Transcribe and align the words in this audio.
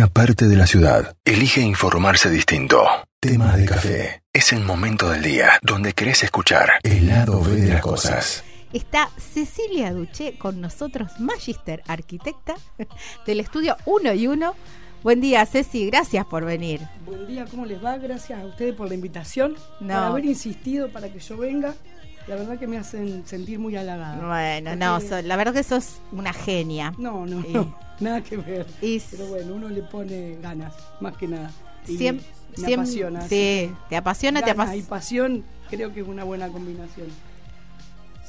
una 0.00 0.08
parte 0.08 0.48
de 0.48 0.56
la 0.56 0.66
ciudad 0.66 1.14
elige 1.26 1.60
informarse 1.60 2.30
distinto. 2.30 2.86
Tema 3.20 3.54
de 3.54 3.66
café. 3.66 4.22
Es 4.32 4.50
el 4.54 4.60
momento 4.60 5.10
del 5.10 5.22
día 5.22 5.58
donde 5.60 5.92
querés 5.92 6.22
escuchar 6.22 6.70
el 6.84 7.06
lado 7.06 7.42
B 7.42 7.56
de 7.56 7.68
las 7.68 7.82
cosas. 7.82 8.42
Está 8.72 9.10
Cecilia 9.18 9.92
Duché 9.92 10.38
con 10.38 10.58
nosotros, 10.58 11.10
Magister 11.20 11.82
Arquitecta 11.86 12.54
del 13.26 13.40
estudio 13.40 13.76
1 13.84 14.14
y 14.14 14.26
1. 14.26 14.54
Buen 15.02 15.20
día, 15.20 15.44
Ceci, 15.44 15.84
gracias 15.84 16.24
por 16.24 16.46
venir. 16.46 16.80
Buen 17.04 17.26
día, 17.26 17.44
¿cómo 17.50 17.66
les 17.66 17.84
va? 17.84 17.98
Gracias 17.98 18.40
a 18.40 18.46
ustedes 18.46 18.74
por 18.74 18.88
la 18.88 18.94
invitación, 18.94 19.54
No. 19.80 19.86
por 19.88 19.96
haber 19.96 20.24
insistido 20.24 20.88
para 20.88 21.12
que 21.12 21.18
yo 21.18 21.36
venga. 21.36 21.74
La 22.26 22.36
verdad 22.36 22.58
que 22.58 22.66
me 22.66 22.78
hacen 22.78 23.26
sentir 23.26 23.58
muy 23.58 23.76
halagada. 23.76 24.24
Bueno, 24.26 24.76
no, 24.76 25.00
so- 25.00 25.22
la 25.22 25.36
verdad 25.36 25.52
que 25.54 25.62
sos 25.62 25.96
una 26.12 26.32
genia. 26.32 26.92
No, 26.98 27.26
no, 27.26 27.40
Y- 27.46 27.52
no, 27.52 27.76
nada 28.00 28.22
que 28.22 28.36
ver. 28.36 28.66
Y 28.82 29.00
Pero 29.10 29.26
bueno, 29.26 29.54
uno 29.54 29.68
le 29.68 29.82
pone 29.82 30.36
ganas, 30.40 30.72
más 31.00 31.16
que 31.16 31.26
nada. 31.26 31.50
Y 31.88 31.96
siem- 31.96 32.20
me 32.56 32.68
siem- 32.68 32.74
apasiona. 32.80 33.22
Sí, 33.28 33.70
te 33.88 33.96
apasiona, 33.96 34.40
te 34.42 34.46
ganas 34.52 34.66
y 34.76 34.80
apasiona. 34.80 34.88
pasión 34.88 35.44
creo 35.70 35.92
que 35.92 36.00
es 36.00 36.06
una 36.06 36.24
buena 36.24 36.48
combinación. 36.48 37.08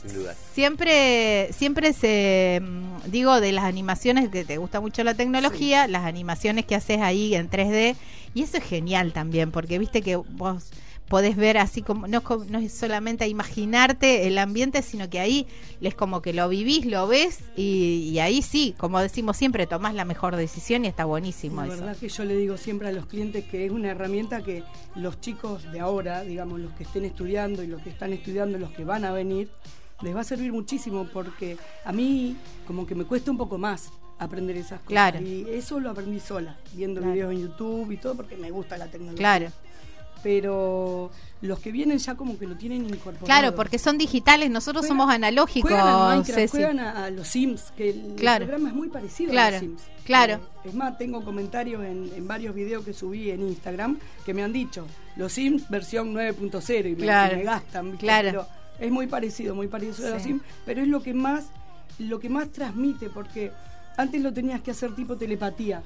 Sin 0.01 0.13
duda. 0.15 0.33
Siempre, 0.53 1.53
siempre 1.53 1.93
se 1.93 2.59
mm, 2.63 3.11
digo 3.11 3.39
de 3.39 3.51
las 3.51 3.65
animaciones 3.65 4.29
que 4.29 4.43
te 4.45 4.57
gusta 4.57 4.79
mucho 4.81 5.03
la 5.03 5.13
tecnología, 5.13 5.87
las 5.87 6.05
animaciones 6.05 6.65
que 6.65 6.73
haces 6.73 7.01
ahí 7.01 7.35
en 7.35 7.49
3D 7.51 7.95
y 8.33 8.41
eso 8.41 8.57
es 8.57 8.63
genial 8.63 9.13
también 9.13 9.51
porque 9.51 9.77
viste 9.77 10.01
que 10.01 10.15
vos 10.15 10.71
podés 11.11 11.35
ver 11.35 11.57
así 11.57 11.81
como 11.81 12.07
no 12.07 12.23
no 12.49 12.57
es 12.59 12.71
solamente 12.73 13.27
imaginarte 13.27 14.27
el 14.27 14.37
ambiente 14.37 14.81
sino 14.81 15.09
que 15.09 15.19
ahí 15.19 15.45
es 15.81 15.93
como 15.93 16.21
que 16.21 16.31
lo 16.33 16.47
vivís, 16.49 16.85
lo 16.85 17.05
ves 17.07 17.39
y, 17.55 18.09
y 18.13 18.19
ahí 18.19 18.41
sí, 18.41 18.73
como 18.77 18.99
decimos 18.99 19.35
siempre, 19.37 19.67
tomás 19.67 19.93
la 19.93 20.05
mejor 20.05 20.35
decisión 20.37 20.85
y 20.85 20.87
está 20.87 21.05
buenísimo 21.05 21.61
La 21.61 21.67
eso. 21.67 21.77
verdad 21.83 21.97
que 21.97 22.09
yo 22.09 22.23
le 22.23 22.35
digo 22.37 22.55
siempre 22.57 22.87
a 22.87 22.91
los 22.91 23.05
clientes 23.05 23.43
que 23.45 23.65
es 23.65 23.71
una 23.71 23.89
herramienta 23.91 24.41
que 24.41 24.63
los 24.95 25.19
chicos 25.19 25.69
de 25.71 25.79
ahora, 25.81 26.21
digamos, 26.23 26.59
los 26.59 26.71
que 26.73 26.83
estén 26.83 27.03
estudiando 27.05 27.61
y 27.61 27.67
los 27.67 27.81
que 27.81 27.89
están 27.89 28.13
estudiando, 28.13 28.57
los 28.57 28.71
que 28.71 28.85
van 28.85 29.03
a 29.05 29.11
venir, 29.11 29.49
les 30.01 30.15
va 30.15 30.21
a 30.21 30.23
servir 30.23 30.51
muchísimo 30.53 31.07
porque 31.13 31.57
a 31.85 31.91
mí 31.91 32.35
como 32.65 32.87
que 32.87 32.95
me 32.95 33.03
cuesta 33.03 33.29
un 33.31 33.37
poco 33.37 33.57
más 33.57 33.89
aprender 34.17 34.55
esas 34.55 34.79
cosas. 34.79 34.87
Claro. 34.87 35.21
Y 35.21 35.45
eso 35.49 35.79
lo 35.79 35.89
aprendí 35.89 36.19
sola, 36.19 36.55
viendo 36.73 37.01
Claro. 37.01 37.13
videos 37.13 37.31
en 37.33 37.41
YouTube 37.41 37.91
y 37.91 37.97
todo 37.97 38.15
porque 38.15 38.37
me 38.37 38.49
gusta 38.51 38.77
la 38.77 38.85
tecnología. 38.87 39.17
Claro, 39.17 39.51
Pero 40.23 41.11
los 41.41 41.59
que 41.59 41.71
vienen 41.71 41.97
ya 41.97 42.15
como 42.15 42.37
que 42.37 42.45
lo 42.45 42.55
tienen 42.55 42.85
incorporado. 42.85 43.25
claro, 43.25 43.55
porque 43.55 43.79
son 43.79 43.97
digitales, 43.97 44.49
nosotros 44.51 44.83
Juegan- 44.85 44.87
somos 44.99 45.13
analógicos, 45.13 45.71
Juegan 45.71 45.87
al 45.87 46.17
Minecraft, 46.19 46.51
juegan 46.51 46.79
a, 46.79 47.05
a 47.05 47.09
los 47.09 47.27
Sims, 47.27 47.73
que 47.75 47.89
el, 47.89 48.13
Claro. 48.15 48.45
programa 48.45 48.69
es 48.69 48.75
muy 48.75 48.89
parecido 48.89 49.31
Claro, 49.31 49.57
a 49.57 49.59
los 49.61 49.69
Sims. 49.69 49.81
claro. 50.05 50.33
Eh, 50.35 50.39
es 50.69 50.73
más, 50.75 50.97
tengo 50.99 51.23
comentarios 51.25 51.83
en, 51.83 52.11
en 52.15 52.27
varios 52.27 52.53
videos 52.53 52.85
que 52.85 52.93
subí 52.93 53.31
en 53.31 53.41
Instagram 53.41 53.97
que 54.23 54.33
me 54.35 54.43
han 54.43 54.53
dicho, 54.53 54.85
los 55.15 55.33
Sims 55.33 55.67
versión 55.69 56.13
9.0 56.13 56.89
y 56.91 56.95
Claro, 56.95 57.33
y 57.33 57.37
me 57.39 57.43
gastan. 57.43 57.97
claro. 57.97 58.29
Pero 58.29 58.47
es 58.79 58.91
muy 58.91 59.07
parecido, 59.07 59.55
muy 59.55 59.67
parecido 59.67 60.09
a 60.09 60.11
los 60.11 60.21
Sí. 60.21 60.29
Sims, 60.29 60.43
pero 60.65 60.81
es 60.81 60.87
lo 60.87 61.01
que 61.01 61.15
más, 61.15 61.45
lo 61.97 62.19
que 62.19 62.29
más 62.29 62.49
transmite, 62.51 63.09
porque 63.09 63.51
antes 63.97 64.21
lo 64.21 64.31
tenías 64.31 64.61
que 64.61 64.69
hacer 64.71 64.93
tipo 64.95 65.17
telepatía. 65.17 65.81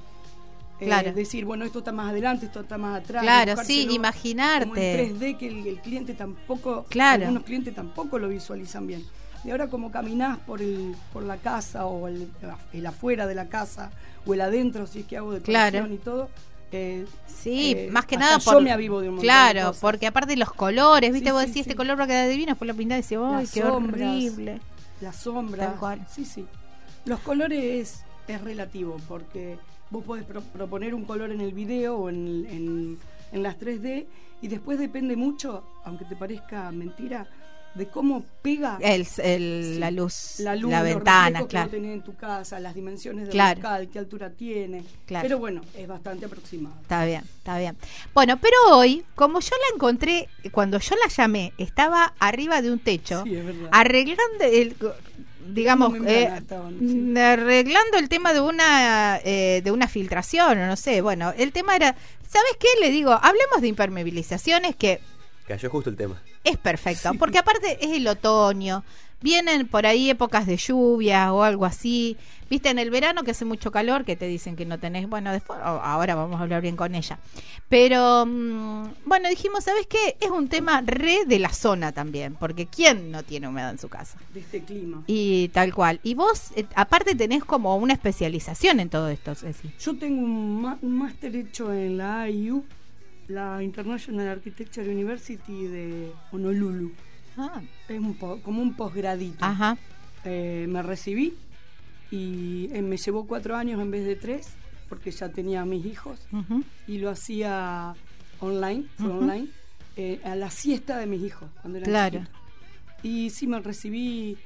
Eh, 0.79 0.85
Claro. 0.85 1.13
decir, 1.13 1.45
bueno, 1.45 1.63
esto 1.65 1.79
está 1.79 1.91
más 1.93 2.09
adelante, 2.09 2.47
esto 2.47 2.59
está 2.61 2.77
más 2.77 3.01
atrás. 3.01 3.21
Claro, 3.23 3.55
sí, 3.63 3.87
imaginarte. 3.91 4.65
como 4.67 4.75
en 4.81 5.17
3D 5.19 5.37
que 5.37 5.47
el, 5.47 5.65
el 5.67 5.79
cliente 5.79 6.13
tampoco, 6.13 6.85
Claro. 6.89 7.23
algunos 7.23 7.43
clientes 7.43 7.73
tampoco 7.73 8.19
lo 8.19 8.27
visualizan 8.27 8.85
bien. 8.87 9.05
Y 9.45 9.51
ahora 9.51 9.67
como 9.69 9.91
caminás 9.91 10.37
por 10.39 10.61
el, 10.61 10.95
por 11.13 11.23
la 11.23 11.37
casa 11.37 11.85
o 11.85 12.07
el, 12.07 12.27
el 12.73 12.85
afuera 12.85 13.25
de 13.27 13.35
la 13.35 13.47
casa 13.47 13.91
o 14.25 14.33
el 14.33 14.41
adentro, 14.41 14.85
si 14.87 15.01
es 15.01 15.05
que 15.05 15.17
hago 15.17 15.31
de 15.33 15.41
Claro. 15.41 15.87
y 15.87 15.97
todo, 15.97 16.29
eh, 16.71 17.05
Sí, 17.27 17.73
eh, 17.77 17.89
más 17.91 18.05
que 18.05 18.17
nada 18.17 18.39
yo 18.39 18.51
por, 18.53 18.61
me 18.63 18.71
avivo 18.71 18.99
de 18.99 19.07
un 19.09 19.15
montón 19.15 19.27
de 19.27 19.27
Claro, 19.27 19.67
cosas. 19.67 19.81
porque 19.81 20.07
aparte 20.07 20.35
los 20.35 20.51
colores, 20.51 21.13
¿viste? 21.13 21.29
Sí, 21.29 21.31
Vos 21.31 21.41
sí, 21.43 21.47
decís, 21.47 21.61
este 21.61 21.73
sí. 21.73 21.77
color 21.77 21.97
va 21.99 22.05
a 22.05 22.07
quedar 22.07 22.27
divino, 22.27 22.51
después 22.53 22.67
lo 22.67 22.75
pintás 22.75 22.97
y 22.99 23.01
decís, 23.15 23.17
¡ay, 23.21 23.47
qué 23.53 23.61
sombras. 23.61 24.01
horrible! 24.01 24.61
las 24.99 25.15
sombras. 25.15 25.69
Tal 25.69 25.79
cual. 25.79 26.07
Sí, 26.11 26.25
sí. 26.25 26.45
Los 27.05 27.19
colores 27.19 27.63
es, 27.63 28.03
es 28.27 28.41
relativo 28.41 28.97
porque 29.07 29.59
vos 29.89 30.03
podés 30.03 30.25
pro- 30.25 30.41
proponer 30.41 30.93
un 30.93 31.05
color 31.05 31.31
en 31.31 31.41
el 31.41 31.53
video 31.53 31.97
o 31.97 32.09
en, 32.09 32.45
en- 32.49 32.97
en 33.31 33.43
las 33.43 33.57
3D 33.59 34.05
y 34.41 34.47
después 34.47 34.77
depende 34.79 35.15
mucho, 35.15 35.63
aunque 35.83 36.05
te 36.05 36.15
parezca 36.15 36.71
mentira, 36.71 37.27
de 37.73 37.87
cómo 37.87 38.23
pega 38.41 38.77
El, 38.79 39.05
el- 39.17 39.71
Sí. 39.73 39.79
la 39.79 39.91
luz, 39.91 40.39
la 40.39 40.55
luz, 40.55 40.71
la 40.71 40.81
ventana, 40.81 41.41
que 41.41 41.47
claro. 41.47 41.69
tenés 41.71 41.93
en 41.95 42.01
tu 42.03 42.15
casa, 42.15 42.57
las 42.61 42.73
dimensiones 42.73 43.23
del 43.25 43.31
Claro. 43.33 43.57
local, 43.59 43.89
qué 43.91 43.99
altura 43.99 44.29
tiene. 44.29 44.85
Claro. 45.05 45.23
Pero 45.23 45.39
bueno, 45.39 45.61
es 45.75 45.85
bastante 45.85 46.25
aproximado. 46.25 46.73
Está 46.81 47.03
bien, 47.03 47.21
está 47.37 47.57
bien. 47.59 47.75
Bueno, 48.13 48.37
pero 48.39 48.55
hoy, 48.71 49.03
como 49.15 49.41
yo 49.41 49.49
la 49.49 49.75
encontré, 49.75 50.29
cuando 50.51 50.79
yo 50.79 50.95
la 50.95 51.09
llamé, 51.13 51.51
estaba 51.57 52.13
arriba 52.19 52.61
de 52.61 52.71
un 52.71 52.79
techo, 52.79 53.23
Sí, 53.25 53.37
arreglando 53.71 54.43
el 54.45 54.73
digamos 55.47 55.93
eh, 56.05 56.29
sí. 56.79 56.85
mm, 56.85 57.17
arreglando 57.17 57.97
el 57.97 58.09
tema 58.09 58.33
de 58.33 58.41
una 58.41 59.19
eh, 59.23 59.61
de 59.63 59.71
una 59.71 59.87
filtración 59.87 60.59
o 60.59 60.65
no 60.67 60.75
sé 60.75 61.01
bueno 61.01 61.33
el 61.37 61.51
tema 61.51 61.75
era 61.75 61.95
sabes 62.27 62.51
qué 62.59 62.67
le 62.81 62.89
digo 62.91 63.11
hablemos 63.11 63.61
de 63.61 63.67
impermeabilizaciones 63.67 64.75
que 64.75 64.99
Cayó 65.47 65.69
justo 65.69 65.91
el 65.91 65.95
tema. 65.95 66.19
es 66.43 66.57
perfecto, 66.57 67.11
Sí. 67.11 67.17
porque 67.19 67.37
aparte 67.37 67.77
es 67.79 67.91
el 67.95 68.07
otoño, 68.07 68.83
vienen 69.21 69.67
por 69.67 69.85
ahí 69.85 70.09
épocas 70.09 70.45
de 70.45 70.57
lluvia 70.57 71.33
o 71.33 71.43
algo 71.43 71.65
así, 71.65 72.17
viste 72.49 72.69
en 72.69 72.79
el 72.79 72.89
verano 72.89 73.23
que 73.23 73.31
hace 73.31 73.45
mucho 73.45 73.71
calor, 73.71 74.05
que 74.05 74.15
te 74.15 74.27
dicen 74.27 74.55
que 74.55 74.65
no 74.65 74.79
tenés, 74.79 75.07
bueno, 75.09 75.31
después, 75.31 75.59
ahora 75.63 76.15
vamos 76.15 76.39
a 76.39 76.43
hablar 76.43 76.61
bien 76.61 76.75
con 76.75 76.95
ella, 76.95 77.19
pero 77.69 78.25
mm, 78.25 78.85
bueno, 79.05 79.29
dijimos, 79.29 79.63
¿sabes 79.63 79.87
qué? 79.87 80.17
Es 80.19 80.29
un 80.29 80.47
tema 80.47 80.81
re 80.81 81.25
de 81.25 81.39
la 81.39 81.49
zona 81.49 81.91
también, 81.91 82.35
porque 82.35 82.67
¿quién 82.67 83.11
no 83.11 83.23
tiene 83.23 83.47
humedad 83.47 83.71
en 83.71 83.79
su 83.79 83.89
casa? 83.89 84.17
De 84.33 84.41
este 84.41 84.63
clima. 84.63 85.03
Y 85.07 85.49
tal 85.49 85.73
cual, 85.73 85.99
y 86.03 86.13
vos 86.13 86.51
eh, 86.55 86.65
aparte 86.75 87.15
tenés 87.15 87.43
como 87.43 87.75
una 87.77 87.93
especialización 87.93 88.79
en 88.79 88.89
todo 88.89 89.09
esto, 89.09 89.33
Ceci. 89.35 89.71
Yo 89.79 89.97
tengo 89.97 90.21
un, 90.23 90.77
un 90.81 90.97
máster 90.97 91.35
hecho 91.35 91.73
en 91.73 91.97
la 91.97 92.29
IU, 92.29 92.63
la 93.27 93.63
International 93.63 94.27
Architecture 94.27 94.87
University 94.87 95.67
de 95.67 96.11
Honolulu. 96.31 96.91
Es 97.87 97.99
un 97.99 98.15
po- 98.15 98.39
como 98.41 98.61
un 98.61 98.73
posgradito. 98.75 99.43
ajá, 99.43 99.77
Eh, 100.23 100.65
me 100.69 100.81
recibí 100.81 101.33
y 102.11 102.69
eh, 102.73 102.81
me 102.81 102.97
llevó 102.97 103.25
cuatro 103.27 103.55
años 103.55 103.79
en 103.81 103.91
vez 103.91 104.05
de 104.05 104.15
tres, 104.15 104.49
porque 104.89 105.11
ya 105.11 105.29
tenía 105.29 105.61
a 105.61 105.65
mis 105.65 105.85
hijos 105.85 106.19
y 106.87 106.97
lo 106.99 107.09
hacía 107.09 107.93
online, 108.39 108.85
fue 108.97 109.11
online, 109.11 109.47
eh, 109.97 110.19
a 110.23 110.35
la 110.35 110.49
siesta 110.49 110.97
de 110.97 111.05
mis 111.07 111.21
hijos, 111.21 111.49
cuando 111.61 111.77
eran 111.79 111.89
Claro. 111.89 112.19
chiquitos. 112.19 112.41
Y 113.03 113.29
sí, 113.29 113.47
me 113.47 113.59
recibí, 113.59 114.37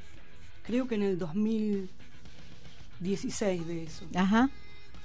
creo 0.63 0.87
que 0.87 0.95
en 0.95 1.03
el 1.03 1.17
2016 1.17 3.67
de 3.67 3.83
eso. 3.83 4.05
ajá, 4.15 4.49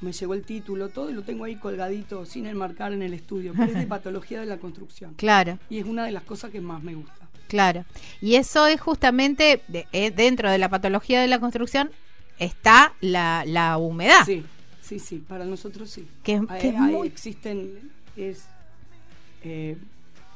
Me 0.00 0.12
llegó 0.12 0.34
el 0.34 0.42
título, 0.44 0.88
todo, 0.88 1.10
y 1.10 1.14
lo 1.14 1.22
tengo 1.22 1.44
ahí 1.44 1.56
colgadito, 1.56 2.26
sin 2.26 2.46
enmarcar 2.46 2.92
en 2.92 3.02
el 3.02 3.14
estudio, 3.14 3.52
pero 3.56 3.70
es 3.72 3.78
de 3.78 3.86
patología 3.86 4.40
de 4.40 4.46
la 4.46 4.58
construcción. 4.58 5.14
claro. 5.14 5.58
Y 5.70 5.78
es 5.78 5.86
una 5.86 6.04
de 6.04 6.12
las 6.12 6.24
cosas 6.24 6.50
que 6.50 6.60
más 6.60 6.82
me 6.82 6.94
gusta. 6.94 7.23
Claro. 7.54 7.84
Y 8.20 8.34
eso 8.34 8.66
es 8.66 8.80
justamente 8.80 9.62
de- 9.68 9.86
eh, 9.92 10.10
dentro 10.10 10.50
de 10.50 10.58
la 10.58 10.68
patología 10.68 11.20
de 11.20 11.28
la 11.28 11.38
construcción 11.38 11.88
está 12.40 12.92
la, 13.00 13.44
la 13.46 13.78
humedad. 13.78 14.24
Sí, 14.26 14.44
sí, 14.82 14.98
sí, 14.98 15.18
para 15.28 15.44
nosotros 15.44 15.88
sí. 15.88 16.04
Que- 16.24 16.42
Hay- 16.48 16.60
que 16.60 16.68
es 16.70 16.74
hay- 16.74 16.92
muy- 16.92 17.06
existen, 17.06 17.92
es 18.16 18.46
eh, 19.44 19.76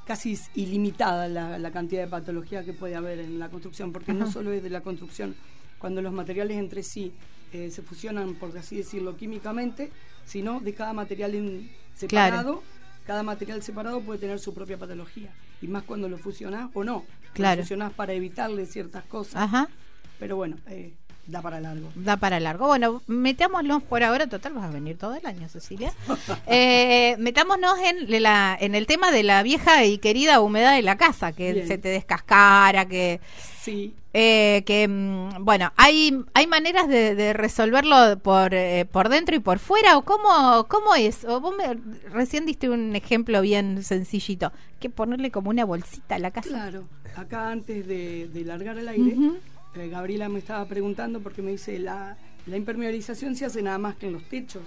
casi 0.07 0.34
es 0.34 0.49
ilimitada 0.55 1.27
la, 1.27 1.59
la 1.59 1.71
cantidad 1.73 2.03
de 2.03 2.09
patología 2.09 2.62
que 2.65 2.73
puede 2.73 2.95
haber 2.95 3.19
en 3.19 3.41
la 3.41 3.49
construcción, 3.49 3.93
porque 3.93 4.12
no 4.12 4.31
solo 4.31 4.53
es 4.53 4.62
de 4.62 4.71
la 4.71 4.83
construcción, 4.83 5.34
cuando 5.81 6.01
los 6.01 6.12
materiales 6.12 6.57
entre 6.57 6.84
sí 6.84 7.12
eh, 7.53 7.71
se 7.73 7.83
fusionan, 7.83 8.34
por 8.34 8.57
así 8.57 8.77
decirlo, 8.77 9.17
químicamente, 9.17 9.91
sino 10.25 10.61
de 10.61 10.73
cada 10.73 10.93
material 10.93 11.34
en 11.34 11.69
separado. 11.97 12.63
Cada 13.09 13.22
material 13.22 13.63
separado 13.63 14.03
puede 14.03 14.19
tener 14.19 14.39
su 14.39 14.53
propia 14.53 14.77
patología. 14.77 15.33
Y 15.63 15.66
más 15.66 15.83
cuando 15.84 16.10
lo 16.10 16.19
fusionás 16.19 16.69
o 16.75 16.84
no. 16.84 17.07
Claro. 17.33 17.57
Lo 17.57 17.63
fusionás 17.63 17.91
para 17.95 18.13
evitarle 18.13 18.66
ciertas 18.66 19.03
cosas. 19.05 19.37
Ajá. 19.37 19.71
Pero 20.19 20.37
bueno, 20.37 20.59
eh, 20.66 20.93
da 21.28 21.42
para 21.42 21.60
largo. 21.60 21.89
Da 21.95 22.16
para 22.16 22.41
largo. 22.41 22.66
Bueno, 22.66 23.03
metámonos 23.07 23.83
por 23.83 24.03
ahora, 24.03 24.27
total, 24.27 24.54
vas 24.54 24.65
a 24.65 24.71
venir 24.71 24.97
todo 24.98 25.15
el 25.15 25.25
año, 25.27 25.48
Cecilia. 25.48 25.92
Eh, 26.47 27.16
metámonos 27.19 27.75
en, 27.78 28.22
la, 28.22 28.57
en 28.59 28.75
el 28.75 28.86
tema 28.86 29.10
de 29.10 29.22
la 29.22 29.42
vieja 29.42 29.84
y 29.84 29.98
querida 29.98 30.41
humedad 30.41 30.75
de 30.75 30.83
la 30.83 30.97
casa, 30.97 31.33
que 31.33 31.53
Bien. 31.53 31.69
se 31.69 31.78
te 31.78 31.89
descascara, 31.89 32.86
que, 32.86 33.21
Sí, 33.60 33.95
eh, 34.15 34.63
que 34.65 34.89
mm, 34.89 35.45
bueno, 35.45 35.72
hay, 35.77 36.25
hay 36.33 36.47
maneras 36.47 36.89
de, 36.89 37.15
de 37.15 37.34
resolverlo 37.34 38.19
por, 38.21 38.54
eh, 38.54 38.86
por 38.91 39.10
dentro 39.10 39.36
y 39.36 39.41
por 39.41 39.59
fuera, 39.59 39.98
o 39.98 40.03
cómo, 40.04 40.66
cómo 40.69 40.95
es. 40.95 41.25
O 41.25 41.41
vos 41.41 41.54
me, 41.54 41.75
recién 42.10 42.47
diste 42.47 42.71
un 42.71 42.97
ejemplo 42.97 43.42
bien 43.42 43.83
sencillito, 43.83 44.53
que 44.80 44.89
ponerle 44.89 45.30
como 45.30 45.51
una 45.51 45.65
bolsita 45.66 46.15
a 46.15 46.19
la 46.19 46.30
casa. 46.30 46.48
Claro, 46.48 46.84
acá 47.15 47.51
antes 47.51 47.86
de, 47.86 48.28
de 48.28 48.45
largar 48.45 48.78
el 48.78 48.89
aire. 48.89 49.16
Gabriela 49.86 50.28
me 50.28 50.41
estaba 50.41 50.65
preguntando 50.66 51.21
porque 51.21 51.42
me 51.42 51.53
dice, 51.53 51.78
la, 51.78 52.16
la 52.47 52.57
impermeabilización 52.57 53.36
se 53.36 53.45
hace 53.45 53.63
nada 53.63 53.78
más 53.78 53.97
que 53.97 54.07
en 54.07 54.15
los 54.15 54.25
techos 54.25 54.63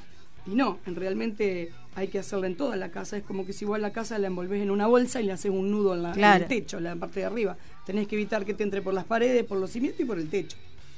Y 0.46 0.52
no, 0.52 0.80
en 0.86 0.96
realmente 0.96 1.72
hay 1.96 2.08
que 2.08 2.20
hacerla 2.20 2.48
en 2.48 2.56
toda 2.56 2.76
la 2.78 2.90
casa. 2.90 3.18
Es 3.18 3.24
como 3.24 3.46
que 3.46 3.54
si 3.54 3.66
vos 3.66 3.80
la 3.80 3.92
casa 3.92 4.18
la 4.18 4.28
envolvés 4.28 4.62
en 4.62 4.72
una 4.72 4.88
bolsa 4.88 5.20
y 5.20 5.26
le 5.26 5.34
haces 5.34 5.52
un 5.52 5.70
nudo 5.70 5.96
en, 5.96 6.04
la, 6.04 6.14
en 6.14 6.24
el 6.24 6.48
techo, 6.48 6.78
en 6.78 6.86
la 6.86 6.96
parte 6.96 7.20
de 7.20 7.26
arriba. 7.26 7.58
Tenés 7.86 8.08
que 8.08 8.16
evitar 8.16 8.46
que 8.46 8.54
te 8.54 8.64
entre 8.64 8.82
por 8.82 8.94
las 8.94 9.06
paredes, 9.06 9.44
por 9.44 9.60
los 9.60 9.70
cimientos 9.72 10.00
y 10.00 10.06
por 10.06 10.18
el 10.18 10.30
techo. 10.30 10.58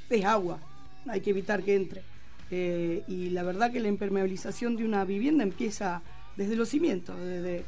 Es 0.09 0.25
agua, 0.25 0.59
hay 1.07 1.21
que 1.21 1.31
evitar 1.31 1.63
que 1.63 1.75
entre. 1.75 2.03
Eh, 2.51 3.03
y 3.07 3.31
la 3.31 3.41
verdad 3.43 3.71
que 3.71 3.79
la 3.79 3.87
impermeabilización 3.87 4.75
de 4.75 4.85
una 4.85 5.05
vivienda 5.05 5.43
empieza 5.43 6.03
desde 6.37 6.55
los 6.55 6.69
cimientos, 6.69 7.17
desde 7.19 7.63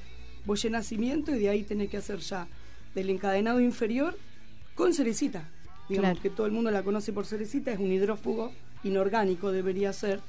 vos 0.45 0.61
llenás 0.61 0.85
cimiento 0.85 1.35
y 1.35 1.39
de 1.39 1.49
ahí 1.49 1.63
tenés 1.63 1.89
que 1.89 1.97
hacer 1.97 2.19
ya 2.19 2.47
del 2.93 3.09
encadenado 3.09 3.59
inferior 3.59 4.15
con 4.75 4.93
cerecita. 4.93 5.49
Digamos 5.89 6.09
Claro. 6.11 6.21
que 6.21 6.29
todo 6.29 6.47
el 6.47 6.51
mundo 6.51 6.71
la 6.71 6.83
conoce 6.83 7.13
por 7.13 7.25
cerecita, 7.25 7.71
es 7.71 7.79
un 7.79 7.91
hidrófugo 7.91 8.51
inorgánico, 8.83 9.51
debería 9.51 9.93
ser. 9.93 10.19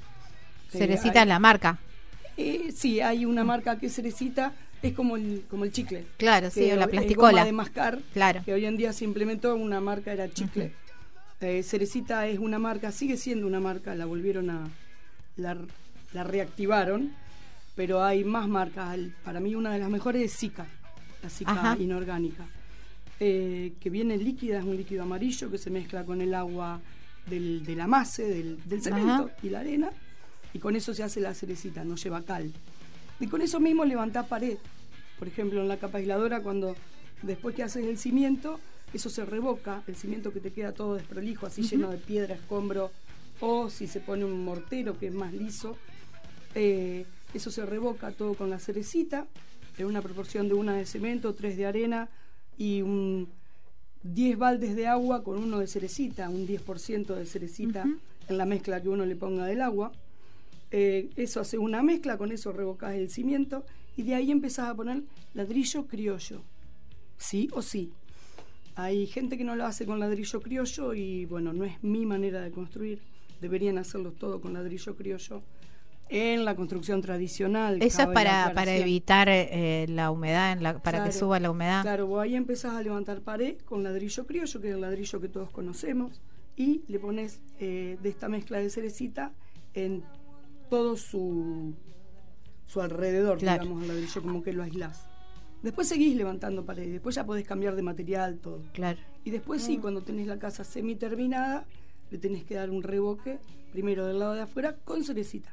Eh, 0.72 0.78
Cerecita 0.78 1.20
hay- 1.20 1.22
es 1.22 1.28
la 1.28 1.38
marca. 1.38 1.78
eh, 2.36 2.72
sí, 2.76 3.00
hay 3.00 3.24
una 3.24 3.44
marca 3.44 3.78
que 3.78 3.86
es 3.86 3.94
cerecita, 3.94 4.52
es 4.82 4.92
como 4.92 5.16
el, 5.16 5.44
como 5.48 5.64
el 5.64 5.72
chicle. 5.72 6.04
Claro, 6.18 6.50
sí, 6.50 6.70
o 6.70 6.76
la 6.76 6.86
plasticola. 6.86 7.30
goma 7.32 7.44
de 7.46 7.52
mascar, 7.52 7.98
Claro. 8.12 8.42
que 8.44 8.52
hoy 8.52 8.66
en 8.66 8.76
día 8.76 8.92
se 8.92 9.04
implementó, 9.04 9.54
una 9.56 9.80
marca 9.80 10.12
era 10.12 10.28
chicle. 10.30 10.72
Eh, 11.40 11.62
cerecita 11.62 12.26
es 12.26 12.38
una 12.38 12.58
marca, 12.58 12.92
sigue 12.92 13.16
siendo 13.16 13.46
una 13.46 13.60
marca, 13.60 13.94
la 13.94 14.04
volvieron 14.06 14.50
a, 14.50 14.68
la, 15.36 15.56
la 16.12 16.24
reactivaron, 16.24 17.12
pero 17.74 18.02
hay 18.04 18.24
más 18.24 18.48
marcas. 18.48 18.98
Para 19.24 19.40
mí 19.40 19.54
una 19.54 19.72
de 19.72 19.78
las 19.78 19.88
mejores 19.88 20.22
es 20.22 20.36
Zika, 20.38 20.66
la 21.22 21.30
Zika 21.30 21.52
Ajá. 21.52 21.76
inorgánica, 21.78 22.44
eh, 23.18 23.72
que 23.80 23.90
viene 23.90 24.18
líquida, 24.18 24.58
es 24.58 24.64
un 24.64 24.76
líquido 24.76 25.02
amarillo 25.02 25.50
que 25.50 25.58
se 25.58 25.70
mezcla 25.70 26.04
con 26.04 26.20
el 26.20 26.34
agua 26.34 26.80
del, 27.26 27.64
de 27.64 27.74
la 27.74 27.86
masa, 27.86 28.22
del, 28.22 28.58
del 28.64 28.82
cemento 28.82 29.30
y 29.42 29.48
la 29.48 29.60
arena, 29.60 29.90
y 30.52 30.58
con 30.58 30.76
eso 30.76 30.94
se 30.94 31.02
hace 31.02 31.20
la 31.20 31.34
cerecita, 31.34 31.84
no 31.84 31.96
lleva 31.96 32.22
cal. 32.22 32.52
Y 33.18 33.26
con 33.26 33.40
eso 33.42 33.60
mismo 33.60 33.84
levantás 33.84 34.26
pared. 34.26 34.58
Por 35.18 35.28
ejemplo, 35.28 35.62
en 35.62 35.68
la 35.68 35.78
capa 35.78 35.98
aisladora, 35.98 36.42
cuando 36.42 36.76
después 37.22 37.54
que 37.54 37.62
haces 37.62 37.86
el 37.86 37.96
cimiento, 37.96 38.60
eso 38.92 39.08
se 39.08 39.24
revoca, 39.24 39.82
el 39.86 39.96
cimiento 39.96 40.32
que 40.32 40.40
te 40.40 40.52
queda 40.52 40.72
todo 40.72 40.94
desprolijo, 40.94 41.46
así 41.46 41.62
lleno 41.62 41.90
de 41.90 41.96
piedra, 41.96 42.34
escombro, 42.34 42.90
o 43.40 43.70
si 43.70 43.86
se 43.86 44.00
pone 44.00 44.24
un 44.24 44.44
mortero 44.44 44.98
que 44.98 45.08
es 45.08 45.14
más 45.14 45.32
liso, 45.32 45.76
eh, 46.54 47.06
eso 47.34 47.50
se 47.50 47.64
revoca 47.64 48.12
todo 48.12 48.34
con 48.34 48.50
la 48.50 48.58
cerecita, 48.58 49.26
en 49.78 49.86
una 49.86 50.00
proporción 50.00 50.48
de 50.48 50.54
una 50.54 50.74
de 50.74 50.86
cemento, 50.86 51.34
tres 51.34 51.56
de 51.56 51.66
arena 51.66 52.08
y 52.58 52.82
un 52.82 53.28
10 54.02 54.38
baldes 54.38 54.76
de 54.76 54.86
agua 54.86 55.22
con 55.22 55.38
uno 55.38 55.58
de 55.58 55.66
cerecita, 55.66 56.28
un 56.28 56.46
10% 56.46 57.14
de 57.14 57.26
cerecita 57.26 57.86
en 58.28 58.38
la 58.38 58.44
mezcla 58.44 58.80
que 58.80 58.88
uno 58.88 59.04
le 59.04 59.16
ponga 59.16 59.46
del 59.46 59.62
agua. 59.62 59.92
Eh, 60.70 61.10
eso 61.16 61.40
hace 61.40 61.58
una 61.58 61.82
mezcla, 61.82 62.18
con 62.18 62.32
eso 62.32 62.52
revocás 62.52 62.94
el 62.94 63.10
cimiento 63.10 63.64
y 63.96 64.02
de 64.02 64.14
ahí 64.14 64.30
empezás 64.30 64.68
a 64.68 64.74
poner 64.74 65.02
ladrillo 65.34 65.86
criollo. 65.86 66.42
Sí 67.16 67.48
o 67.52 67.62
sí. 67.62 67.92
Hay 68.74 69.06
gente 69.06 69.38
que 69.38 69.44
no 69.44 69.56
lo 69.56 69.64
hace 69.64 69.86
con 69.86 69.98
ladrillo 69.98 70.40
criollo 70.40 70.92
y 70.92 71.24
bueno, 71.24 71.52
no 71.52 71.64
es 71.64 71.82
mi 71.82 72.04
manera 72.04 72.42
de 72.42 72.50
construir. 72.50 73.00
Deberían 73.40 73.78
hacerlo 73.78 74.12
todo 74.12 74.40
con 74.40 74.52
ladrillo 74.52 74.94
criollo. 74.96 75.42
En 76.08 76.44
la 76.44 76.54
construcción 76.54 77.00
tradicional. 77.00 77.82
Eso 77.82 78.02
es 78.02 78.08
para, 78.08 78.52
para 78.54 78.76
evitar 78.76 79.28
eh, 79.28 79.86
la 79.88 80.10
humedad, 80.12 80.52
en 80.52 80.62
la, 80.62 80.78
para 80.78 81.04
que 81.04 81.12
suba 81.12 81.40
la 81.40 81.50
humedad. 81.50 81.82
Claro, 81.82 82.06
vos 82.06 82.22
ahí 82.22 82.36
empezás 82.36 82.74
a 82.74 82.82
levantar 82.82 83.22
pared 83.22 83.58
con 83.64 83.82
ladrillo 83.82 84.24
criollo, 84.26 84.60
que 84.60 84.68
es 84.68 84.74
el 84.74 84.80
ladrillo 84.80 85.20
que 85.20 85.28
todos 85.28 85.50
conocemos, 85.50 86.20
y 86.56 86.82
le 86.86 87.00
pones 87.00 87.40
eh, 87.58 87.98
de 88.00 88.08
esta 88.08 88.28
mezcla 88.28 88.58
de 88.58 88.70
cerecita 88.70 89.32
en 89.74 90.04
todo 90.70 90.96
su, 90.96 91.74
su 92.66 92.80
alrededor, 92.80 93.38
Claro. 93.38 93.64
digamos, 93.64 93.82
el 93.82 93.88
ladrillo, 93.88 94.22
como 94.22 94.42
que 94.42 94.52
lo 94.52 94.62
aislás. 94.62 95.08
Después 95.62 95.88
seguís 95.88 96.14
levantando 96.16 96.64
pared, 96.64 96.88
después 96.92 97.16
ya 97.16 97.26
podés 97.26 97.44
cambiar 97.44 97.74
de 97.74 97.82
material, 97.82 98.38
todo. 98.38 98.62
Claro. 98.72 98.98
Y 99.24 99.30
después 99.30 99.60
sí, 99.62 99.78
cuando 99.78 100.02
tenés 100.02 100.28
la 100.28 100.38
casa 100.38 100.62
semi 100.62 100.94
terminada, 100.94 101.66
le 102.10 102.18
tenés 102.18 102.44
que 102.44 102.54
dar 102.54 102.70
un 102.70 102.84
revoque, 102.84 103.40
primero 103.72 104.06
del 104.06 104.20
lado 104.20 104.34
de 104.34 104.42
afuera, 104.42 104.76
con 104.84 105.02
cerecita. 105.02 105.52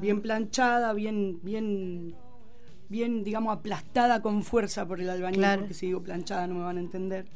Bien 0.00 0.20
planchada, 0.20 0.92
bien, 0.92 1.40
bien, 1.42 2.14
bien, 2.88 3.24
digamos, 3.24 3.56
aplastada 3.56 4.20
con 4.22 4.42
fuerza 4.42 4.86
por 4.86 5.00
el 5.00 5.08
albañil, 5.10 5.40
Claro. 5.40 5.60
porque 5.62 5.74
si 5.74 5.86
digo 5.86 6.02
planchada 6.02 6.46
no 6.46 6.54
me 6.54 6.62
van 6.64 6.76
a 6.76 6.80
entender. 6.80 7.26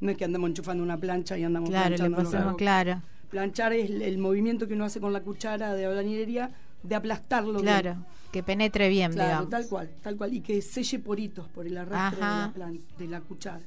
No 0.00 0.10
es 0.10 0.16
que 0.16 0.24
andamos 0.24 0.50
enchufando 0.50 0.82
una 0.82 0.98
plancha 0.98 1.38
y 1.38 1.44
andamos 1.44 1.70
Claro, 1.70 1.88
planchando 1.96 2.16
pasamos, 2.16 2.56
claro. 2.56 3.02
Planchar 3.30 3.72
es 3.72 3.90
el, 3.90 4.02
el 4.02 4.18
movimiento 4.18 4.68
que 4.68 4.74
uno 4.74 4.84
hace 4.84 5.00
con 5.00 5.12
la 5.12 5.20
cuchara 5.22 5.74
de 5.74 5.86
albañilería 5.86 6.50
de 6.82 6.94
aplastarlo. 6.94 7.54
bien. 7.54 7.64
Claro, 7.64 7.96
que 8.30 8.42
penetre 8.42 8.88
bien, 8.88 9.12
Claro, 9.12 9.28
digamos. 9.30 9.50
tal 9.50 9.66
cual, 9.68 9.90
tal 10.02 10.16
cual. 10.16 10.34
Y 10.34 10.40
que 10.40 10.60
selle 10.60 10.98
poritos 10.98 11.48
por 11.48 11.66
el 11.66 11.76
arrastre 11.78 12.18
de 12.20 12.24
la, 12.26 12.52
plan- 12.52 12.80
de 12.98 13.06
la 13.08 13.20
cuchara. 13.20 13.60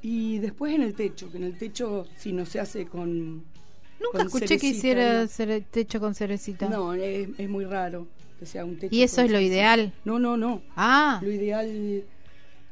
Y 0.00 0.38
después 0.38 0.74
en 0.74 0.82
el 0.82 0.94
techo, 0.94 1.30
que 1.30 1.38
en 1.38 1.44
el 1.44 1.56
techo 1.58 2.06
si 2.16 2.32
no 2.32 2.44
se 2.46 2.60
hace 2.60 2.86
con... 2.86 3.44
Nunca 4.02 4.18
con 4.18 4.26
escuché 4.26 4.58
que 4.58 4.66
hiciera 4.68 5.22
¿no? 5.22 5.28
cere- 5.28 5.64
techo 5.70 6.00
con 6.00 6.14
cerecita. 6.14 6.68
No, 6.68 6.94
es, 6.94 7.28
es 7.38 7.48
muy 7.48 7.64
raro 7.64 8.06
que 8.38 8.46
sea 8.46 8.64
un 8.64 8.76
techo. 8.78 8.94
¿Y 8.94 9.02
eso 9.02 9.16
con 9.16 9.24
es 9.26 9.30
lo 9.32 9.38
cerecita. 9.38 9.54
ideal? 9.54 9.92
No, 10.04 10.18
no, 10.18 10.36
no. 10.36 10.62
Ah, 10.76 11.20
Lo 11.22 11.30
ideal... 11.30 12.04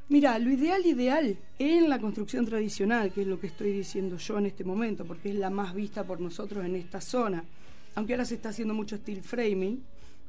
Mira, 0.08 0.40
lo 0.40 0.50
ideal, 0.50 0.84
ideal, 0.84 1.36
en 1.60 1.88
la 1.88 2.00
construcción 2.00 2.44
tradicional, 2.44 3.12
que 3.12 3.20
es 3.20 3.28
lo 3.28 3.38
que 3.38 3.46
estoy 3.46 3.70
diciendo 3.72 4.16
yo 4.16 4.38
en 4.38 4.46
este 4.46 4.64
momento, 4.64 5.04
porque 5.04 5.28
es 5.30 5.36
la 5.36 5.50
más 5.50 5.72
vista 5.72 6.02
por 6.02 6.20
nosotros 6.20 6.64
en 6.64 6.74
esta 6.74 7.00
zona. 7.00 7.44
Aunque 7.94 8.14
ahora 8.14 8.24
se 8.24 8.34
está 8.34 8.48
haciendo 8.48 8.74
mucho 8.74 8.96
steel 8.96 9.22
framing, 9.22 9.80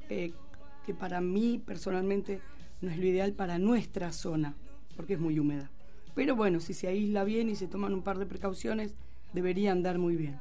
eh, 0.07 0.33
que 0.85 0.93
para 0.93 1.19
mí 1.19 1.59
personalmente 1.65 2.41
no 2.81 2.91
es 2.91 2.97
lo 2.99 3.05
ideal 3.07 3.33
para 3.33 3.57
nuestra 3.57 4.11
zona, 4.11 4.53
porque 4.95 5.13
es 5.13 5.19
muy 5.19 5.39
húmeda. 5.39 5.71
Pero 6.13 6.35
bueno, 6.35 6.59
si 6.59 6.75
se 6.75 6.87
aísla 6.87 7.23
bien 7.23 7.49
y 7.49 7.55
se 7.55 7.65
toman 7.67 7.93
un 7.95 8.03
par 8.03 8.19
de 8.19 8.27
precauciones, 8.27 8.93
debería 9.33 9.71
andar 9.71 9.97
muy 9.97 10.15
bien. 10.15 10.37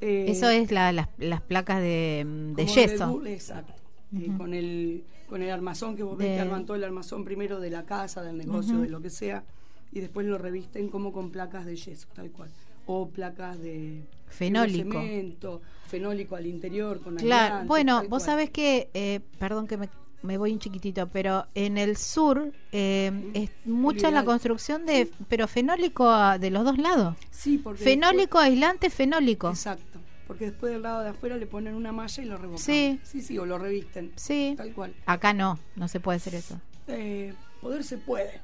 Eh, 0.00 0.26
eso 0.28 0.48
es 0.48 0.70
la- 0.72 0.92
las, 0.92 1.08
las 1.18 1.40
placas 1.40 1.80
de, 1.80 2.24
mm, 2.26 2.54
de 2.54 2.66
yeso. 2.66 3.08
Bull, 3.08 3.26
exacto. 3.26 3.74
Eh, 4.18 4.30
con 4.36 4.54
el 4.54 5.04
con 5.28 5.42
el 5.42 5.50
armazón 5.50 5.94
que 5.96 6.02
vos 6.02 6.18
ves 6.18 6.26
que 6.34 6.40
arman 6.40 6.66
todo 6.66 6.76
el 6.76 6.82
armazón 6.82 7.24
primero 7.24 7.60
de 7.60 7.70
la 7.70 7.84
casa, 7.84 8.20
del 8.22 8.36
negocio, 8.36 8.78
de 8.78 8.88
lo 8.88 9.00
que 9.00 9.10
sea, 9.10 9.44
y 9.92 10.00
después 10.00 10.26
lo 10.26 10.38
revisten 10.38 10.88
como 10.88 11.12
con 11.12 11.30
placas 11.30 11.64
de 11.66 11.76
yeso, 11.76 12.08
tal 12.14 12.30
cual. 12.32 12.50
O 12.86 13.08
placas 13.08 13.60
de 13.60 14.02
Fenólico. 14.26 14.98
de 14.98 15.06
cemento, 15.06 15.60
fenólico 15.86 16.34
al 16.34 16.46
interior 16.46 17.00
con 17.00 17.14
Claro, 17.16 17.64
bueno, 17.66 17.98
vos 18.00 18.08
cual. 18.08 18.20
sabés 18.22 18.50
que, 18.50 18.88
eh, 18.94 19.20
perdón 19.38 19.68
que 19.68 19.76
me, 19.76 19.88
me 20.22 20.36
voy 20.36 20.52
un 20.52 20.58
chiquitito, 20.58 21.06
pero 21.08 21.46
en 21.54 21.78
el 21.78 21.96
sur 21.96 22.52
eh, 22.72 23.12
es 23.34 23.50
mucha 23.64 24.10
la 24.10 24.24
construcción 24.24 24.84
de, 24.84 25.08
pero 25.28 25.46
fenólico 25.46 26.10
de 26.40 26.50
los 26.50 26.64
dos 26.64 26.78
lados. 26.78 27.14
Sí, 27.30 27.58
porque 27.58 27.82
Fenólico, 27.84 28.38
aislante, 28.38 28.90
fenólico. 28.90 29.50
exacto, 29.50 29.89
porque 30.30 30.44
después 30.44 30.72
del 30.72 30.82
lado 30.82 31.02
de 31.02 31.08
afuera 31.08 31.36
le 31.36 31.48
ponen 31.48 31.74
una 31.74 31.90
malla 31.90 32.22
y 32.22 32.26
lo 32.26 32.36
revocan. 32.38 32.62
Sí. 32.62 33.00
sí, 33.02 33.20
sí, 33.20 33.36
o 33.36 33.44
lo 33.44 33.58
revisten. 33.58 34.12
Sí. 34.14 34.54
Tal 34.56 34.72
cual. 34.72 34.94
Acá 35.04 35.32
no, 35.32 35.58
no 35.74 35.88
se 35.88 35.98
puede 35.98 36.18
hacer 36.18 36.36
eso. 36.36 36.60
Eh, 36.86 37.34
poder 37.60 37.82
se 37.82 37.98
puede. 37.98 38.40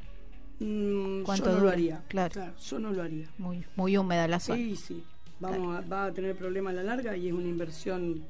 Mm, 0.59 1.23
¿Cuánto 1.23 1.45
yo 1.45 1.53
no 1.53 1.61
lo 1.63 1.71
haría. 1.71 2.03
Claro. 2.09 2.53
yo 2.61 2.79
no 2.81 2.91
lo 2.91 3.05
haría. 3.05 3.29
Muy, 3.39 3.65
muy 3.77 3.97
húmeda 3.97 4.27
la 4.27 4.41
zona. 4.41 4.59
Sí, 4.59 4.75
sí. 4.75 5.05
Vamos 5.39 5.77
a, 5.77 5.81
va 5.83 6.07
a 6.07 6.13
tener 6.13 6.35
problemas 6.37 6.73
a 6.73 6.79
la 6.79 6.83
larga 6.83 7.17
y 7.17 7.29
es 7.29 7.33
una 7.33 7.47
inversión 7.47 8.25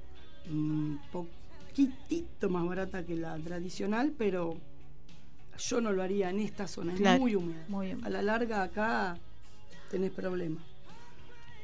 un 0.51 1.01
poquitito 1.11 2.51
más 2.51 2.67
barata 2.67 3.07
que 3.07 3.17
la 3.17 3.39
tradicional, 3.39 4.13
pero 4.19 4.59
yo 5.57 5.81
no 5.81 5.93
lo 5.93 6.03
haría 6.03 6.29
en 6.29 6.41
esta 6.41 6.69
zona, 6.69 6.93
es 6.93 7.01
Claro, 7.01 7.21
muy 7.21 7.35
húmeda. 7.35 7.65
muy 7.69 7.95
húmeda. 7.95 8.07
A 8.07 8.11
la 8.11 8.21
larga 8.21 8.63
acá 8.63 9.17
tenés 9.91 10.11
problemas. 10.11 10.63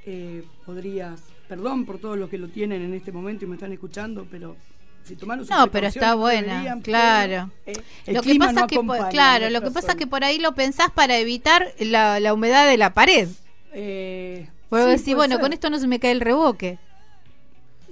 Eh, 0.06 0.42
podrías, 0.64 1.22
perdón 1.52 1.84
por 1.84 1.98
todos 1.98 2.16
los 2.16 2.30
que 2.30 2.38
lo 2.38 2.48
tienen 2.48 2.80
en 2.80 2.94
este 2.94 3.12
momento 3.12 3.44
y 3.44 3.48
me 3.48 3.56
están 3.56 3.74
escuchando, 3.74 4.26
pero 4.30 4.56
si 5.04 5.14
No, 5.50 5.70
pero 5.70 5.86
está 5.88 6.14
buena, 6.14 6.78
claro. 6.82 7.50
pero, 7.66 7.78
eh, 8.06 8.12
Lo 8.14 8.22
que 8.22 8.34
pasa 8.36 8.60
no 8.62 8.66
que 8.66 8.80
claro, 9.10 9.50
lo 9.50 9.60
que 9.60 9.70
pasa 9.70 9.92
es 9.92 9.98
que 9.98 10.06
por 10.06 10.24
ahí 10.24 10.38
lo 10.38 10.54
pensás 10.54 10.90
para 10.90 11.18
evitar 11.18 11.66
la, 11.78 12.20
la 12.20 12.32
humedad 12.32 12.66
de 12.66 12.78
la 12.78 12.94
pared. 12.94 13.28
Eh, 13.74 14.48
Puedo 14.70 14.86
sí, 14.86 14.92
decir, 14.92 15.04
puede 15.14 15.16
bueno, 15.16 15.34
ser. 15.34 15.42
con 15.42 15.52
esto 15.52 15.68
no 15.68 15.78
se 15.78 15.86
me 15.88 16.00
cae 16.00 16.12
el 16.12 16.22
revoque. 16.22 16.78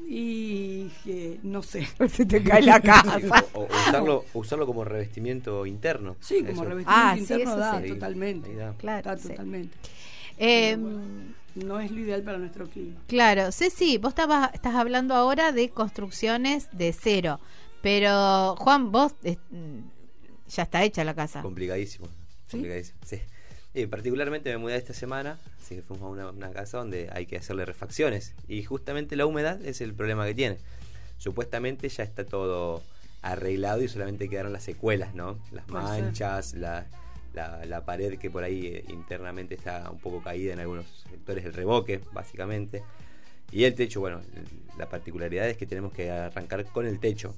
Y 0.08 0.90
eh, 1.06 1.38
no 1.42 1.62
sé. 1.62 1.86
Se 2.08 2.24
te 2.24 2.42
cae 2.42 2.62
la 2.62 2.80
casa. 2.80 3.18
O, 3.52 3.64
o 3.64 4.38
usarlo, 4.40 4.64
como 4.66 4.84
revestimiento 4.84 5.66
interno. 5.66 6.16
Sí, 6.20 6.38
como 6.40 6.52
Eso. 6.52 6.64
revestimiento 6.64 6.90
Ah, 7.06 7.12
sí, 7.14 7.20
interno 7.20 7.50
eso 7.50 7.56
da, 7.58 7.82
sí. 7.82 7.88
totalmente. 7.88 8.50
Ahí 8.50 8.56
da. 8.56 8.74
Claro, 8.78 9.10
Da 9.10 9.18
sí. 9.18 9.28
totalmente. 9.28 9.76
Eh, 10.38 10.78
No 11.54 11.80
es 11.80 11.90
lo 11.90 12.00
ideal 12.00 12.22
para 12.22 12.38
nuestro 12.38 12.68
clima. 12.68 13.00
Claro, 13.06 13.52
Ceci, 13.52 13.98
vos 13.98 14.10
estabas, 14.10 14.50
estás 14.54 14.74
hablando 14.74 15.14
ahora 15.14 15.52
de 15.52 15.70
construcciones 15.70 16.68
de 16.72 16.92
cero, 16.92 17.40
pero 17.82 18.56
Juan, 18.56 18.92
vos 18.92 19.14
eh, 19.24 19.36
mm, 19.50 19.80
ya 20.48 20.62
está 20.62 20.84
hecha 20.84 21.04
la 21.04 21.14
casa. 21.14 21.42
Complicadísimo. 21.42 22.06
¿Sí? 22.46 22.52
Complicadísimo. 22.52 22.98
Sí. 23.04 23.20
Y 23.72 23.86
particularmente 23.86 24.50
me 24.50 24.58
mudé 24.58 24.76
esta 24.76 24.94
semana, 24.94 25.38
así 25.60 25.76
que 25.76 25.82
fuimos 25.82 26.06
a 26.06 26.10
una, 26.10 26.30
una 26.30 26.50
casa 26.50 26.78
donde 26.78 27.08
hay 27.12 27.26
que 27.26 27.36
hacerle 27.36 27.64
refacciones. 27.64 28.34
Y 28.48 28.64
justamente 28.64 29.14
la 29.16 29.26
humedad 29.26 29.64
es 29.64 29.80
el 29.80 29.94
problema 29.94 30.26
que 30.26 30.34
tiene. 30.34 30.58
supuestamente 31.18 31.88
ya 31.88 32.02
está 32.02 32.24
todo 32.24 32.82
arreglado 33.22 33.82
y 33.82 33.88
solamente 33.88 34.28
quedaron 34.28 34.52
las 34.52 34.64
secuelas, 34.64 35.14
¿no? 35.14 35.38
Las 35.52 35.68
manchas, 35.68 36.54
la, 36.54 36.86
la, 37.34 37.64
la 37.66 37.84
pared 37.84 38.18
que 38.18 38.30
por 38.30 38.42
ahí 38.44 38.66
eh, 38.66 38.84
internamente 38.88 39.54
está 39.54 39.90
un 39.90 39.98
poco 39.98 40.22
caída 40.22 40.52
en 40.52 40.60
algunos 40.60 40.86
sectores 41.10 41.44
del 41.44 41.52
revoque, 41.52 42.00
básicamente. 42.12 42.82
Y 43.52 43.64
el 43.64 43.74
techo, 43.74 44.00
bueno, 44.00 44.20
la 44.78 44.88
particularidad 44.88 45.48
es 45.48 45.56
que 45.56 45.66
tenemos 45.66 45.92
que 45.92 46.10
arrancar 46.10 46.64
con 46.66 46.86
el 46.86 46.98
techo, 47.00 47.34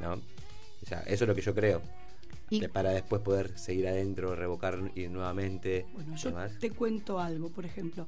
¿no? 0.00 0.14
O 0.14 0.86
sea, 0.86 1.00
eso 1.02 1.24
es 1.24 1.28
lo 1.28 1.34
que 1.34 1.42
yo 1.42 1.54
creo. 1.54 1.82
Y- 2.50 2.66
para 2.68 2.90
después 2.90 3.22
poder 3.22 3.56
seguir 3.58 3.88
adentro, 3.88 4.34
revocar 4.36 4.78
y 4.94 5.08
nuevamente. 5.08 5.86
Bueno, 5.94 6.16
yo 6.16 6.28
demás. 6.30 6.58
te 6.58 6.70
cuento 6.70 7.18
algo, 7.18 7.48
por 7.50 7.64
ejemplo. 7.64 8.06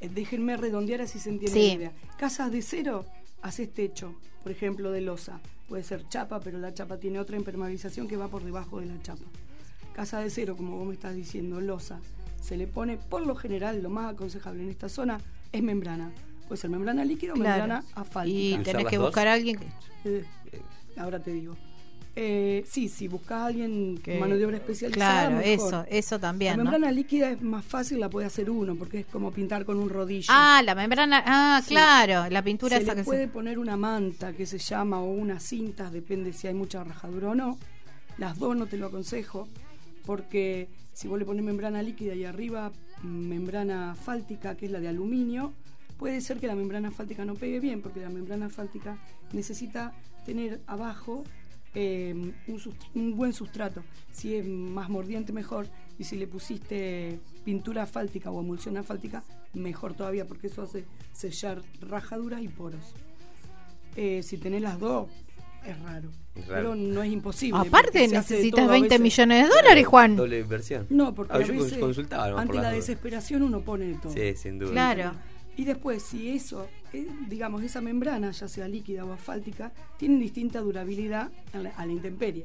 Eh, 0.00 0.08
déjenme 0.08 0.56
redondear 0.56 1.00
así 1.00 1.18
se 1.20 1.30
entiende 1.30 1.60
Sí. 1.60 1.68
la 1.68 1.74
idea. 1.74 1.92
Casas 2.18 2.50
de 2.50 2.62
cero, 2.62 3.04
haces 3.42 3.72
techo, 3.72 4.14
por 4.42 4.50
ejemplo, 4.50 4.90
de 4.90 5.00
losa. 5.00 5.40
Puede 5.68 5.82
ser 5.84 6.08
chapa, 6.08 6.40
pero 6.40 6.58
la 6.58 6.74
chapa 6.74 6.98
tiene 6.98 7.18
otra 7.20 7.36
impermeabilización 7.36 8.08
que 8.08 8.16
va 8.16 8.28
por 8.28 8.42
debajo 8.44 8.80
de 8.80 8.86
la 8.86 9.00
chapa. 9.02 9.24
Casa 9.94 10.20
de 10.20 10.30
cero, 10.30 10.56
como 10.56 10.76
vos 10.76 10.86
me 10.86 10.94
estás 10.94 11.14
diciendo, 11.14 11.60
losa. 11.60 12.00
Se 12.40 12.56
le 12.56 12.66
pone, 12.66 12.98
por 12.98 13.24
lo 13.26 13.34
general, 13.34 13.82
lo 13.82 13.90
más 13.90 14.12
aconsejable 14.12 14.62
en 14.62 14.70
esta 14.70 14.88
zona 14.88 15.18
es 15.52 15.62
membrana. 15.62 16.10
Puede 16.48 16.60
ser 16.60 16.68
membrana 16.70 17.04
líquida 17.04 17.32
o 17.32 17.36
Claro. 17.36 17.62
membrana 17.66 17.84
asfáltica. 17.94 18.38
Y 18.38 18.52
¿Usar 18.52 18.64
tenés 18.64 18.86
que 18.88 18.96
dos? 18.96 19.06
buscar 19.06 19.28
a 19.28 19.32
alguien 19.34 19.58
que... 19.58 19.66
Eh, 20.04 20.24
ahora 20.98 21.20
te 21.20 21.32
digo. 21.32 21.56
Eh, 22.16 22.64
sí, 22.68 22.88
si 22.88 23.08
buscas 23.08 23.40
a 23.40 23.46
alguien 23.46 23.98
que- 23.98 24.18
mano 24.20 24.36
de 24.36 24.44
obra 24.46 24.56
especializada, 24.58 25.28
Claro, 25.28 25.36
mejor. 25.38 25.66
eso, 25.68 25.86
eso 25.90 26.14
La 26.16 26.20
también, 26.20 26.56
¿no? 26.56 26.62
membrana 26.64 26.92
líquida 26.92 27.30
es 27.30 27.40
más 27.42 27.64
fácil, 27.64 27.98
la 27.98 28.08
puede 28.10 28.26
hacer 28.26 28.50
uno, 28.50 28.76
porque 28.76 29.00
es 29.00 29.06
como 29.06 29.32
pintar 29.32 29.64
con 29.64 29.78
un 29.78 29.88
rodillo. 29.88 30.26
Ah, 30.28 30.60
la 30.64 30.74
membrana, 30.76 31.22
ah, 31.26 31.60
Sí. 31.62 31.70
claro, 31.70 32.28
la 32.30 32.42
pintura 32.42 32.76
se 32.76 32.82
esa 32.84 32.94
le 32.94 33.00
que 33.00 33.04
puede 33.04 33.22
se... 33.26 33.28
poner 33.32 33.58
una 33.58 33.76
manta 33.76 34.32
que 34.32 34.44
se 34.46 34.58
llama 34.58 35.00
o 35.00 35.06
unas 35.12 35.42
cintas, 35.42 35.92
depende 35.92 36.32
si 36.32 36.46
hay 36.46 36.54
mucha 36.54 36.84
rajadura 36.84 37.30
o 37.30 37.34
no. 37.34 37.58
Las 38.18 38.38
dos 38.38 38.54
no 38.56 38.66
te 38.66 38.76
lo 38.76 38.86
aconsejo, 38.86 39.48
porque 40.06 40.68
si 40.92 41.08
vos 41.08 41.18
le 41.18 41.24
pones 41.24 41.44
membrana 41.44 41.82
líquida 41.82 42.14
y 42.14 42.24
arriba 42.24 42.72
membrana 43.02 43.92
asfáltica, 43.92 44.56
que 44.56 44.66
es 44.66 44.72
la 44.72 44.80
de 44.80 44.88
aluminio, 44.88 45.52
puede 45.98 46.20
ser 46.20 46.38
que 46.38 46.46
la 46.46 46.54
membrana 46.54 46.88
asfáltica 46.88 47.24
no 47.24 47.34
pegue 47.34 47.60
bien, 47.60 47.82
porque 47.82 48.00
la 48.00 48.10
membrana 48.10 48.46
asfáltica 48.46 48.98
necesita 49.32 49.92
tener 50.24 50.60
abajo 50.66 51.24
eh, 51.74 52.32
un, 52.94 53.16
buen 53.16 53.32
sustrato. 53.32 53.82
Si 54.12 54.34
es 54.34 54.46
más 54.46 54.88
mordiente, 54.88 55.32
mejor. 55.32 55.68
Y 55.98 56.04
si 56.04 56.16
le 56.16 56.26
pusiste 56.26 57.18
pintura 57.44 57.82
asfáltica 57.82 58.30
o 58.30 58.40
emulsión 58.40 58.76
asfáltica, 58.76 59.24
mejor 59.52 59.94
todavía, 59.94 60.26
porque 60.26 60.46
eso 60.46 60.62
hace 60.62 60.84
sellar 61.12 61.62
rajaduras 61.80 62.42
y 62.42 62.48
poros. 62.48 62.94
Eh, 63.96 64.22
si 64.22 64.38
tenés 64.38 64.62
las 64.62 64.78
dos, 64.78 65.08
es 65.64 65.78
raro. 65.80 66.10
Pero 66.48 66.74
no 66.74 67.02
es 67.02 67.12
imposible. 67.12 67.60
Aparte 67.60 68.08
necesitas 68.08 68.60
todo 68.60 68.68
a 68.70 68.72
20 68.72 68.88
veces. 68.88 69.00
millones 69.00 69.48
de 69.48 69.54
dólares, 69.54 69.86
Juan. 69.86 70.16
Doble 70.16 70.40
inversión. 70.40 70.86
No, 70.90 71.14
porque 71.14 71.32
Ah, 71.32 71.36
a 71.36 71.38
veces, 71.38 71.78
consultaba 71.78 72.40
ante 72.40 72.54
la 72.56 72.70
desesperación 72.72 73.42
uno 73.42 73.60
pone 73.60 73.86
de 73.86 73.94
todo. 73.94 74.12
Sí, 74.12 74.34
sin 74.36 74.58
duda. 74.58 74.72
Claro. 74.72 75.12
Y 75.56 75.64
después, 75.64 76.02
si 76.02 76.30
eso, 76.30 76.66
eh, 76.92 77.06
digamos, 77.28 77.62
esa 77.62 77.80
membrana, 77.80 78.32
ya 78.32 78.48
sea 78.48 78.66
líquida 78.66 79.04
o 79.04 79.12
asfáltica, 79.12 79.70
tiene 79.96 80.18
distinta 80.18 80.60
durabilidad 80.60 81.30
a 81.52 81.58
la, 81.58 81.70
a 81.70 81.86
la 81.86 81.92
intemperie. 81.92 82.42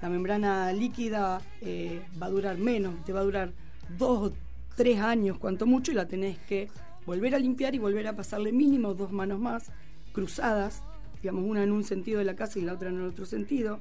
La 0.00 0.08
membrana 0.08 0.72
líquida 0.72 1.40
eh, 1.60 2.00
va 2.22 2.26
a 2.26 2.30
durar 2.30 2.56
menos, 2.58 3.04
te 3.04 3.12
va 3.12 3.20
a 3.20 3.24
durar 3.24 3.50
dos 3.98 4.30
o 4.30 4.32
tres 4.76 5.00
años, 5.00 5.38
cuanto 5.38 5.66
mucho, 5.66 5.90
y 5.90 5.94
la 5.96 6.06
tenés 6.06 6.38
que 6.48 6.68
volver 7.06 7.34
a 7.34 7.38
limpiar 7.40 7.74
y 7.74 7.78
volver 7.78 8.06
a 8.06 8.14
pasarle 8.14 8.52
mínimo 8.52 8.94
dos 8.94 9.10
manos 9.10 9.40
más, 9.40 9.72
cruzadas, 10.12 10.82
digamos, 11.24 11.44
una 11.48 11.62
en 11.64 11.72
un 11.72 11.84
sentido 11.84 12.18
de 12.18 12.26
la 12.26 12.36
casa 12.36 12.58
y 12.58 12.62
la 12.62 12.74
otra 12.74 12.90
en 12.90 12.96
el 12.96 13.06
otro 13.06 13.24
sentido, 13.24 13.80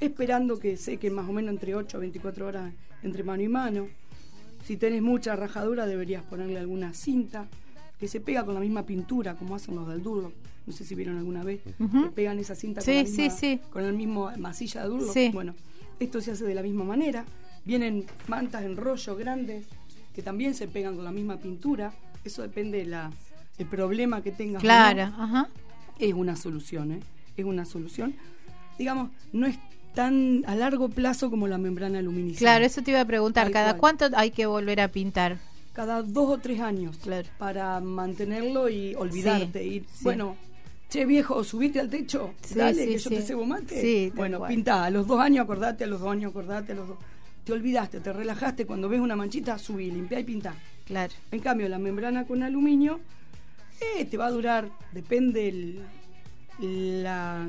esperando 0.00 0.58
que 0.58 0.76
seque 0.76 1.08
más 1.08 1.28
o 1.28 1.32
menos 1.32 1.52
entre 1.52 1.76
8 1.76 1.96
a 1.96 2.00
24 2.00 2.46
horas 2.48 2.72
entre 3.04 3.22
mano 3.22 3.42
y 3.44 3.48
mano. 3.48 3.86
Si 4.64 4.76
tenés 4.76 5.00
mucha 5.00 5.36
rajadura 5.36 5.86
deberías 5.86 6.24
ponerle 6.24 6.58
alguna 6.58 6.92
cinta 6.92 7.46
que 8.00 8.08
se 8.08 8.20
pega 8.20 8.44
con 8.44 8.54
la 8.54 8.60
misma 8.60 8.84
pintura 8.84 9.36
como 9.36 9.54
hacen 9.54 9.76
los 9.76 9.86
del 9.88 10.02
Durlock. 10.02 10.32
No 10.66 10.72
sé 10.72 10.84
si 10.84 10.96
vieron 10.96 11.16
alguna 11.16 11.44
vez. 11.44 11.60
Que 11.62 12.10
pegan 12.12 12.38
esa 12.40 12.54
cinta 12.56 12.80
Sí, 12.80 12.86
con, 12.92 12.96
la 12.96 13.02
misma- 13.08 13.30
sí. 13.38 13.60
con 13.70 13.84
el 13.84 13.92
mismo 13.94 14.30
masilla 14.38 14.82
de 14.82 14.88
Durlock. 14.88 15.32
Bueno, 15.32 15.54
esto 16.00 16.20
se 16.20 16.32
hace 16.32 16.44
de 16.44 16.54
la 16.56 16.62
misma 16.62 16.82
manera. 16.84 17.24
Vienen 17.64 18.04
mantas 18.26 18.64
en 18.64 18.76
rollo 18.76 19.14
grandes 19.16 19.66
que 20.12 20.22
también 20.22 20.54
se 20.54 20.66
pegan 20.66 20.96
con 20.96 21.04
la 21.04 21.12
misma 21.12 21.36
pintura. 21.36 21.92
Eso 22.24 22.42
depende 22.42 22.78
del 22.78 22.96
el 23.58 23.66
problema 23.66 24.22
que 24.22 24.32
tengas. 24.32 24.54
no 24.54 24.66
Claro, 24.66 25.02
ajá. 25.02 25.48
Es 26.00 26.14
una 26.14 26.36
solución, 26.36 26.92
¿eh? 26.92 27.00
Es 27.36 27.44
una 27.44 27.64
solución. 27.64 28.14
Digamos, 28.78 29.10
no 29.32 29.46
es 29.46 29.58
tan 29.94 30.44
a 30.46 30.54
largo 30.54 30.88
plazo 30.88 31.30
como 31.30 31.48
la 31.48 31.58
membrana 31.58 31.98
aluminizada. 31.98 32.38
Claro, 32.38 32.64
eso 32.64 32.82
te 32.82 32.92
iba 32.92 33.00
a 33.00 33.04
preguntar, 33.04 33.44
Tal 33.46 33.52
¿cada 33.52 33.70
cual. 33.76 33.96
cuánto 33.98 34.16
hay 34.16 34.30
que 34.30 34.46
volver 34.46 34.80
a 34.80 34.88
pintar? 34.88 35.38
Cada 35.72 36.02
dos 36.02 36.30
o 36.30 36.38
tres 36.38 36.60
años 36.60 36.96
Claro. 37.02 37.28
para 37.38 37.80
mantenerlo 37.80 38.68
y 38.68 38.94
olvidarte. 38.94 39.62
Sí, 39.62 39.68
y 39.68 39.80
sí. 39.80 39.86
bueno, 40.02 40.36
che 40.88 41.04
viejo, 41.06 41.42
subiste 41.44 41.80
al 41.80 41.88
techo, 41.88 42.34
Sí, 42.42 42.54
dale, 42.56 42.86
que 42.86 42.98
yo 42.98 43.10
te 43.10 43.22
cebo 43.22 43.44
mate. 43.46 43.80
Sí, 43.80 44.12
bueno, 44.14 44.38
cual. 44.38 44.48
pintá, 44.52 44.84
a 44.84 44.90
los 44.90 45.06
dos 45.06 45.20
años 45.20 45.44
acordate, 45.44 45.84
a 45.84 45.86
los 45.86 46.00
dos 46.00 46.10
años 46.10 46.30
acordate, 46.30 46.72
a 46.72 46.74
los 46.74 46.88
dos. 46.88 46.98
Te 47.44 47.52
olvidaste, 47.52 48.00
te 48.00 48.12
relajaste, 48.12 48.66
cuando 48.66 48.88
ves 48.88 49.00
una 49.00 49.16
manchita, 49.16 49.58
subí, 49.58 49.90
limpiá 49.90 50.20
y 50.20 50.24
pintá. 50.24 50.54
Claro. 50.84 51.12
En 51.30 51.40
cambio, 51.40 51.68
la 51.68 51.78
membrana 51.78 52.24
con 52.26 52.42
aluminio 52.42 53.00
eh, 53.80 54.04
te 54.04 54.16
va 54.16 54.26
a 54.26 54.30
durar, 54.30 54.70
depende 54.92 55.48
el- 55.48 57.02
la, 57.02 57.48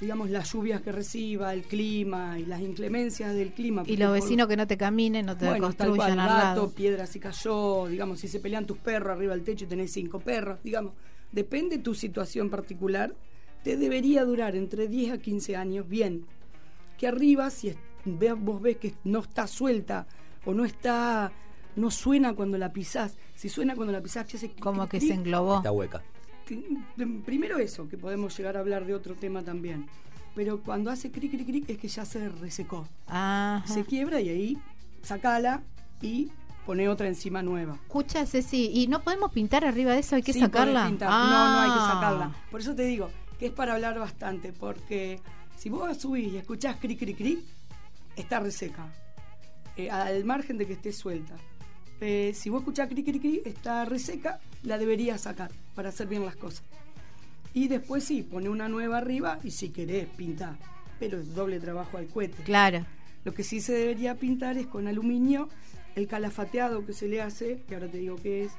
digamos, 0.00 0.30
las 0.30 0.52
lluvias 0.52 0.80
que 0.82 0.90
reciba, 0.92 1.52
el 1.54 1.62
clima 1.62 2.38
y 2.38 2.46
las 2.46 2.60
inclemencias 2.60 3.34
del 3.34 3.52
clima. 3.52 3.84
Y 3.86 3.96
los 3.96 4.08
por- 4.10 4.20
vecinos 4.20 4.48
que 4.48 4.56
no 4.56 4.66
te 4.66 4.76
caminen, 4.76 5.26
no 5.26 5.36
te 5.36 5.46
bueno, 5.46 5.72
tal 5.72 5.88
cual, 5.88 5.96
construyan 5.98 6.20
al 6.20 6.28
gato, 6.28 6.60
lado. 6.62 6.70
piedra 6.72 7.06
si 7.06 7.20
cayó, 7.20 7.86
digamos, 7.86 8.18
si 8.20 8.28
se 8.28 8.40
pelean 8.40 8.66
tus 8.66 8.78
perros 8.78 9.16
arriba 9.16 9.34
del 9.34 9.44
techo 9.44 9.64
y 9.64 9.68
tenés 9.68 9.92
cinco 9.92 10.18
perros, 10.20 10.58
digamos, 10.64 10.92
depende 11.32 11.78
tu 11.78 11.94
situación 11.94 12.50
particular, 12.50 13.14
te 13.62 13.76
debería 13.76 14.24
durar 14.24 14.56
entre 14.56 14.88
10 14.88 15.12
a 15.12 15.18
15 15.18 15.56
años 15.56 15.88
bien. 15.88 16.26
Que 16.98 17.06
arriba, 17.08 17.50
si 17.50 17.68
es- 17.68 17.76
vos 18.38 18.60
ves 18.60 18.76
que 18.76 18.94
no 19.04 19.20
está 19.20 19.46
suelta 19.46 20.06
o 20.44 20.52
no 20.52 20.64
está, 20.64 21.32
no 21.76 21.90
suena 21.90 22.34
cuando 22.34 22.58
la 22.58 22.72
pisás, 22.72 23.16
si 23.34 23.48
suena 23.48 23.74
cuando 23.74 23.92
la 23.92 24.00
pisás, 24.02 24.26
che, 24.26 24.36
hace 24.36 24.50
Como 24.54 24.86
que 24.88 24.98
clic, 24.98 25.10
se 25.12 25.14
englobó. 25.18 25.56
Está 25.58 25.72
hueca. 25.72 26.02
que- 26.46 26.62
primero 27.24 27.58
eso, 27.58 27.88
que 27.88 27.96
podemos 27.96 28.36
llegar 28.36 28.56
a 28.56 28.60
hablar 28.60 28.84
de 28.86 28.94
otro 28.94 29.14
tema 29.14 29.42
también. 29.42 29.86
Pero 30.34 30.60
cuando 30.62 30.90
hace 30.90 31.10
cric, 31.10 31.30
cric, 31.30 31.46
cric, 31.46 31.70
es 31.70 31.78
que 31.78 31.88
ya 31.88 32.04
se 32.04 32.28
resecó 32.28 32.86
Ajá. 33.06 33.62
se 33.66 33.84
quiebra 33.84 34.20
y 34.20 34.28
ahí 34.28 34.58
sacala 35.02 35.62
y 36.02 36.30
pone 36.66 36.88
otra 36.88 37.06
encima 37.08 37.42
nueva. 37.42 37.74
Escucha, 37.74 38.26
Ceci, 38.26 38.70
¿y 38.74 38.88
no 38.88 39.00
podemos 39.02 39.30
pintar 39.32 39.64
arriba 39.64 39.92
de 39.92 40.00
eso? 40.00 40.16
¿Hay 40.16 40.22
que 40.22 40.32
Sí, 40.32 40.40
sacarla? 40.40 40.88
No, 40.90 40.96
no 40.98 41.60
hay 41.60 41.70
que 41.70 41.78
Ah. 41.78 41.90
sacarla. 41.94 42.32
Por 42.50 42.60
eso 42.60 42.74
te 42.74 42.82
digo 42.84 43.10
que 43.38 43.46
es 43.46 43.52
para 43.52 43.74
hablar 43.74 43.98
bastante, 43.98 44.52
porque 44.52 45.20
si 45.56 45.68
vos 45.70 45.96
subís 45.98 46.32
y 46.32 46.36
escuchás 46.38 46.76
cri 46.76 46.96
cri 46.96 47.14
cri, 47.14 47.44
está 48.16 48.40
reseca. 48.40 48.92
Eh, 49.76 49.90
al 49.90 50.24
margen 50.24 50.58
de 50.58 50.66
que 50.66 50.72
esté 50.74 50.92
suelta. 50.92 51.34
Eh, 52.06 52.34
si 52.34 52.50
vos 52.50 52.60
escuchás 52.60 52.86
cri 52.86 53.02
cri 53.02 53.18
cri, 53.18 53.40
está 53.46 53.86
reseca, 53.86 54.38
la 54.62 54.76
deberías 54.76 55.22
sacar 55.22 55.50
para 55.74 55.88
hacer 55.88 56.06
bien 56.06 56.26
las 56.26 56.36
cosas. 56.36 56.62
Y 57.54 57.68
después 57.68 58.04
sí, 58.04 58.22
pone 58.22 58.50
una 58.50 58.68
nueva 58.68 58.98
arriba 58.98 59.38
y 59.42 59.52
si 59.52 59.70
querés 59.70 60.06
pintar. 60.08 60.58
Pero 61.00 61.18
es 61.18 61.34
doble 61.34 61.60
trabajo 61.60 61.96
al 61.96 62.08
cohete. 62.08 62.42
Claro. 62.42 62.84
Lo 63.24 63.32
que 63.32 63.42
sí 63.42 63.62
se 63.62 63.72
debería 63.72 64.16
pintar 64.16 64.58
es 64.58 64.66
con 64.66 64.86
aluminio 64.86 65.48
el 65.94 66.06
calafateado 66.06 66.84
que 66.84 66.92
se 66.92 67.08
le 67.08 67.22
hace, 67.22 67.62
que 67.66 67.74
ahora 67.74 67.88
te 67.88 67.96
digo 67.96 68.16
qué 68.16 68.44
es, 68.44 68.52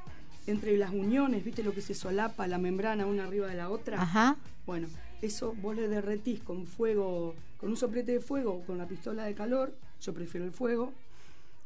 entre 0.47 0.75
las 0.75 0.89
uniones, 0.89 1.45
¿viste 1.45 1.61
lo 1.61 1.75
que 1.75 1.81
se 1.81 1.93
solapa 1.93 2.47
la 2.47 2.57
membrana 2.57 3.05
una 3.05 3.25
arriba 3.25 3.45
de 3.45 3.57
la 3.57 3.69
otra? 3.69 4.01
Ajá. 4.01 4.37
Bueno, 4.65 4.87
eso 5.21 5.53
vos 5.61 5.75
le 5.75 5.87
derretís 5.87 6.39
con 6.39 6.65
fuego, 6.65 7.35
con 7.59 7.69
un 7.69 7.77
soplete 7.77 8.13
de 8.13 8.19
fuego 8.21 8.53
o 8.53 8.61
con 8.63 8.79
la 8.79 8.87
pistola 8.87 9.25
de 9.25 9.35
calor, 9.35 9.75
yo 10.01 10.15
prefiero 10.15 10.47
el 10.47 10.51
fuego, 10.51 10.93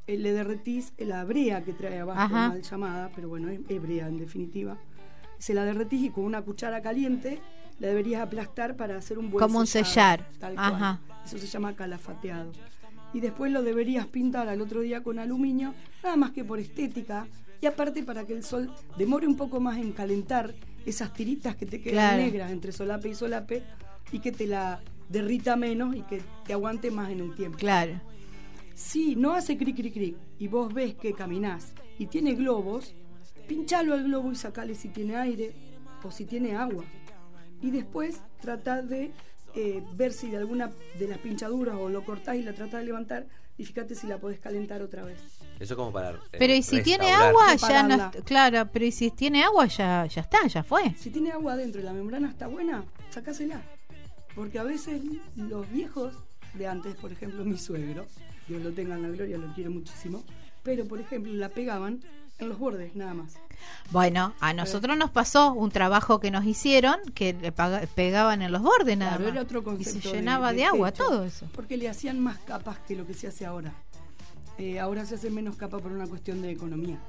eh, 0.08 0.18
le 0.18 0.32
derretís 0.34 0.94
la 0.98 1.24
brea 1.24 1.64
que 1.64 1.74
trae 1.74 2.00
abajo, 2.00 2.20
Ajá. 2.20 2.50
mal 2.50 2.62
llamada, 2.62 3.12
pero 3.16 3.30
bueno, 3.30 3.50
es, 3.50 3.60
es 3.70 3.82
brea 3.82 4.08
en 4.08 4.18
definitiva. 4.18 4.78
Se 5.38 5.54
la 5.54 5.64
derretís 5.66 6.02
y 6.06 6.10
con 6.10 6.26
una 6.26 6.42
cuchara 6.42 6.82
caliente 6.82 7.40
la 7.80 7.88
deberías 7.88 8.22
aplastar 8.22 8.76
para 8.76 8.98
hacer 8.98 9.18
un 9.20 9.30
buen 9.32 9.42
Como 9.42 9.60
un 9.60 9.68
sellar. 9.68 10.26
Tal 10.40 10.56
cual. 10.56 10.74
Ajá. 10.76 11.00
Eso 11.26 11.38
se 11.38 11.48
llama 11.48 11.76
calafateado. 11.76 12.52
Y 13.14 13.22
después 13.22 13.52
lo 13.52 13.64
deberías 13.64 14.06
pintar 14.08 14.50
al 14.50 14.62
otro 14.62 14.82
día 14.82 15.02
con 15.02 15.18
aluminio, 15.18 15.74
nada 16.04 16.16
más 16.16 16.32
que 16.32 16.44
por 16.44 16.60
estética. 16.60 17.26
Y 17.62 17.66
aparte 17.66 18.04
para 18.04 18.26
que 18.26 18.34
el 18.34 18.44
sol 18.44 18.72
demore 18.98 19.28
un 19.28 19.36
poco 19.36 19.60
más 19.60 19.78
en 19.78 19.92
calentar 19.94 20.54
esas 20.86 21.14
tiritas 21.14 21.56
que 21.56 21.66
te 21.66 21.82
quedan 21.82 21.94
Claro. 22.16 22.18
negras 22.24 22.52
entre 22.52 22.72
solape 22.72 23.10
y 23.10 23.16
solape 23.16 23.64
y 24.12 24.20
que 24.20 24.32
te 24.32 24.48
la 24.48 24.82
derrita 25.10 25.56
menos 25.56 25.96
y 25.96 26.02
que 26.04 26.22
te 26.46 26.54
aguante 26.54 26.90
más 26.92 27.10
en 27.10 27.20
el 27.22 27.36
tiempo. 27.36 27.58
Claro. 27.58 28.00
Si 28.80 29.16
no 29.18 29.34
hace 29.34 29.58
cric 29.58 29.76
cric 29.76 29.94
cric 29.94 30.16
y 30.40 30.48
vos 30.48 30.74
ves 30.74 30.96
que 30.96 31.14
caminás 31.14 31.74
y 31.98 32.06
tiene 32.08 32.34
globos, 32.34 32.94
pinchalo 33.48 33.94
al 33.94 34.06
globo 34.06 34.32
y 34.32 34.36
sacale 34.36 34.74
si 34.74 34.88
tiene 34.88 35.18
aire 35.18 35.52
o 36.04 36.12
si 36.12 36.24
tiene 36.26 36.56
agua. 36.56 36.86
y 37.62 37.72
después 37.72 38.22
tratás 38.42 38.88
de 38.88 39.12
eh, 39.54 39.84
ver 39.96 40.14
si 40.14 40.30
de 40.30 40.38
alguna 40.38 40.72
de 40.98 41.08
las 41.10 41.18
pinchaduras 41.18 41.76
o 41.76 41.90
lo 41.90 42.06
cortás 42.06 42.38
y 42.38 42.42
la 42.44 42.54
tratás 42.54 42.80
de 42.80 42.86
levantar 42.86 43.28
y 43.58 43.66
fíjate 43.66 43.96
si 43.96 44.08
la 44.08 44.18
podés 44.18 44.40
calentar 44.40 44.82
otra 44.82 45.04
vez. 45.04 45.20
Eso 45.60 45.76
como 45.76 45.92
para. 45.92 46.12
eh, 46.12 46.38
Pero 46.40 46.54
y 46.54 46.64
si 46.64 46.82
tiene 46.82 47.12
agua, 47.12 47.56
ya 47.58 47.84
no. 47.84 48.12
Claro, 48.24 48.70
pero 48.72 48.86
y 48.86 48.92
si 48.94 49.12
tiene 49.12 49.44
agua, 49.44 49.66
ya, 49.68 50.06
ya 50.06 50.22
está, 50.22 50.48
ya 50.48 50.64
fue. 50.64 50.96
Si 50.98 51.10
tiene 51.10 51.32
agua 51.34 51.52
adentro 51.54 51.82
y 51.82 51.84
la 51.84 51.92
membrana 51.92 52.30
está 52.30 52.48
buena, 52.48 52.86
sacásela. 53.10 53.62
Porque 54.36 54.58
a 54.60 54.64
veces 54.64 55.02
los 55.36 55.70
viejos 55.70 56.14
de 56.54 56.66
antes, 56.68 56.96
por 56.96 57.12
ejemplo 57.12 57.44
mi 57.44 57.58
suegro, 57.58 58.06
Dios 58.50 58.62
lo 58.64 58.72
tenga 58.74 58.96
en 58.96 59.04
la 59.04 59.10
gloria, 59.10 59.38
lo 59.38 59.54
quiero 59.54 59.72
muchísimo, 59.72 60.24
pero 60.64 60.86
por 60.86 61.00
ejemplo 61.00 61.32
la 61.34 61.50
pegaban 61.50 62.02
en 62.40 62.50
los 62.50 62.58
bordes 62.58 62.96
nada 62.96 63.14
más. 63.14 63.34
Bueno, 63.92 64.34
a 64.40 64.54
nosotros 64.54 64.98
nos 64.98 65.10
pasó 65.12 65.54
un 65.54 65.70
trabajo 65.72 66.20
que 66.20 66.32
nos 66.32 66.46
hicieron 66.46 66.98
que 67.14 67.34
le 67.34 67.52
pegaban 67.88 68.42
en 68.42 68.52
los 68.52 68.62
bordes 68.62 68.98
nada 68.98 69.12
Claro, 69.18 69.24
más. 69.26 69.34
era 69.34 69.42
otro 69.44 69.60
y 69.60 69.64
concepto 69.64 70.10
se 70.10 70.16
llenaba 70.16 70.52
de, 70.52 70.58
de 70.58 70.66
agua 70.66 70.92
techo. 70.92 71.04
todo 71.06 71.26
eso. 71.26 71.48
Porque 71.54 71.76
le 71.78 71.90
hacían 71.90 72.20
más 72.20 72.38
capas 72.40 72.80
que 72.88 72.96
lo 72.96 73.06
que 73.06 73.14
se 73.14 73.28
hace 73.28 73.46
ahora. 73.46 73.74
Eh, 74.58 74.80
ahora 74.80 75.06
se 75.06 75.16
hace 75.16 75.30
menos 75.30 75.56
capa 75.58 75.80
por 75.80 75.92
una 75.92 76.08
cuestión 76.08 76.42
de 76.42 76.52
economía. 76.52 77.00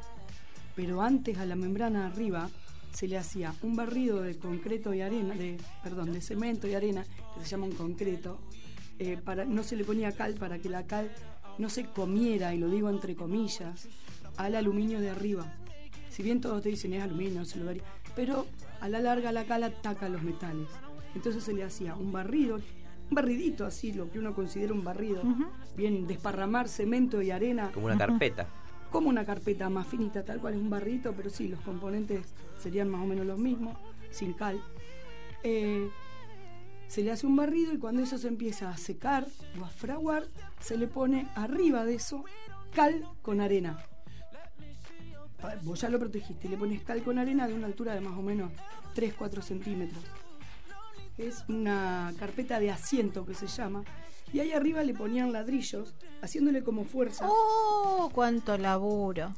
Pero 0.76 1.00
antes 1.02 1.38
a 1.38 1.46
la 1.46 1.56
membrana 1.56 2.06
arriba 2.06 2.48
se 2.92 3.06
le 3.06 3.16
hacía 3.18 3.54
un 3.62 3.76
barrido 3.76 4.20
de 4.22 4.36
concreto 4.36 4.92
y 4.94 5.00
arena, 5.00 5.34
de, 5.34 5.56
perdón, 5.82 6.12
de 6.12 6.20
cemento 6.20 6.66
y 6.66 6.74
arena, 6.74 7.04
que 7.36 7.44
se 7.44 7.50
llama 7.50 7.66
un 7.66 7.72
concreto. 7.72 8.38
eh, 8.98 9.16
para, 9.24 9.44
no 9.44 9.62
se 9.62 9.76
le 9.76 9.84
ponía 9.84 10.12
cal 10.12 10.34
para 10.34 10.58
que 10.58 10.68
la 10.68 10.84
cal 10.86 11.10
no 11.60 11.68
se 11.68 11.84
comiera, 11.84 12.54
y 12.54 12.58
lo 12.58 12.68
digo 12.68 12.88
entre 12.90 13.14
comillas, 13.14 13.88
al 14.36 14.54
aluminio 14.56 15.00
de 15.00 15.10
arriba. 15.10 15.52
Si 16.10 16.22
bien 16.22 16.40
todos 16.40 16.62
te 16.62 16.70
dicen 16.70 16.92
es 16.94 17.02
aluminio, 17.02 17.44
se 17.44 17.58
lo 17.58 17.66
daría, 17.66 17.82
pero 18.16 18.46
a 18.80 18.88
la 18.88 19.00
larga 19.00 19.32
la 19.32 19.44
cal 19.44 19.62
ataca 19.64 20.08
los 20.08 20.22
metales. 20.22 20.68
Entonces 21.14 21.44
se 21.44 21.52
le 21.52 21.62
hacía 21.64 21.94
un 21.94 22.12
barrido, 22.12 22.56
un 22.56 23.14
barridito 23.14 23.64
así, 23.66 23.92
lo 23.92 24.10
que 24.10 24.18
uno 24.18 24.34
considera 24.34 24.72
un 24.72 24.84
barrido, 24.84 25.22
bien 25.76 26.06
desparramar 26.06 26.68
cemento 26.68 27.20
y 27.22 27.30
arena, 27.30 27.70
Como 27.72 27.86
una 27.86 27.98
carpeta. 27.98 28.46
como 28.90 29.08
una 29.08 29.24
carpeta 29.24 29.68
más 29.68 29.86
finita, 29.86 30.24
tal 30.24 30.40
cual 30.40 30.54
es 30.54 30.60
un 30.60 30.70
barrito, 30.70 31.12
pero 31.16 31.30
sí, 31.30 31.48
los 31.48 31.60
componentes 31.60 32.26
serían 32.58 32.88
más 32.88 33.02
o 33.02 33.06
menos 33.06 33.26
los 33.26 33.38
mismos, 33.38 33.76
sin 34.10 34.32
cal. 34.32 34.60
Eh, 35.42 35.88
se 36.90 37.02
le 37.02 37.12
hace 37.12 37.24
un 37.24 37.36
barrido 37.36 37.72
y 37.72 37.78
cuando 37.78 38.02
eso 38.02 38.18
se 38.18 38.26
empieza 38.26 38.68
a 38.68 38.76
secar 38.76 39.24
o 39.60 39.64
a 39.64 39.68
fraguar, 39.68 40.24
se 40.60 40.76
le 40.76 40.88
pone 40.88 41.28
arriba 41.36 41.84
de 41.84 41.94
eso 41.94 42.24
cal 42.74 43.04
con 43.22 43.40
arena. 43.40 43.78
Vos 45.62 45.80
ya 45.80 45.88
lo 45.88 46.00
protegiste, 46.00 46.48
le 46.48 46.56
pones 46.56 46.82
cal 46.82 47.00
con 47.04 47.16
arena 47.18 47.46
de 47.46 47.54
una 47.54 47.68
altura 47.68 47.94
de 47.94 48.00
más 48.00 48.18
o 48.18 48.22
menos 48.22 48.50
3-4 48.96 49.40
centímetros. 49.40 50.02
Es 51.16 51.44
una 51.48 52.12
carpeta 52.18 52.58
de 52.58 52.72
asiento 52.72 53.24
que 53.24 53.34
se 53.34 53.46
llama. 53.46 53.84
Y 54.32 54.40
ahí 54.40 54.50
arriba 54.52 54.82
le 54.82 54.92
ponían 54.92 55.32
ladrillos, 55.32 55.94
haciéndole 56.22 56.64
como 56.64 56.84
fuerza 56.84 57.26
Oh, 57.28 58.10
cuánto 58.12 58.58
laburo. 58.58 59.32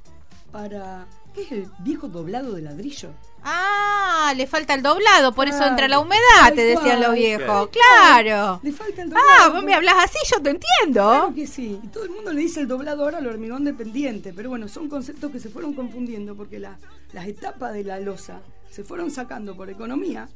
para. 0.51 1.07
¿Qué 1.35 1.43
es 1.43 1.53
el 1.53 1.67
viejo 1.79 2.09
doblado 2.09 2.53
de 2.53 2.63
ladrillo? 2.63 3.11
Ah, 3.45 4.33
le 4.37 4.47
falta 4.47 4.75
el 4.75 4.83
doblado, 4.83 5.33
por 5.33 5.49
eso 5.49 5.65
entra 5.67 5.89
la 5.89 5.99
humedad, 5.99 6.53
te 6.55 6.63
decían 6.63 7.01
los 7.01 7.15
viejos. 7.15 7.69
Claro. 7.71 7.71
Claro. 7.71 8.61
Le 8.63 8.73
falta 8.73 9.03
el 9.03 9.09
doblado. 9.11 9.29
Ah, 9.41 9.49
vos 9.49 9.65
me 9.65 9.75
hablas 9.75 9.95
así, 10.05 10.19
yo 10.31 10.41
te 10.43 10.51
entiendo. 10.51 11.03
Claro 11.03 11.35
que 11.35 11.47
sí. 11.47 11.81
Y 11.83 11.89
todo 11.89 12.05
el 12.05 12.11
mundo 12.11 12.33
le 12.33 12.41
dice 12.43 12.61
el 12.61 12.69
doblado 12.69 13.03
ahora 13.05 13.19
al 13.19 13.27
hormigón 13.27 13.65
dependiente. 13.65 14.33
Pero 14.33 14.51
bueno, 14.51 14.69
son 14.69 14.89
conceptos 14.89 15.33
que 15.33 15.41
se 15.41 15.49
fueron 15.49 15.73
confundiendo 15.75 16.37
porque 16.37 16.59
la- 16.61 16.79
las 17.13 17.27
etapas 17.27 17.73
de 17.73 17.83
la 17.85 17.99
losa 17.99 18.41
se 18.71 18.85
fueron 18.85 19.11
sacando 19.11 19.57
por 19.57 19.69
economía. 19.71 20.29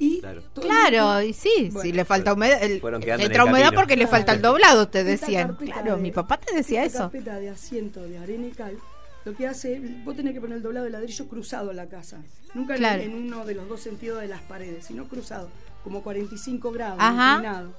Y 0.00 0.20
Claro. 0.20 0.42
Claro, 0.60 1.22
y 1.22 1.32
sí, 1.32 1.50
si 1.56 1.68
Bueno, 1.70 1.94
le 1.94 2.04
falta 2.04 2.32
humedad, 2.32 2.62
el- 2.62 2.72
entra 2.74 2.88
el 3.42 3.48
humedad 3.48 3.64
camino. 3.66 3.72
porque 3.80 3.96
le 3.96 4.06
falta 4.06 4.32
el 4.32 4.40
doblado, 4.42 4.88
te 4.88 5.04
decían. 5.04 5.54
Claro, 5.56 5.96
de- 5.96 6.02
mi 6.02 6.10
papá 6.12 6.36
te 6.38 6.54
decía 6.54 6.84
esta 6.84 6.98
eso. 6.98 7.10
carpeta 7.10 7.36
de 7.38 7.50
asiento 7.50 8.00
de 8.02 8.16
arena 8.18 8.46
y 8.46 8.50
cal, 8.52 8.76
lo 9.28 9.36
que 9.36 9.46
hace, 9.46 9.80
vos 10.04 10.16
tenés 10.16 10.32
que 10.32 10.40
poner 10.40 10.56
el 10.56 10.62
doblado 10.62 10.84
de 10.86 10.90
ladrillo 10.92 11.28
cruzado 11.28 11.70
a 11.70 11.74
la 11.74 11.86
casa. 11.88 12.22
Nunca 12.54 12.76
en- 12.76 13.14
uno 13.14 13.44
de 13.44 13.54
los 13.54 13.68
dos 13.68 13.80
sentidos 13.80 14.20
de 14.22 14.28
las 14.28 14.40
paredes, 14.42 14.86
sino 14.86 15.06
cruzado, 15.06 15.48
como 15.84 16.02
45 16.02 16.72
grados, 16.72 16.98
Ajá. 17.00 17.34
inclinado. 17.34 17.74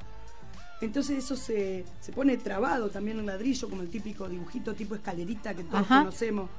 Entonces 0.82 1.18
eso 1.24 1.36
se, 1.36 1.84
se 2.00 2.12
pone 2.14 2.38
trabado 2.38 2.90
también 2.90 3.20
en 3.20 3.26
ladrillo, 3.26 3.70
como 3.70 3.82
el 3.82 3.90
típico 3.90 4.30
dibujito 4.30 4.74
tipo 4.76 4.96
escalerita 4.96 5.54
que 5.54 5.64
todos 5.64 5.82
Ajá. 5.82 6.00
conocemos 6.00 6.50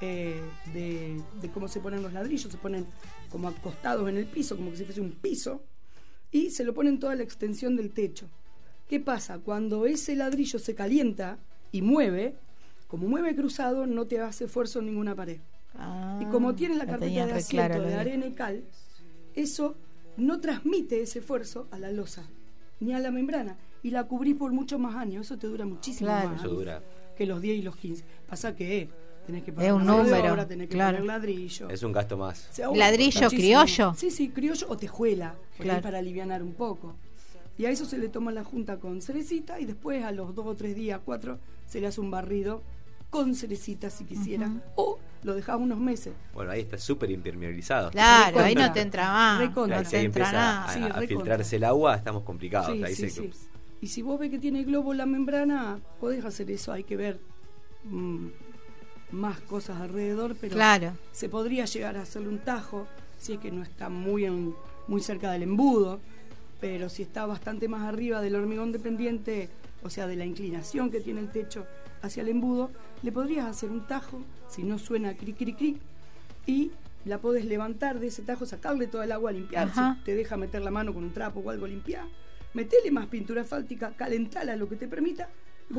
eh, 0.00 0.40
de, 0.72 1.20
de 1.40 1.48
cómo 1.50 1.66
se 1.66 1.80
ponen 1.80 2.02
los 2.02 2.12
ladrillos. 2.12 2.52
Se 2.52 2.58
ponen 2.58 2.86
como 3.30 3.48
acostados 3.48 4.08
en 4.08 4.16
el 4.18 4.26
piso, 4.26 4.56
como 4.56 4.70
que 4.70 4.76
si 4.76 4.84
fuese 4.84 5.00
un 5.00 5.10
piso, 5.12 5.62
y 6.30 6.50
se 6.50 6.64
lo 6.64 6.74
ponen 6.74 6.98
toda 7.00 7.14
la 7.16 7.22
extensión 7.22 7.76
del 7.76 7.90
techo. 7.90 8.28
¿Qué 8.88 9.00
pasa? 9.00 9.38
Cuando 9.38 9.86
ese 9.86 10.14
ladrillo 10.14 10.58
se 10.58 10.74
calienta 10.74 11.38
y 11.72 11.80
mueve, 11.82 12.36
como 12.86 13.08
mueve 13.08 13.34
cruzado, 13.34 13.86
no 13.86 14.06
te 14.06 14.20
hace 14.20 14.44
esfuerzo 14.44 14.78
en 14.80 14.86
ninguna 14.86 15.14
pared. 15.14 15.40
Ah, 15.74 16.18
Y 16.22 16.26
como 16.26 16.54
tiene 16.54 16.76
la 16.76 16.86
carpeta 16.86 17.26
de 17.26 17.32
asiento 17.32 17.48
claro 17.66 17.82
de 17.82 17.94
arena 17.94 18.26
y 18.26 18.32
cal, 18.32 18.64
eso 19.34 19.74
no 20.16 20.40
transmite 20.40 21.02
ese 21.02 21.18
esfuerzo 21.18 21.66
a 21.70 21.78
la 21.78 21.90
losa 21.90 22.22
ni 22.80 22.92
a 22.94 22.98
la 23.00 23.10
membrana 23.10 23.56
y 23.82 23.90
la 23.90 24.04
cubrís 24.04 24.36
por 24.36 24.52
muchos 24.52 24.78
más 24.78 24.94
años. 24.94 25.26
Eso 25.26 25.36
te 25.38 25.46
dura 25.46 25.64
muchísimo 25.66 26.08
Claro. 26.08 26.30
más 26.30 26.40
Eso 26.40 26.48
dura. 26.50 26.82
que 27.16 27.26
los 27.26 27.40
10 27.40 27.58
y 27.58 27.62
los 27.62 27.76
15. 27.76 28.04
Pasa 28.28 28.54
que 28.54 28.78
eh, 28.82 28.88
tenés 29.26 29.42
que 29.42 29.52
pagar 29.52 29.70
Es 29.70 29.74
un 29.76 29.86
número, 29.86 30.32
obra, 30.32 30.46
tenés 30.46 30.68
que 30.68 30.74
claro. 30.74 30.98
poner 30.98 31.06
ladrillo. 31.06 31.68
Es 31.70 31.82
un 31.82 31.92
gasto 31.92 32.16
más. 32.16 32.48
¿Ladrillo 32.74 33.22
muchísimo. 33.22 33.28
criollo? 33.30 33.94
Sí, 33.96 34.10
sí, 34.10 34.28
criollo 34.28 34.66
o 34.68 34.76
tejuela, 34.76 35.34
Claro. 35.58 35.82
para 35.82 35.98
aliviar 35.98 36.42
un 36.42 36.52
poco. 36.54 36.94
Y 37.58 37.66
a 37.66 37.70
eso 37.70 37.84
se 37.84 37.98
le 37.98 38.08
toma 38.08 38.32
la 38.32 38.42
junta 38.44 38.78
con 38.78 39.00
cerecita 39.00 39.60
y 39.60 39.64
después 39.64 40.02
a 40.04 40.10
los 40.12 40.34
dos 40.34 40.46
o 40.46 40.54
tres 40.56 40.74
días, 40.74 41.00
cuatro, 41.04 41.38
se 41.66 41.80
le 41.80 41.86
hace 41.86 42.00
un 42.00 42.10
barrido 42.10 42.62
con 43.10 43.34
cerecita 43.34 43.90
si 43.90 44.04
quisiera. 44.04 44.50
O 44.76 44.98
lo 45.22 45.34
dejás 45.34 45.58
unos 45.58 45.78
meses. 45.78 46.12
Bueno, 46.34 46.50
ahí 46.50 46.60
está 46.60 46.76
súper 46.78 47.10
impermeabilizado. 47.10 47.90
Claro, 47.90 48.40
ahí 48.40 48.54
no 48.54 48.72
te 48.72 48.80
entra 48.80 49.10
más. 49.10 49.38
Recontra. 49.40 49.76
No 49.78 49.82
Claro, 49.82 49.84
si 49.84 49.90
te 49.92 49.96
ahí 49.98 50.04
entra 50.04 50.24
empieza 50.26 50.32
nada. 50.44 50.64
a, 50.64 50.72
Sí, 50.74 50.80
a 50.80 50.82
recontra. 50.86 51.06
filtrarse 51.08 51.56
el 51.56 51.64
agua, 51.64 51.94
estamos 51.96 52.22
complicados. 52.24 52.72
Sí, 52.76 52.84
ahí 52.84 52.94
sí, 52.94 53.08
se- 53.10 53.22
sí. 53.22 53.30
Y 53.80 53.86
si 53.88 54.02
vos 54.02 54.18
ves 54.18 54.30
que 54.30 54.38
tiene 54.38 54.64
globo 54.64 54.94
la 54.94 55.06
membrana, 55.06 55.78
podés 56.00 56.24
hacer 56.24 56.50
eso. 56.50 56.72
Hay 56.72 56.84
que 56.84 56.96
ver 56.96 57.20
mm, 57.84 58.28
más 59.12 59.40
cosas 59.42 59.80
alrededor, 59.80 60.36
pero 60.40 60.54
Claro. 60.54 60.92
se 61.12 61.28
podría 61.28 61.66
llegar 61.66 61.96
a 61.96 62.02
hacerle 62.02 62.28
un 62.28 62.38
tajo 62.38 62.86
si 63.18 63.34
es 63.34 63.38
que 63.38 63.50
no 63.50 63.62
está 63.62 63.88
muy, 63.88 64.24
en- 64.24 64.54
muy 64.88 65.00
cerca 65.00 65.30
del 65.32 65.42
embudo, 65.44 66.00
pero 66.60 66.88
si 66.88 67.02
está 67.02 67.26
bastante 67.26 67.68
más 67.68 67.82
arriba 67.82 68.20
del 68.22 68.34
hormigón 68.36 68.72
dependiente, 68.72 69.48
o 69.84 69.90
sea, 69.90 70.06
de 70.06 70.16
la 70.16 70.24
inclinación 70.24 70.90
que 70.90 71.00
tiene 71.00 71.20
el 71.20 71.30
techo 71.30 71.66
hacia 72.02 72.22
el 72.22 72.28
embudo, 72.28 72.70
le 73.02 73.12
podrías 73.12 73.46
hacer 73.46 73.70
un 73.70 73.86
tajo, 73.86 74.22
si 74.48 74.62
no 74.64 74.78
suena 74.78 75.14
cri 75.16 75.34
cri 75.34 75.54
cri, 75.54 75.78
y 76.46 76.72
la 77.04 77.18
podés 77.18 77.44
levantar 77.44 78.00
de 78.00 78.08
ese 78.08 78.22
tajo, 78.22 78.46
sacarle 78.46 78.86
toda 78.86 79.04
el 79.04 79.12
agua, 79.12 79.30
limpiar, 79.30 79.68
Ajá. 79.68 79.96
si 79.98 80.04
te 80.04 80.14
deja 80.14 80.36
meter 80.36 80.62
la 80.62 80.70
mano 80.70 80.92
con 80.92 81.04
un 81.04 81.12
trapo 81.12 81.40
o 81.40 81.50
algo, 81.50 81.66
limpiar, 81.66 82.06
metele 82.54 82.90
más 82.90 83.06
pintura 83.06 83.42
asfáltica, 83.42 83.92
calentala 83.94 84.56
lo 84.56 84.68
que 84.68 84.76
te 84.76 84.88
permita, 84.88 85.28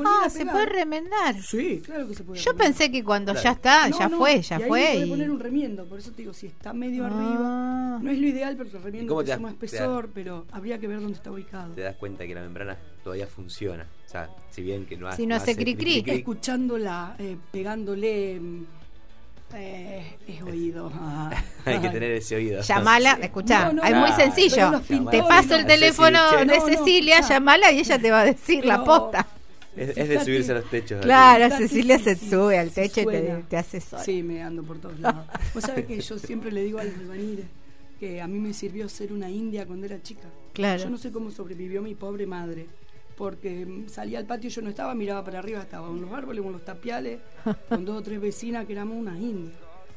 Ah, 0.05 0.29
se 0.29 0.45
puede 0.45 0.65
remendar. 0.65 1.41
Sí, 1.41 1.81
claro 1.85 2.07
que 2.07 2.15
se 2.15 2.23
puede. 2.23 2.39
Yo 2.41 2.51
remendar. 2.51 2.67
pensé 2.75 2.91
que 2.91 3.03
cuando 3.03 3.31
Claro. 3.33 3.43
ya 3.43 3.51
está, 3.51 3.89
No, 3.89 3.99
ya 3.99 4.09
no, 4.09 4.17
fue, 4.17 4.41
ya 4.41 4.59
y 4.59 4.63
ahí 4.63 4.67
fue. 4.67 4.95
y- 4.97 5.09
poner 5.09 5.29
un 5.31 5.39
remiendo, 5.39 5.85
por 5.85 5.99
eso 5.99 6.11
te 6.11 6.17
digo, 6.23 6.33
si 6.33 6.47
está 6.47 6.73
medio 6.73 7.03
Ah. 7.05 7.07
arriba, 7.07 7.99
no 8.01 8.11
es 8.11 8.17
lo 8.19 8.27
ideal 8.27 8.57
porque 8.57 8.71
el 8.71 8.77
¿Y 8.81 8.83
remiendo 8.83 9.23
te 9.23 9.35
suma 9.35 9.49
te 9.53 9.65
espesor, 9.65 10.09
pero 10.13 10.45
habría 10.51 10.79
que 10.79 10.87
ver 10.87 10.99
dónde 10.99 11.13
está 11.13 11.31
ubicado. 11.31 11.73
te 11.75 11.81
das 11.81 11.95
cuenta 11.97 12.25
que 12.25 12.33
la 12.35 12.41
membrana 12.41 12.77
todavía 13.03 13.27
funciona. 13.27 13.85
O 14.05 14.09
sea, 14.09 14.29
si 14.49 14.63
bien 14.63 14.85
que 14.85 14.97
no, 14.97 15.07
ha- 15.07 15.15
Si 15.15 15.25
no 15.27 15.35
hace 15.35 15.55
cri-cri. 15.55 15.75
cri-cri-cri, 16.01 16.17
Escuchándola, 16.19 17.15
eh, 17.19 17.37
pegándole, 17.51 18.39
mm, 18.39 18.65
eh, 19.53 20.17
es 20.27 20.41
oído. 20.41 20.91
ah. 20.95 21.31
hay 21.65 21.79
que 21.79 21.89
tener 21.89 22.11
ese 22.11 22.35
oído. 22.35 22.61
Llamala, 22.61 23.17
escuchá, 23.21 23.65
No, 23.67 23.73
no, 23.73 23.83
es 23.83 23.91
no, 23.91 23.99
muy 24.01 24.11
sencillo. 24.13 24.81
Te 25.11 25.21
paso 25.23 25.49
no. 25.49 25.55
el 25.57 25.65
teléfono 25.65 26.31
de 26.31 26.45
No, 26.45 26.55
no, 26.57 26.65
Cecilia, 26.65 27.21
llamala 27.21 27.71
y 27.71 27.79
ella 27.79 27.97
te 27.99 28.11
va 28.11 28.21
a 28.21 28.25
decir 28.25 28.65
la 28.65 28.83
posta. 28.83 29.25
Es, 29.75 29.97
es 29.97 30.09
de 30.09 30.19
subirse 30.23 30.51
a 30.51 30.55
los 30.55 30.69
techos. 30.69 31.01
Claro, 31.01 31.55
Cecilia 31.57 31.99
se 31.99 32.15
sube 32.15 32.57
al 32.57 32.71
techo 32.71 33.01
y 33.01 33.05
te, 33.05 33.43
te 33.49 33.57
asesora. 33.57 34.03
Sí, 34.03 34.23
me 34.23 34.41
ando 34.41 34.63
por 34.63 34.79
todos 34.79 34.99
lados. 34.99 35.25
Vos 35.53 35.63
sabés 35.63 35.85
que 35.85 35.99
yo 35.99 36.17
siempre 36.17 36.51
le 36.51 36.63
digo 36.63 36.79
a 36.79 36.83
los 36.83 36.93
albañiles 36.95 37.45
que 37.99 38.21
a 38.21 38.27
mí 38.27 38.39
me 38.39 38.53
sirvió 38.53 38.87
ser 38.89 39.11
una 39.13 39.29
india 39.29 39.65
cuando 39.65 39.85
era 39.85 40.01
chica. 40.01 40.27
Claro. 40.53 40.83
Yo 40.83 40.89
no 40.89 40.97
sé 40.97 41.11
cómo 41.11 41.31
sobrevivió 41.31 41.81
mi 41.81 41.95
pobre 41.95 42.25
madre. 42.25 42.67
Porque 43.17 43.65
mm, 43.65 43.87
salía 43.87 44.19
al 44.19 44.25
patio, 44.25 44.49
yo 44.49 44.61
no 44.61 44.69
estaba, 44.69 44.93
miraba 44.93 45.23
para 45.23 45.39
arriba, 45.39 45.61
estaba 45.61 45.87
en 45.89 46.01
los 46.01 46.11
árboles, 46.11 46.43
con 46.43 46.51
los 46.51 46.65
tapiales, 46.65 47.19
con 47.69 47.85
dos 47.85 47.99
o 47.99 48.01
tres 48.01 48.19
vecinas 48.19 48.65
que 48.65 48.73
éramos 48.73 48.97
unas 48.97 49.17
indias. 49.19 49.55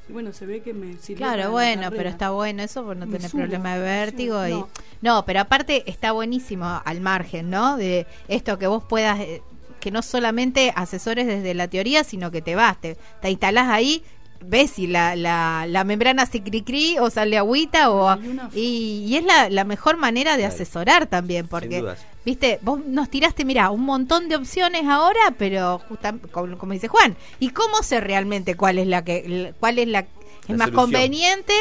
Y 0.09 0.13
bueno, 0.13 0.33
se 0.33 0.47
ve 0.47 0.61
que 0.61 0.73
me 0.73 0.97
sirvió. 0.99 1.27
Claro, 1.27 1.43
la 1.43 1.49
bueno, 1.49 1.83
carrera. 1.83 1.97
pero 1.99 2.09
está 2.11 2.31
bueno 2.31 2.63
eso 2.63 2.85
por 2.85 2.97
no 2.97 3.07
Me 3.07 3.13
tener 3.17 3.29
subo, 3.31 3.41
problema 3.43 3.75
de 3.77 3.83
vértigo. 3.83 4.35
subo. 4.37 4.47
y 4.47 4.51
No. 4.53 4.69
no, 5.03 5.25
pero 5.27 5.41
aparte 5.41 5.83
está 5.91 6.13
buenísimo 6.13 6.81
al 6.85 7.01
margen, 7.01 7.51
¿no? 7.51 7.77
De 7.77 8.07
esto 8.29 8.57
que 8.59 8.69
vos 8.69 8.85
puedas, 8.85 9.19
eh, 9.21 9.43
que 9.79 9.91
no 9.91 10.03
solamente 10.03 10.73
asesores 10.77 11.27
desde 11.27 11.55
la 11.55 11.69
teoría, 11.69 12.05
sino 12.05 12.31
que 12.31 12.43
te 12.43 12.55
vas, 12.55 12.81
te, 12.81 12.97
te 13.23 13.31
instalás 13.31 13.69
ahí, 13.69 14.03
ves 14.45 14.71
si 14.71 14.87
la, 14.87 15.17
la, 15.17 15.67
la 15.67 15.83
membrana 15.83 16.25
se 16.25 16.41
cri 16.43 16.97
o 17.01 17.11
sale 17.11 17.37
agüita 17.39 17.91
o 17.91 18.17
y, 18.55 19.05
y 19.09 19.17
es 19.17 19.25
la, 19.25 19.51
la 19.51 19.65
mejor 19.65 19.97
manera 19.97 20.37
de 20.37 20.45
asesorar 20.47 21.07
también 21.07 21.49
porque 21.49 21.85
viste 22.25 22.61
vos 22.63 22.79
nos 22.87 23.11
tiraste 23.11 23.45
mira 23.45 23.71
un 23.71 23.81
montón 23.85 24.29
de 24.29 24.37
opciones 24.37 24.85
ahora 24.87 25.35
pero 25.37 25.81
justamente 25.89 26.29
como, 26.29 26.57
como 26.57 26.73
dice 26.73 26.87
Juan 26.87 27.17
y 27.41 27.49
cómo 27.51 27.83
sé 27.83 28.01
realmente 28.01 28.55
cuál 28.55 28.79
es 28.79 28.87
la 28.87 29.03
que 29.05 29.55
cuál 29.59 29.81
es 29.81 29.89
la, 29.89 30.01
es 30.01 30.07
La 30.47 30.55
más 30.57 30.67
solución. 30.69 30.75
conveniente 30.85 31.55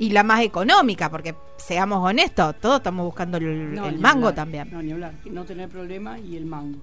y 0.00 0.10
la 0.10 0.24
más 0.24 0.40
económica 0.42 1.08
porque 1.10 1.36
seamos 1.56 2.00
honestos 2.04 2.56
todos 2.60 2.78
estamos 2.78 3.06
buscando 3.06 3.36
el, 3.38 3.74
No, 3.76 3.86
el 3.86 3.98
mango 4.00 4.26
hablar, 4.30 4.34
también 4.34 4.70
No, 4.72 4.82
ni 4.82 4.90
hablar, 4.90 5.14
no 5.24 5.44
tener 5.44 5.68
problema 5.68 6.18
y 6.18 6.36
el 6.36 6.46
mango. 6.46 6.78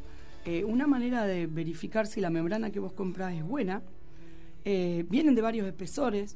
Eh, 0.45 0.63
una 0.63 0.88
manera 0.88 1.25
de 1.25 1.45
verificar 1.47 2.08
si 2.08 2.19
la 2.19 2.30
membrana 2.30 2.71
que 2.71 2.80
vos 2.80 2.93
comprás 2.93 3.34
es 3.36 3.43
buena, 3.43 3.84
eh, 4.65 5.06
vienen 5.10 5.36
de 5.36 5.41
varios 5.41 5.67
espesores, 5.67 6.36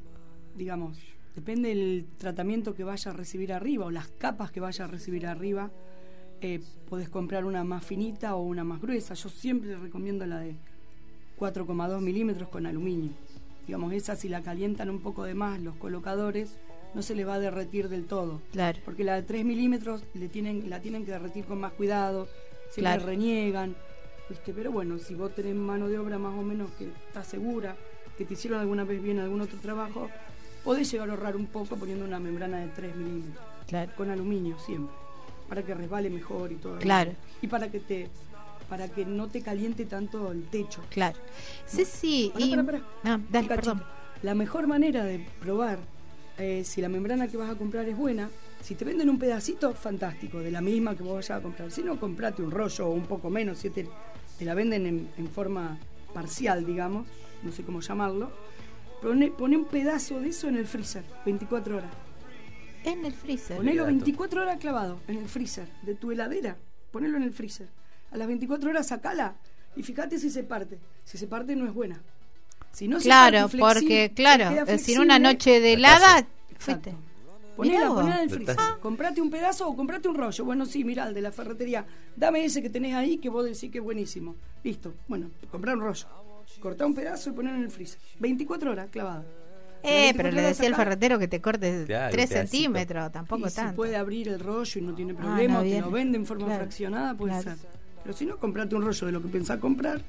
digamos, 0.55 0.97
depende 1.35 1.69
del 1.69 2.05
tratamiento 2.17 2.75
que 2.75 2.83
vaya 2.83 3.11
a 3.11 3.13
recibir 3.13 3.51
arriba 3.51 3.85
o 3.85 3.91
las 3.91 4.07
capas 4.07 4.51
que 4.51 4.59
vaya 4.59 4.85
a 4.85 4.87
recibir 4.87 5.25
arriba. 5.25 5.71
Eh, 6.41 6.61
podés 6.87 7.09
comprar 7.09 7.45
una 7.45 7.63
más 7.63 7.83
finita 7.85 8.35
o 8.35 8.43
una 8.43 8.63
más 8.63 8.79
gruesa. 8.81 9.15
Yo 9.15 9.29
siempre 9.29 9.75
recomiendo 9.75 10.25
la 10.25 10.39
de 10.39 10.55
4,2 11.39 11.99
milímetros 12.01 12.49
con 12.49 12.65
aluminio. 12.65 13.11
Digamos, 13.65 13.91
esa 13.93 14.15
si 14.15 14.29
la 14.29 14.41
calientan 14.41 14.89
un 14.91 14.99
poco 14.99 15.23
de 15.23 15.33
más 15.33 15.59
los 15.59 15.75
colocadores, 15.75 16.59
no 16.93 17.01
se 17.01 17.15
le 17.15 17.25
va 17.25 17.35
a 17.35 17.39
derretir 17.39 17.89
del 17.89 18.05
todo. 18.05 18.41
claro 18.51 18.79
Porque 18.85 19.03
la 19.03 19.15
de 19.15 19.23
3 19.23 19.43
milímetros 19.43 20.03
le 20.13 20.29
tienen, 20.29 20.69
la 20.69 20.79
tienen 20.79 21.03
que 21.05 21.11
derretir 21.11 21.45
con 21.45 21.59
más 21.59 21.73
cuidado, 21.73 22.27
siempre 22.69 22.93
Claro. 22.93 23.05
reniegan. 23.07 23.75
¿Viste? 24.29 24.53
Pero 24.53 24.71
bueno, 24.71 24.97
si 24.97 25.15
vos 25.15 25.33
tenés 25.33 25.55
mano 25.55 25.87
de 25.87 25.99
obra 25.99 26.17
más 26.17 26.33
o 26.33 26.41
menos 26.41 26.71
que 26.71 26.89
está 27.07 27.23
segura, 27.23 27.75
que 28.17 28.25
te 28.25 28.33
hicieron 28.33 28.59
alguna 28.59 28.83
vez 28.83 29.01
bien 29.01 29.19
algún 29.19 29.41
otro 29.41 29.57
trabajo, 29.59 30.09
podés 30.63 30.91
llegar 30.91 31.09
a 31.09 31.13
ahorrar 31.13 31.35
un 31.35 31.47
poco 31.47 31.75
poniendo 31.75 32.05
una 32.05 32.19
membrana 32.19 32.59
de 32.59 32.67
3 32.69 32.95
milímetros, 32.95 33.45
claro 33.67 33.91
con 33.95 34.09
aluminio 34.09 34.57
siempre, 34.59 34.95
para 35.47 35.63
que 35.63 35.73
resbale 35.73 36.09
mejor 36.09 36.51
y 36.51 36.55
todo. 36.55 36.77
Claro. 36.79 37.11
Y 37.41 37.47
para 37.47 37.69
que 37.69 37.79
te 37.79 38.09
para 38.69 38.87
que 38.87 39.05
no 39.05 39.27
te 39.27 39.41
caliente 39.41 39.85
tanto 39.85 40.31
el 40.31 40.45
techo. 40.45 40.81
claro 40.89 41.19
sí 41.67 41.85
sí 41.85 42.31
Pará, 42.33 42.45
y 42.45 42.49
pará, 42.49 42.63
pará. 42.63 42.81
Ah, 43.03 43.19
dale 43.29 43.47
perdón 43.47 43.83
La 44.23 44.33
mejor 44.33 44.65
manera 44.65 45.03
de 45.03 45.23
probar 45.39 45.77
eh, 46.37 46.63
si 46.65 46.81
la 46.81 46.89
membrana 46.89 47.27
que 47.27 47.37
vas 47.37 47.49
a 47.49 47.55
comprar 47.55 47.87
es 47.87 47.95
buena, 47.95 48.29
si 48.61 48.75
te 48.75 48.83
venden 48.83 49.09
un 49.09 49.17
pedacito, 49.17 49.73
fantástico, 49.73 50.39
de 50.39 50.51
la 50.51 50.59
misma 50.59 50.95
que 50.95 51.03
vos 51.03 51.13
vayas 51.13 51.31
a 51.31 51.41
comprar. 51.41 51.71
Si 51.71 51.81
no, 51.81 51.97
comprate 51.99 52.41
un 52.41 52.51
rollo 52.51 52.87
o 52.87 52.91
un 52.91 53.05
poco 53.05 53.29
menos, 53.29 53.59
si 53.59 53.69
te, 53.69 53.87
te 54.37 54.45
la 54.45 54.53
venden 54.53 54.85
en, 54.85 55.09
en 55.17 55.27
forma 55.29 55.77
parcial, 56.13 56.65
digamos, 56.65 57.07
no 57.43 57.51
sé 57.51 57.63
cómo 57.63 57.81
llamarlo. 57.81 58.31
Pone, 59.01 59.31
pone 59.31 59.57
un 59.57 59.65
pedazo 59.65 60.19
de 60.19 60.29
eso 60.29 60.47
en 60.47 60.55
el 60.57 60.65
freezer, 60.67 61.03
24 61.25 61.77
horas. 61.77 61.91
en 62.83 63.05
el 63.05 63.13
freezer 63.13 63.57
Ponelo 63.57 63.83
dato. 63.83 63.93
24 63.95 64.41
horas 64.41 64.57
clavado 64.59 64.99
en 65.07 65.17
el 65.17 65.27
freezer 65.27 65.67
de 65.83 65.95
tu 65.95 66.11
heladera. 66.11 66.57
Ponelo 66.91 67.17
en 67.17 67.23
el 67.23 67.33
freezer. 67.33 67.67
A 68.11 68.17
las 68.17 68.27
24 68.27 68.69
horas 68.69 68.87
sacala 68.87 69.35
y 69.75 69.83
fíjate 69.83 70.17
si 70.19 70.29
se 70.29 70.43
parte. 70.43 70.79
Si 71.03 71.17
se 71.17 71.27
parte 71.27 71.55
no 71.55 71.65
es 71.67 71.73
buena. 71.73 72.01
Si 72.71 72.87
no 72.87 72.99
se 72.99 73.05
Claro, 73.05 73.39
parte 73.49 73.57
flexi- 73.57 73.59
porque, 73.73 74.07
se 74.07 74.13
claro, 74.13 74.49
decir, 74.65 74.99
una 74.99 75.15
flexible, 75.15 75.19
noche 75.19 75.59
de 75.59 75.73
helada, 75.73 76.27
fuiste. 76.57 76.95
Ponela, 77.55 77.87
ponela 77.93 78.15
en 78.17 78.23
el 78.23 78.29
freezer. 78.29 78.55
Fantástico. 78.55 78.79
Comprate 78.81 79.21
un 79.21 79.29
pedazo 79.29 79.67
o 79.67 79.75
comprate 79.75 80.07
un 80.09 80.15
rollo. 80.15 80.45
Bueno, 80.45 80.65
sí, 80.65 80.83
mirá, 80.83 81.07
el 81.07 81.13
de 81.13 81.21
la 81.21 81.31
ferretería. 81.31 81.85
Dame 82.15 82.43
ese 82.43 82.61
que 82.61 82.69
tenés 82.69 82.93
ahí 82.95 83.17
que 83.17 83.29
vos 83.29 83.45
decís 83.45 83.71
que 83.71 83.77
es 83.77 83.83
buenísimo. 83.83 84.35
Listo. 84.63 84.93
Bueno, 85.07 85.29
comprar 85.51 85.75
un 85.75 85.81
rollo. 85.83 86.05
Cortá 86.61 86.85
un 86.85 86.93
pedazo 86.93 87.29
y 87.29 87.33
ponerlo 87.33 87.59
en 87.59 87.65
el 87.65 87.71
freezer. 87.71 87.99
24 88.19 88.71
horas 88.71 88.89
clavado. 88.91 89.23
Eh, 89.83 90.13
pero 90.17 90.31
le 90.31 90.41
decía 90.41 90.67
el 90.67 90.75
ferretero 90.75 91.19
que 91.19 91.27
te 91.27 91.39
corte 91.41 91.83
Claro, 91.85 92.11
3 92.11 92.23
un 92.25 92.29
pedacito. 92.33 92.51
centímetros, 92.57 93.11
tampoco 93.11 93.45
y 93.47 93.49
si 93.51 93.55
tanto. 93.55 93.75
puede 93.75 93.95
abrir 93.95 94.29
el 94.29 94.39
rollo 94.39 94.79
y 94.79 94.83
no 94.83 94.95
tiene 94.95 95.13
Ah, 95.13 95.21
problema, 95.21 95.53
no, 95.55 95.59
o 95.59 95.63
te 95.63 95.67
bien. 95.69 95.81
lo 95.81 95.91
vende 95.91 96.17
en 96.17 96.25
forma 96.25 96.45
Claro. 96.45 96.61
fraccionada, 96.61 97.13
puede 97.13 97.39
Claro. 97.41 97.57
ser. 97.59 97.69
Pero 98.01 98.15
si 98.17 98.25
no, 98.25 98.37
comprate 98.37 98.75
un 98.75 98.83
rollo 98.83 99.05
de 99.05 99.11
lo 99.11 99.21
que 99.21 99.27
pensás 99.27 99.59
comprar 99.59 100.01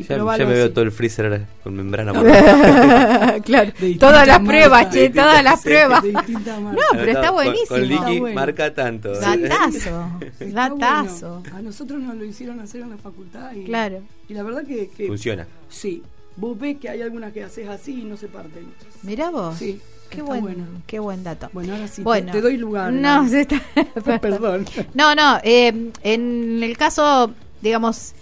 y 0.00 0.38
Ya, 0.38 0.46
me 0.46 0.54
veo 0.54 0.72
todo 0.72 0.84
el 0.84 0.92
freezer 0.92 1.46
con 1.62 1.74
membrana. 1.76 2.12
por- 2.12 2.24
claro, 3.44 3.72
todas 3.98 4.26
las 4.26 4.40
pruebas, 4.40 4.90
che, 4.90 5.10
todas 5.10 5.42
las 5.44 5.60
pruebas. 5.62 6.02
No, 6.04 6.80
pero 6.92 7.06
está 7.12 7.26
Con- 7.26 7.34
buenísimo. 7.34 7.68
Con, 7.68 7.82
Está 7.92 8.06
bueno. 8.20 8.34
marca 8.34 8.74
tanto. 8.74 9.12
Datazo, 9.18 10.10
Está 10.38 10.68
datazo. 10.68 11.40
bueno. 11.40 11.56
A 11.56 11.62
nosotros 11.62 12.00
nos 12.00 12.14
lo 12.16 12.24
hicieron 12.24 12.60
hacer 12.60 12.80
en 12.82 12.90
la 12.90 12.96
facultad 12.96 13.52
y, 13.52 13.64
Claro. 13.64 14.02
y 14.28 14.34
la 14.34 14.42
verdad 14.42 14.64
que, 14.64 14.88
que 14.88 15.06
Funciona. 15.06 15.46
sí. 15.68 16.02
Vos 16.36 16.58
ves 16.58 16.78
que 16.80 16.88
hay 16.88 17.02
algunas 17.02 17.32
que 17.32 17.42
haces 17.44 17.68
así 17.68 18.00
y 18.00 18.04
no 18.04 18.16
se 18.16 18.28
parten. 18.28 18.64
Mirá 19.02 19.28
vos. 19.30 19.58
Sí, 19.58 19.78
Qué 20.08 20.22
buen, 20.22 20.40
bueno. 20.40 20.64
qué 20.86 20.98
buen 20.98 21.22
dato. 21.22 21.50
Bueno, 21.52 21.74
ahora 21.74 21.86
sí, 21.88 21.96
te- 21.96 22.02
Bueno. 22.02 22.32
te, 22.32 22.40
doy 22.40 22.56
lugar. 22.56 22.92
No, 22.92 23.28
se 23.28 23.42
está- 23.42 23.60
Perdón. 24.22 24.64
No, 24.94 25.14
no, 25.14 25.38
eh, 25.42 25.90
en 26.02 26.62
el 26.62 26.78
caso, 26.78 27.34
digamos, 27.60 28.14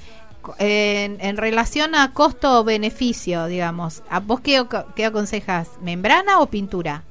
en, 0.58 1.18
en 1.20 1.36
relación 1.36 1.94
a 1.94 2.12
costo-beneficio, 2.12 3.46
digamos, 3.46 4.02
¿a 4.08 4.20
vos 4.20 4.40
qué, 4.40 4.56
aconsejas? 5.04 5.70
¿Membrana 5.82 6.40
o 6.40 6.46
pintura? 6.46 7.04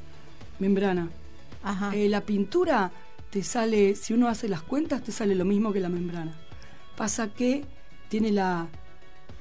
Membrana. 0.60 1.10
Ajá. 1.64 1.92
Eh, 1.96 2.10
la 2.10 2.22
pintura 2.22 2.92
te 3.30 3.44
sale, 3.44 3.96
si 3.96 4.14
uno 4.14 4.28
hace 4.28 4.48
las 4.48 4.62
cuentas, 4.62 5.04
te 5.04 5.12
sale 5.12 5.36
lo 5.36 5.46
mismo 5.46 5.74
que 5.74 5.80
la 5.80 5.90
membrana. 5.90 6.34
Pasa 6.96 7.28
que 7.28 7.66
tiene 8.10 8.32
la, 8.32 8.68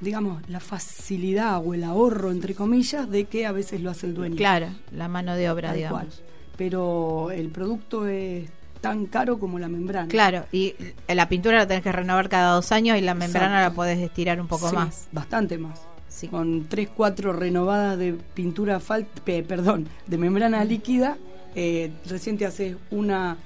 digamos, 0.00 0.42
la 0.48 0.60
facilidad 0.60 1.62
o 1.64 1.72
el 1.72 1.84
ahorro, 1.84 2.30
entre 2.30 2.54
comillas, 2.54 3.08
de 3.10 3.24
que 3.24 3.46
a 3.46 3.52
veces 3.52 3.80
lo 3.80 3.90
hace 3.90 4.06
el 4.06 4.14
dueño. 4.14 4.36
claro, 4.36 4.68
la 4.92 5.08
mano 5.08 5.34
de 5.36 5.50
obra, 5.50 5.68
Tal 5.68 5.76
digamos. 5.76 6.00
cual. 6.00 6.12
Pero 6.56 7.30
el 7.30 7.48
producto 7.50 8.06
es 8.06 8.50
tan 8.88 9.06
caro 9.06 9.38
como 9.38 9.58
la 9.58 9.68
membrana. 9.68 10.08
Claro, 10.08 10.44
y 10.52 10.74
la 11.08 11.28
pintura 11.28 11.58
la 11.58 11.66
tenés 11.66 11.82
que 11.82 11.92
renovar 11.92 12.28
cada 12.28 12.54
dos 12.54 12.72
años 12.72 12.98
y 12.98 13.00
la 13.00 13.14
membrana 13.14 13.58
Exacto. 13.58 13.70
la 13.70 13.74
podés 13.74 13.98
estirar 13.98 14.40
un 14.40 14.48
poco 14.48 14.68
Sí, 14.70 14.74
más. 14.74 15.08
Bastante 15.12 15.58
más. 15.58 15.80
Sí. 16.08 16.28
Con 16.28 16.66
3, 16.68 16.88
4 16.96 17.32
renovadas 17.34 17.98
de 17.98 18.14
pintura, 18.34 18.80
fal- 18.80 19.06
perdón, 19.24 19.86
de 20.06 20.16
membrana 20.18 20.64
líquida, 20.64 21.18
eh, 21.54 21.90
recién 22.06 22.38
te 22.38 22.46
haces 22.46 22.76
una 22.90 23.36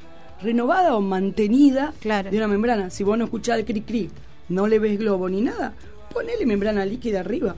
renovada 0.40 0.94
o 0.96 1.00
mantenida 1.00 1.92
Claro. 2.00 2.30
de 2.30 2.36
una 2.36 2.48
membrana. 2.48 2.90
Si 2.90 3.02
vos 3.04 3.18
no 3.18 3.24
escuchás 3.24 3.58
el 3.58 3.64
cri 3.64 3.80
cri, 3.82 4.10
no 4.48 4.66
le 4.68 4.78
ves 4.78 4.98
globo 4.98 5.28
ni 5.28 5.40
nada, 5.40 5.72
ponele 6.12 6.46
membrana 6.46 6.84
líquida 6.84 7.20
arriba, 7.20 7.54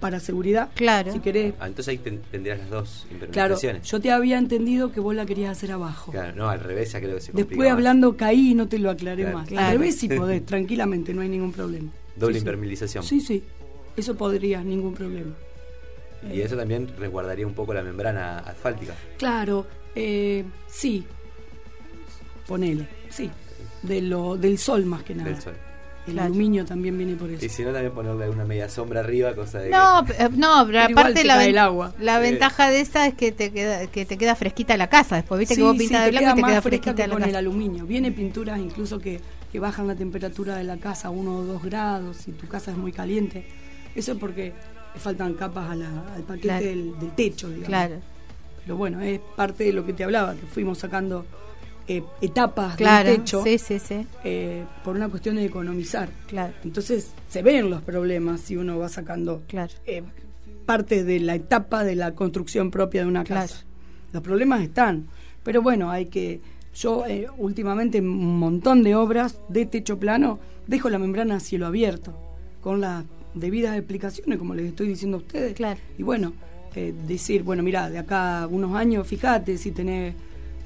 para 0.00 0.20
seguridad. 0.20 0.70
Claro. 0.74 1.12
Si 1.12 1.20
querés. 1.20 1.54
Ah, 1.58 1.66
entonces 1.66 1.88
ahí 1.92 1.98
ten- 1.98 2.20
tendrías 2.30 2.58
las 2.58 2.70
dos 2.70 3.06
Claro, 3.08 3.24
implementaciones. 3.26 3.88
yo 3.90 4.00
te 4.00 4.10
había 4.10 4.38
entendido 4.38 4.92
que 4.92 5.00
vos 5.00 5.14
la 5.14 5.24
querías 5.26 5.50
hacer 5.56 5.72
abajo. 5.72 6.12
Claro, 6.12 6.34
no, 6.36 6.48
al 6.48 6.60
revés 6.60 6.92
ya 6.92 7.00
creo 7.00 7.14
que 7.16 7.20
se 7.20 7.32
Después 7.32 7.58
más. 7.58 7.70
hablando 7.72 8.16
caí 8.16 8.50
y 8.50 8.54
no 8.54 8.68
te 8.68 8.78
lo 8.78 8.90
aclaré 8.90 9.22
Claro. 9.22 9.38
más. 9.38 9.48
Claro. 9.48 9.66
Al 9.66 9.72
revés 9.78 9.96
sí 9.98 10.08
podés, 10.08 10.44
tranquilamente, 10.46 11.12
no 11.14 11.22
hay 11.22 11.28
ningún 11.28 11.52
problema. 11.52 11.90
Doble 12.14 12.34
Sí, 12.34 12.40
sí. 12.40 12.44
impermeabilización. 12.44 13.04
Sí, 13.04 13.20
sí, 13.20 13.42
eso 13.96 14.14
podrías, 14.16 14.64
ningún 14.64 14.94
problema. 14.94 15.34
Y 16.32 16.40
eso 16.40 16.56
también 16.56 16.88
resguardaría 16.98 17.46
un 17.46 17.54
poco 17.54 17.72
la 17.74 17.82
membrana 17.82 18.38
asfáltica. 18.38 18.94
Claro, 19.18 19.66
eh, 19.94 20.44
sí, 20.66 21.04
ponele, 22.46 22.88
sí, 23.10 23.30
de 23.82 24.02
lo, 24.02 24.36
del 24.36 24.58
sol 24.58 24.84
más 24.86 25.02
que 25.02 25.14
nada. 25.14 25.30
Del 25.30 25.40
sol. 25.40 25.54
El 26.06 26.12
Claro. 26.12 26.26
aluminio 26.28 26.64
también 26.64 26.96
viene 26.96 27.16
por 27.16 27.28
eso. 27.30 27.44
Y 27.44 27.48
si 27.48 27.62
no, 27.64 27.72
también 27.72 27.92
ponerle 27.92 28.28
una 28.30 28.44
media 28.44 28.68
sombra 28.68 29.00
arriba, 29.00 29.34
cosa 29.34 29.58
de 29.58 29.70
No, 29.70 30.04
que... 30.06 30.12
eh, 30.12 30.28
no, 30.36 30.64
pero 30.64 30.66
Pero 30.66 30.90
igual 30.90 30.92
aparte 30.92 31.20
te 31.20 31.24
la, 31.24 31.36
ven- 31.38 31.48
el 31.50 31.58
agua. 31.58 31.94
la 31.98 32.16
Sí. 32.16 32.22
ventaja 32.30 32.70
de 32.70 32.80
esa 32.80 33.06
es 33.08 33.14
que 33.14 33.32
te 33.32 33.50
queda 33.52 33.86
que 33.88 34.06
te 34.06 34.16
queda 34.16 34.36
fresquita 34.36 34.76
la 34.76 34.88
casa. 34.88 35.16
Después 35.16 35.40
viste 35.40 35.56
Sí, 35.56 35.60
que 35.60 35.66
vos 35.66 35.76
pintas 35.76 35.98
te 36.00 36.04
de 36.04 36.10
blanco 36.18 36.30
y 36.30 36.34
te 36.36 36.40
más 36.42 36.50
queda 36.52 36.62
fresquita 36.62 36.94
que 36.94 37.06
la 37.08 37.12
con 37.14 37.22
el 37.22 37.28
casa. 37.30 37.38
aluminio. 37.38 37.86
Viene 37.86 38.12
pinturas 38.12 38.58
incluso 38.60 38.98
que, 39.00 39.20
que 39.50 39.58
bajan 39.58 39.88
la 39.88 39.96
temperatura 39.96 40.54
de 40.56 40.62
la 40.64 40.76
casa 40.76 41.08
a 41.08 41.10
uno 41.10 41.38
o 41.38 41.42
dos 41.44 41.62
grados 41.64 42.18
si 42.18 42.30
tu 42.32 42.46
casa 42.46 42.70
es 42.70 42.76
muy 42.76 42.92
caliente. 42.92 43.44
Eso 43.96 44.12
es 44.12 44.18
porque 44.18 44.52
le 44.94 45.00
faltan 45.00 45.34
capas 45.34 45.70
a 45.70 45.74
la- 45.74 46.04
al 46.14 46.22
paquete 46.22 46.46
Claro. 46.48 46.64
del, 46.66 46.98
del 47.00 47.10
techo, 47.16 47.48
digamos. 47.48 47.66
Claro, 47.68 47.94
Pero 48.62 48.76
bueno, 48.76 49.00
es 49.00 49.18
parte 49.36 49.64
de 49.64 49.72
lo 49.72 49.84
que 49.84 49.92
te 49.92 50.04
hablaba, 50.04 50.34
que 50.34 50.46
fuimos 50.46 50.78
sacando 50.78 51.26
eh, 51.88 52.02
etapas 52.20 52.76
claro. 52.76 53.08
del 53.08 53.18
techo 53.18 53.42
Sí, 53.44 53.58
sí, 53.58 53.78
sí. 53.78 54.06
eh, 54.24 54.64
por 54.84 54.96
una 54.96 55.08
cuestión 55.08 55.36
de 55.36 55.44
economizar. 55.44 56.08
Claro, 56.26 56.52
Entonces 56.64 57.12
se 57.28 57.42
ven 57.42 57.70
los 57.70 57.82
problemas 57.82 58.40
si 58.40 58.56
uno 58.56 58.78
va 58.78 58.88
sacando 58.88 59.42
claro. 59.46 59.72
eh, 59.86 60.02
parte 60.64 61.04
de 61.04 61.20
la 61.20 61.34
etapa 61.36 61.84
de 61.84 61.94
la 61.94 62.14
construcción 62.14 62.70
propia 62.70 63.02
de 63.02 63.08
una 63.08 63.24
casa. 63.24 63.64
Los 64.12 64.22
problemas 64.22 64.62
están, 64.62 65.06
pero 65.42 65.62
bueno, 65.62 65.90
hay 65.90 66.06
que... 66.06 66.40
Yo 66.74 67.06
eh, 67.06 67.26
últimamente 67.38 67.98
en 67.98 68.08
un 68.08 68.38
montón 68.38 68.82
de 68.82 68.94
obras 68.94 69.38
de 69.48 69.64
techo 69.64 69.98
plano 69.98 70.38
dejo 70.66 70.90
la 70.90 70.98
membrana 70.98 71.36
a 71.36 71.40
cielo 71.40 71.66
abierto, 71.66 72.12
con 72.60 72.80
las 72.82 73.04
debidas 73.34 73.76
explicaciones, 73.76 74.38
como 74.38 74.54
les 74.54 74.66
estoy 74.66 74.88
diciendo 74.88 75.16
a 75.16 75.20
ustedes. 75.20 75.54
Claro. 75.54 75.80
Y 75.96 76.02
bueno, 76.02 76.34
eh, 76.74 76.92
decir, 77.06 77.44
bueno, 77.44 77.62
mira, 77.62 77.88
de 77.88 77.98
acá 77.98 78.42
a 78.42 78.46
unos 78.46 78.74
años, 78.74 79.06
fíjate 79.06 79.56
si 79.56 79.70
tenés 79.70 80.14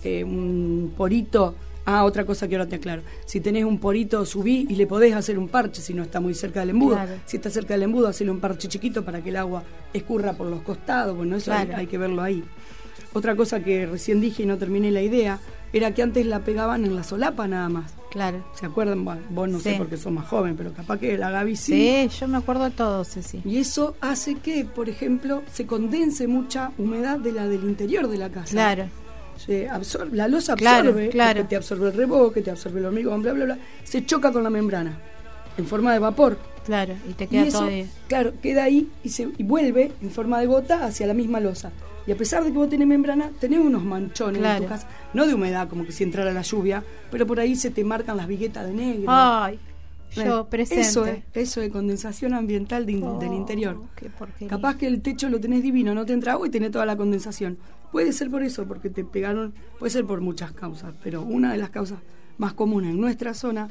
eh, 0.05 0.25
un 0.25 0.93
porito 0.97 1.55
Ah, 1.87 2.05
otra 2.05 2.25
cosa 2.27 2.47
que 2.47 2.55
ahora 2.55 2.69
te 2.69 2.77
aclaro. 2.77 3.03
Si 3.25 3.41
tenés 3.41 3.65
un 3.65 3.79
porito, 3.79 4.25
subí 4.27 4.67
y 4.69 4.75
le 4.77 4.87
podés 4.87 5.15
hacer 5.15 5.39
un 5.39 5.49
parche 5.49 5.81
si 5.81 5.93
no 5.95 6.03
está 6.03 6.21
muy 6.21 6.35
cerca 6.35 6.61
del 6.61 6.71
embudo. 6.71 6.95
Claro. 6.95 7.13
Si 7.25 7.39
está 7.39 7.51
cerca 7.51 7.75
del 7.75 7.83
embudo, 7.85 8.07
hacele 8.07 8.31
un 8.31 8.39
parche 8.39 8.69
chiquito 8.69 9.03
para 9.05 9.23
que 9.23 9.31
el 9.31 9.37
agua 9.37 9.65
escurra 9.93 10.35
por 10.35 10.47
los 10.47 10.61
costados. 10.63 11.17
Bueno, 11.17 11.37
eso 11.37 11.53
hay- 11.53 11.65
Claro. 11.67 11.81
hay 11.81 11.87
que 11.89 11.99
verlo 11.99 12.23
ahí. 12.23 12.45
Otra 13.15 13.35
cosa 13.35 13.61
que 13.65 13.87
recién 13.87 14.21
dije 14.21 14.43
y 14.45 14.47
no 14.47 14.57
terminé 14.59 14.91
la 14.93 15.01
idea, 15.03 15.41
era 15.73 15.93
que 15.93 16.03
antes 16.03 16.27
la 16.27 16.41
pegaban 16.41 16.85
en 16.85 16.95
la 16.95 17.03
solapa 17.03 17.49
nada 17.49 17.69
más. 17.71 17.93
Claro. 18.11 18.45
¿Se 18.55 18.67
acuerdan? 18.67 19.05
Bueno, 19.05 19.23
vos 19.31 19.49
no 19.49 19.59
sé 19.59 19.75
porque 19.77 19.97
sos 19.97 20.13
más 20.13 20.29
joven, 20.29 20.57
pero 20.57 20.73
capaz 20.73 20.99
que 20.99 21.17
la 21.19 21.31
Gaby 21.31 21.57
sí. 21.57 21.73
Sí, 22.09 22.19
yo 22.21 22.29
me 22.29 22.37
acuerdo 22.37 22.65
de 22.65 22.71
todo, 22.73 23.05
Ceci. 23.05 23.41
Y 23.45 23.57
eso 23.57 23.97
hace 24.01 24.35
que, 24.37 24.65
por 24.65 24.89
ejemplo, 24.89 25.43
se 25.51 25.67
condense 25.67 26.29
mucha 26.29 26.71
humedad 26.79 27.19
de 27.19 27.33
la 27.33 27.49
del 27.49 27.65
interior 27.65 28.07
de 28.07 28.19
la 28.19 28.29
casa. 28.29 28.53
Claro. 28.53 28.85
Se 29.47 29.69
absorbe, 29.69 30.17
la 30.17 30.29
losa 30.29 30.55
Claro, 30.55 30.89
absorbe, 30.91 31.09
claro. 31.09 31.39
porque 31.41 31.49
te 31.49 31.57
absorbe 31.57 31.87
el 31.89 31.95
reboque, 31.95 32.43
te 32.43 32.51
absorbe 32.51 32.81
el 32.81 32.87
hormigón, 32.87 33.23
bla, 33.23 33.33
bla, 33.33 33.45
bla. 33.47 33.59
Se 33.85 34.05
choca 34.05 34.31
con 34.33 34.43
la 34.43 34.51
membrana 34.51 34.99
en 35.57 35.67
forma 35.67 35.93
de 35.93 35.99
vapor. 35.99 36.39
Claro, 36.67 36.95
y 37.09 37.15
te 37.15 37.25
Y 37.25 37.27
queda 37.29 37.47
eso, 37.47 37.65
ahí. 37.65 37.89
claro, 38.07 38.33
queda 38.43 38.65
ahí 38.65 38.89
y, 39.03 39.09
se, 39.09 39.29
y 39.39 39.43
vuelve 39.43 39.93
en 40.03 40.11
forma 40.11 40.39
de 40.41 40.47
gota 40.47 40.85
hacia 40.85 41.07
la 41.07 41.15
misma 41.15 41.41
losa. 41.41 41.73
Y 42.07 42.13
a 42.13 42.17
pesar 42.17 42.45
de 42.45 42.51
que 42.53 42.57
vos 42.59 42.69
tenés 42.69 42.87
membrana, 42.87 43.31
tenés 43.41 43.61
unos 43.61 43.83
manchones 43.83 44.37
en 44.37 44.43
Claro. 44.43 44.63
tu 44.65 44.69
casa. 44.69 44.89
No 45.15 45.27
de 45.27 45.35
humedad, 45.35 45.69
como 45.69 45.85
que 45.85 45.93
si 45.93 46.05
entrara 46.05 46.33
la 46.33 46.43
lluvia, 46.43 46.83
pero 47.11 47.27
por 47.27 47.41
ahí 47.41 47.57
se 47.57 47.71
te 47.71 47.83
marcan 47.85 48.17
las 48.17 48.27
viguetas 48.27 48.67
de 48.67 48.73
negro. 48.75 49.05
Ay, 49.09 49.59
yo 50.15 50.45
presente. 50.47 50.81
Eso 50.83 51.07
es, 51.07 51.19
eso 51.35 51.63
es 51.63 51.71
condensación 51.71 52.35
ambiental 52.35 52.85
de 52.85 52.93
in- 52.93 53.03
Oh, 53.05 53.19
del 53.19 53.33
interior. 53.33 53.81
qué. 53.97 54.11
Capaz 54.47 54.77
que 54.77 54.87
el 54.87 55.01
techo 55.03 55.29
lo 55.29 55.41
tenés 55.41 55.63
divino, 55.63 55.95
no 55.95 56.05
te 56.05 56.13
entra 56.13 56.33
agua 56.33 56.47
y 56.47 56.51
tenés 56.51 56.71
toda 56.73 56.85
la 56.87 56.97
condensación. 56.97 57.59
Puede 57.93 58.13
ser 58.13 58.31
por 58.31 58.43
eso, 58.43 58.67
porque 58.67 58.89
te 58.91 59.05
pegaron, 59.05 59.53
puede 59.79 59.91
ser 59.91 60.05
por 60.05 60.21
muchas 60.21 60.53
causas, 60.53 60.95
pero 61.03 61.23
una 61.23 61.53
de 61.53 61.59
las 61.59 61.71
causas 61.71 61.99
más 62.39 62.53
comunes 62.53 62.91
en 62.91 63.01
nuestra 63.01 63.35
zona 63.35 63.69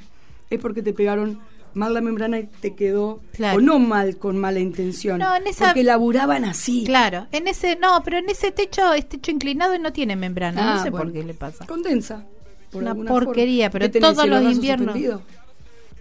es 0.49 0.59
porque 0.59 0.81
te 0.81 0.93
pegaron 0.93 1.39
mal 1.73 1.93
la 1.93 2.01
membrana 2.01 2.39
y 2.39 2.47
te 2.47 2.73
quedó, 2.75 3.21
Claro. 3.33 3.57
o 3.59 3.61
no 3.61 3.77
mal, 3.79 4.17
con 4.17 4.37
mala 4.37 4.59
intención, 4.59 5.19
No, 5.19 5.35
en 5.35 5.47
esa- 5.47 5.67
porque 5.67 5.83
laburaban 5.83 6.43
así. 6.43 6.83
Claro, 6.83 7.27
en 7.31 7.47
ese, 7.47 7.75
no, 7.77 8.01
pero 8.03 8.17
en 8.17 8.27
ese 8.29 8.51
techo 8.51 8.91
es 8.93 9.07
techo 9.07 9.31
inclinado 9.31 9.75
y 9.75 9.79
no 9.79 9.93
tiene 9.93 10.15
membrana. 10.15 10.73
Ah, 10.73 10.75
no 10.77 10.83
sé 10.83 10.89
bueno. 10.89 11.05
por 11.05 11.13
qué 11.13 11.23
le 11.23 11.33
pasa. 11.33 11.65
Condensa. 11.65 12.25
por 12.71 12.83
Una 12.83 12.93
porquería, 12.93 13.65
forma. 13.69 13.71
pero 13.79 13.85
¿Qué 13.85 13.99
tenés, 13.99 14.15
todos 14.15 14.27
los 14.29 14.43
inviernos-? 14.53 15.21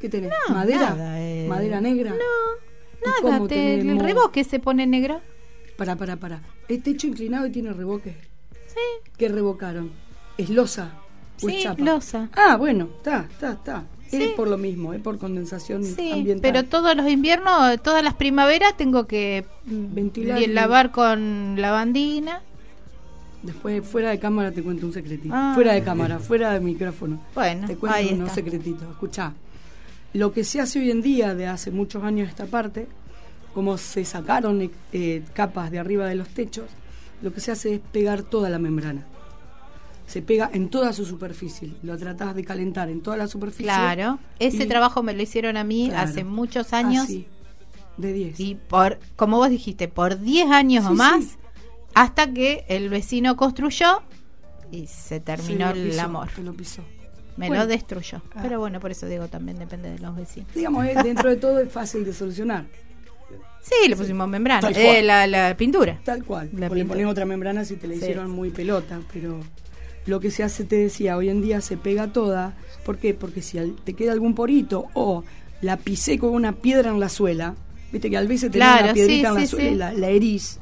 ¿Qué 0.01 0.09
tenés? 0.11 0.31
No, 0.49 0.55
¿Madera? 0.55 0.91
nada, 0.91 1.21
eh. 1.23 1.47
¿Madera 1.49 1.81
negra? 1.81 2.11
No, 2.11 2.17
¿Y 3.23 3.25
Nada, 3.25 3.47
te- 3.49 3.81
el 3.81 3.99
reboque 3.99 4.45
se 4.45 4.59
pone 4.59 4.87
negro. 4.87 5.21
Para, 5.79 5.97
para, 5.97 6.17
para. 6.17 6.43
Es 6.69 6.83
techo 6.83 7.07
inclinado 7.07 7.47
y 7.47 7.51
tiene 7.51 7.73
revoque. 7.73 8.17
Sí, 8.67 9.11
¿Qué 9.17 9.29
revocaron? 9.29 9.91
¿Es 10.37 10.51
losa? 10.51 10.93
¿O 11.43 11.49
es 11.49 11.55
sí, 11.57 11.63
chapa? 11.63 11.83
losa. 11.83 12.29
Ah, 12.37 12.57
bueno, 12.57 12.89
está, 12.99 13.27
está, 13.31 13.53
está. 13.53 13.85
Sí. 14.09 14.23
Es 14.23 14.31
por 14.33 14.49
lo 14.49 14.57
mismo, 14.59 14.95
es 14.95 15.01
por 15.03 15.19
condensación 15.19 15.85
Sí, 15.85 16.13
ambiental. 16.13 16.41
pero 16.41 16.65
todos 16.69 16.95
los 16.97 17.09
inviernos, 17.11 17.81
todas 17.83 18.03
las 18.03 18.15
primaveras 18.15 18.77
tengo 18.77 19.07
que 19.07 19.45
Ventilar 19.67 20.41
y- 20.41 20.47
lavar 20.47 20.91
con 20.93 21.61
lavandina. 21.61 22.41
Después, 23.43 23.87
fuera 23.87 24.11
de 24.11 24.19
cámara, 24.19 24.51
te 24.51 24.63
cuento 24.63 24.87
un 24.87 24.93
secretito. 24.93 25.33
Ah. 25.35 25.53
Fuera 25.55 25.73
de 25.75 25.83
cámara, 25.83 26.19
fuera 26.19 26.53
de 26.53 26.61
micrófono. 26.61 27.21
Bueno, 27.35 27.67
te 27.67 27.77
cuento 27.77 27.97
ahí 27.97 28.09
unos 28.15 28.29
está. 28.31 28.35
secretitos. 28.37 28.89
Escuchá. 28.91 29.33
Lo 30.15 30.33
que 30.33 30.43
se 30.43 30.61
hace 30.61 30.81
hoy 30.81 30.91
en 30.91 31.03
día, 31.03 31.35
de 31.35 31.47
hace 31.47 31.71
muchos 31.71 32.03
años 32.03 32.29
esta 32.29 32.47
parte, 32.47 32.89
como 33.55 33.79
se 33.79 34.05
sacaron 34.05 34.71
eh, 34.93 35.23
capas 35.35 35.71
de 35.71 35.79
arriba 35.79 36.07
de 36.07 36.15
los 36.15 36.29
techos, 36.29 36.67
lo 37.23 37.33
que 37.33 37.41
se 37.41 37.51
hace 37.53 37.75
es 37.75 37.81
pegar 37.93 38.23
toda 38.23 38.49
la 38.51 38.59
membrana. 38.59 39.05
Se 40.07 40.23
pega 40.23 40.49
en 40.53 40.71
toda 40.71 40.93
su 40.93 41.05
superficie. 41.05 41.75
Lo 41.83 41.99
tratás 41.99 42.35
de 42.35 42.45
calentar 42.45 42.89
en 42.89 43.03
toda 43.03 43.17
la 43.17 43.27
superficie. 43.27 43.65
Claro, 43.67 44.19
ese 44.39 44.65
y- 44.65 44.67
trabajo 44.67 45.03
me 45.03 45.13
lo 45.13 45.23
hicieron 45.23 45.57
a 45.57 45.65
mí 45.65 45.89
Claro. 45.91 46.09
hace 46.09 46.25
muchos 46.25 46.73
años 46.73 47.05
Así, 47.05 47.27
de 47.99 48.13
10. 48.13 48.41
y 48.41 48.55
por, 48.55 48.99
como 49.17 49.37
vos 49.37 49.51
dijiste, 49.51 49.89
por 49.89 50.19
10 50.21 50.51
años 50.51 50.85
Sí, 50.87 50.91
o 50.93 50.95
más, 50.95 51.25
sí. 51.25 51.37
hasta 51.95 52.33
que 52.33 52.65
el 52.69 52.89
vecino 52.89 53.37
construyó 53.37 54.03
y 54.71 54.87
se 54.87 55.21
terminó 55.21 55.71
el 55.71 55.89
pisó, 55.91 56.03
amor. 56.03 56.29
lo 56.39 56.55
pisó. 56.55 56.83
Me 57.37 57.49
Bueno. 57.49 57.63
lo 57.65 57.69
destruyó. 57.69 58.23
Ah. 58.35 58.41
Pero 58.43 58.59
bueno, 58.61 58.81
por 58.81 58.91
eso 58.91 59.07
digo, 59.07 59.29
también 59.29 59.59
depende 59.59 59.91
de 59.91 59.99
los 59.99 60.17
vecinos. 60.17 60.53
Digamos, 60.55 60.85
eh, 60.87 60.95
dentro 61.05 61.29
de 61.29 61.37
todo 61.37 61.61
es 61.61 61.71
fácil 61.71 62.05
de 62.05 62.13
solucionar. 62.15 62.65
Sí, 63.63 63.89
le 63.89 63.97
pusimos 63.97 64.27
membrana, 64.29 64.71
eh, 64.71 65.03
la, 65.03 65.27
la 65.27 65.55
pintura. 65.57 65.99
Tal 66.05 66.25
cual. 66.25 66.49
La 66.55 66.67
o 66.67 66.75
le 66.75 66.77
pintura. 66.81 66.89
pones 66.97 67.07
otra 67.11 67.27
membrana 67.27 67.65
si 67.65 67.77
te 67.77 67.87
la 67.87 67.95
Sí. 67.95 68.01
hicieron 68.01 68.31
muy 68.31 68.51
pelota, 68.51 69.01
pero 69.13 69.41
lo 70.07 70.21
que 70.21 70.31
se 70.31 70.43
hace, 70.43 70.65
te 70.65 70.77
decía, 70.77 71.17
hoy 71.17 71.29
en 71.29 71.43
día 71.43 71.61
se 71.61 71.77
pega 71.77 72.13
toda. 72.13 72.55
¿Por 72.85 72.97
qué? 72.97 73.13
Porque 73.13 73.43
si 73.43 73.59
te 73.85 73.93
queda 73.93 74.13
algún 74.13 74.35
porito 74.35 74.87
o 74.95 75.23
la 75.61 75.77
pisé 75.77 76.19
con 76.19 76.31
una 76.31 76.53
piedra 76.53 76.91
en 76.91 76.99
la 77.01 77.11
suela, 77.11 77.57
viste 77.93 78.09
que 78.09 78.17
a 78.17 78.23
veces 78.23 78.51
tenés 78.51 78.67
Claro, 78.69 78.85
una 78.85 78.95
piedrita 78.95 79.29
sí, 79.31 79.35
en 79.35 79.41
la 79.43 79.47
suela 79.47 79.71
y 79.71 79.75
la, 79.75 79.93
la 79.93 80.09
herís 80.09 80.59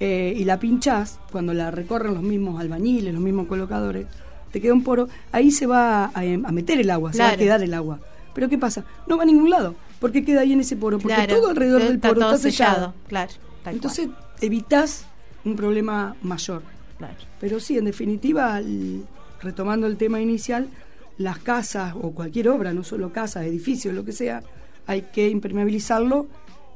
eh, 0.00 0.32
y 0.36 0.44
la 0.44 0.58
pinchás, 0.58 1.18
cuando 1.30 1.52
la 1.52 1.70
recorren 1.70 2.14
los 2.14 2.22
mismos 2.22 2.58
albañiles, 2.60 3.12
los 3.12 3.22
mismos 3.22 3.46
colocadores, 3.46 4.06
te 4.52 4.60
queda 4.62 4.72
un 4.72 4.84
poro, 4.84 5.08
ahí 5.32 5.50
se 5.50 5.66
va 5.66 6.04
a, 6.06 6.12
a 6.14 6.52
meter 6.52 6.80
el 6.80 6.88
agua, 6.90 7.12
se 7.12 7.18
va 7.22 7.30
a 7.30 7.36
quedar 7.36 7.62
el 7.62 7.74
agua. 7.74 7.98
Pero 8.32 8.48
¿qué 8.48 8.56
pasa? 8.56 8.84
No 9.06 9.16
va 9.18 9.24
a 9.24 9.26
ningún 9.26 9.50
lado, 9.50 9.74
porque 10.00 10.24
queda 10.24 10.40
ahí 10.42 10.52
en 10.52 10.60
ese 10.60 10.76
poro, 10.76 10.98
porque 10.98 11.14
Claro, 11.14 11.36
todo 11.36 11.50
alrededor 11.50 11.82
del 11.82 11.94
está 11.96 12.08
poro 12.08 12.20
todo 12.20 12.34
está 12.34 12.50
sellado. 12.50 12.94
Claro, 13.08 13.32
tal 13.64 13.74
Entonces 13.74 14.06
cual, 14.06 14.18
evitas 14.40 15.06
un 15.44 15.56
problema 15.56 16.16
mayor. 16.22 16.62
claro. 16.98 17.14
Pero 17.40 17.60
sí, 17.60 17.78
en 17.78 17.84
definitiva, 17.86 18.58
el- 18.58 19.04
retomando 19.40 19.86
el 19.86 19.96
tema 19.96 20.20
inicial, 20.20 20.68
las 21.16 21.38
casas 21.38 21.94
o 22.00 22.12
cualquier 22.12 22.48
obra, 22.48 22.72
no 22.72 22.84
solo 22.84 23.12
casas, 23.12 23.44
edificios, 23.46 23.94
lo 23.94 24.04
que 24.04 24.12
sea, 24.12 24.42
hay 24.86 25.02
que 25.12 25.28
impermeabilizarlo 25.28 26.26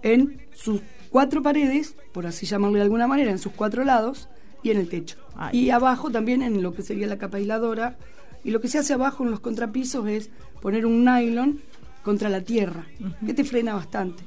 en 0.03 0.41
sus 0.53 0.81
cuatro 1.11 1.43
paredes, 1.43 1.95
por 2.13 2.27
así 2.27 2.47
llamarlo 2.47 2.77
de 2.77 2.83
alguna 2.83 3.07
manera, 3.07 3.31
en 3.31 3.39
sus 3.39 3.53
cuatro 3.53 3.85
lados 3.85 4.29
y 4.63 4.71
en 4.71 4.79
el 4.79 4.89
techo. 4.89 5.17
Ay. 5.37 5.59
Y 5.59 5.71
abajo 5.71 6.11
también 6.11 6.43
en 6.43 6.63
lo 6.63 6.73
que 6.75 6.83
sería 6.83 7.07
la 7.07 7.19
capa 7.19 7.37
aisladora. 7.39 7.97
Y 8.45 8.51
lo 8.51 8.61
que 8.61 8.69
se 8.69 8.79
hace 8.79 8.93
abajo 8.95 9.23
en 9.25 9.31
los 9.31 9.39
contrapisos 9.41 10.07
es 10.09 10.31
poner 10.61 10.85
un 10.87 11.05
nylon 11.05 11.61
contra 12.03 12.29
la 12.29 12.41
tierra, 12.43 12.85
que 13.25 13.35
te 13.35 13.45
frena 13.45 13.75
bastante. 13.75 14.23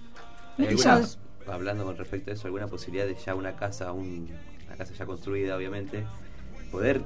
¿Hay 0.58 0.74
Y 0.74 0.78
ya- 0.78 0.94
alguna, 0.96 1.10
hablando 1.48 1.84
con 1.86 1.98
respecto 1.98 2.32
a 2.32 2.34
eso, 2.34 2.48
alguna 2.48 2.68
posibilidad 2.68 3.06
de 3.06 3.16
ya 3.16 3.36
una 3.36 3.56
casa, 3.56 3.92
un- 3.92 4.28
una 4.68 4.76
casa 4.78 4.94
ya 4.94 5.06
construida, 5.06 5.56
obviamente, 5.58 6.04
poder 6.72 7.02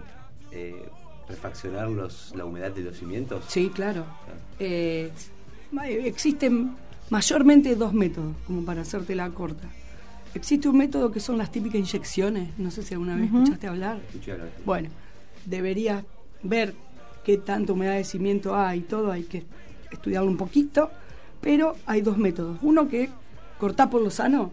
eh, 0.51 0.87
refaccionar 1.27 1.89
los, 1.89 2.33
la 2.35 2.45
humedad 2.45 2.71
de 2.71 2.81
los 2.81 2.97
cimientos? 2.97 3.43
Sí, 3.47 3.69
claro. 3.69 4.03
Eh, 4.59 5.11
ma- 5.71 5.87
existen 5.87 6.75
mayormente 7.11 7.75
dos 7.75 7.93
métodos, 7.93 8.35
como 8.47 8.63
para 8.65 8.81
hacerte 8.81 9.13
la 9.15 9.29
corta. 9.29 9.67
Existe 10.33 10.67
un 10.69 10.77
método 10.77 11.11
que 11.11 11.19
son 11.19 11.37
las 11.37 11.51
típicas 11.51 11.79
inyecciones, 11.79 12.57
no 12.59 12.69
sé 12.71 12.83
si 12.83 12.93
alguna 12.93 13.15
vez 13.15 13.25
escuchaste 13.25 13.67
hablar. 13.67 13.99
Escuché 14.07 14.31
hablar. 14.33 14.49
Bueno, 14.65 14.89
deberías 15.45 16.03
ver 16.43 16.73
qué 17.23 17.37
tanta 17.37 17.73
humedad 17.73 17.95
de 17.95 18.03
cimiento 18.03 18.55
hay 18.55 18.79
y 18.79 18.81
todo, 18.83 19.11
hay 19.11 19.23
que 19.23 19.43
estudiarlo 19.91 20.29
un 20.29 20.37
poquito, 20.37 20.89
pero 21.41 21.75
hay 21.85 22.01
dos 22.01 22.17
métodos. 22.17 22.57
Uno 22.61 22.87
que 22.87 23.09
cortar 23.59 23.89
por 23.89 24.01
lo 24.01 24.09
sano 24.09 24.51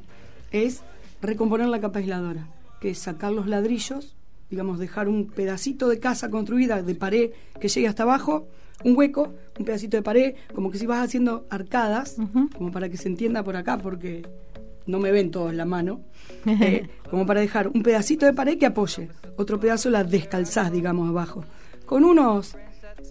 es 0.51 0.83
recomponer 1.21 1.69
la 1.69 1.81
capa 1.81 1.99
aisladora, 1.99 2.47
que 2.81 2.91
es 2.91 2.99
sacar 2.99 3.33
los 3.33 3.47
ladrillos, 3.47 4.17
digamos, 4.51 4.79
dejar 4.79 5.09
un 5.09 5.27
pedacito 5.27 5.89
de 5.89 5.99
casa 5.99 6.31
construida 6.31 6.83
de 6.83 6.95
pared 6.95 7.31
que 7.61 7.69
llegue 7.69 7.89
hasta 7.89 8.05
abajo, 8.05 8.47
un 8.85 8.97
hueco, 8.97 9.35
un 9.59 9.65
pedacito 9.65 9.97
de 9.97 10.03
pared, 10.03 10.35
como 10.55 10.71
que 10.71 10.79
si 10.79 10.87
vas 10.87 11.05
haciendo 11.05 11.47
arcadas, 11.51 12.17
como 12.57 12.71
para 12.71 12.89
que 12.89 12.97
se 12.97 13.09
entienda 13.09 13.43
por 13.43 13.57
acá, 13.57 13.79
porque 13.79 14.27
no 14.87 14.99
me 15.01 15.11
ven 15.11 15.31
todos 15.31 15.55
la 15.55 15.65
mano, 15.65 16.01
eh, 16.47 16.89
como 17.11 17.27
para 17.27 17.41
dejar 17.41 17.69
un 17.69 17.83
pedacito 17.83 18.27
de 18.27 18.33
pared 18.33 18.59
que 18.59 18.67
apoye, 18.67 19.09
otro 19.37 19.59
pedazo 19.59 19.91
la 19.91 20.05
descalzás, 20.05 20.71
digamos, 20.71 21.09
abajo. 21.09 21.45
Con 21.87 22.05
unos 22.05 22.57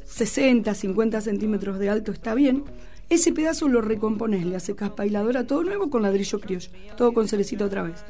60, 0.06 0.74
50 0.74 1.21
centímetros 1.21 1.80
de 1.80 1.89
alto 1.89 2.12
está 2.12 2.36
bien. 2.36 2.63
Ese 3.10 3.32
pedazo 3.34 3.67
lo 3.67 3.82
recompones, 3.82 4.45
le 4.45 4.56
hace 4.56 4.76
caspa 4.76 5.04
aisladora 5.04 5.45
todo 5.45 5.63
nuevo 5.63 5.89
con 5.89 6.02
ladrillo 6.02 6.39
criollo, 6.39 6.69
todo 6.98 7.13
con 7.13 7.28
cerecita 7.28 7.65
otra 7.65 7.84
vez. 7.84 8.04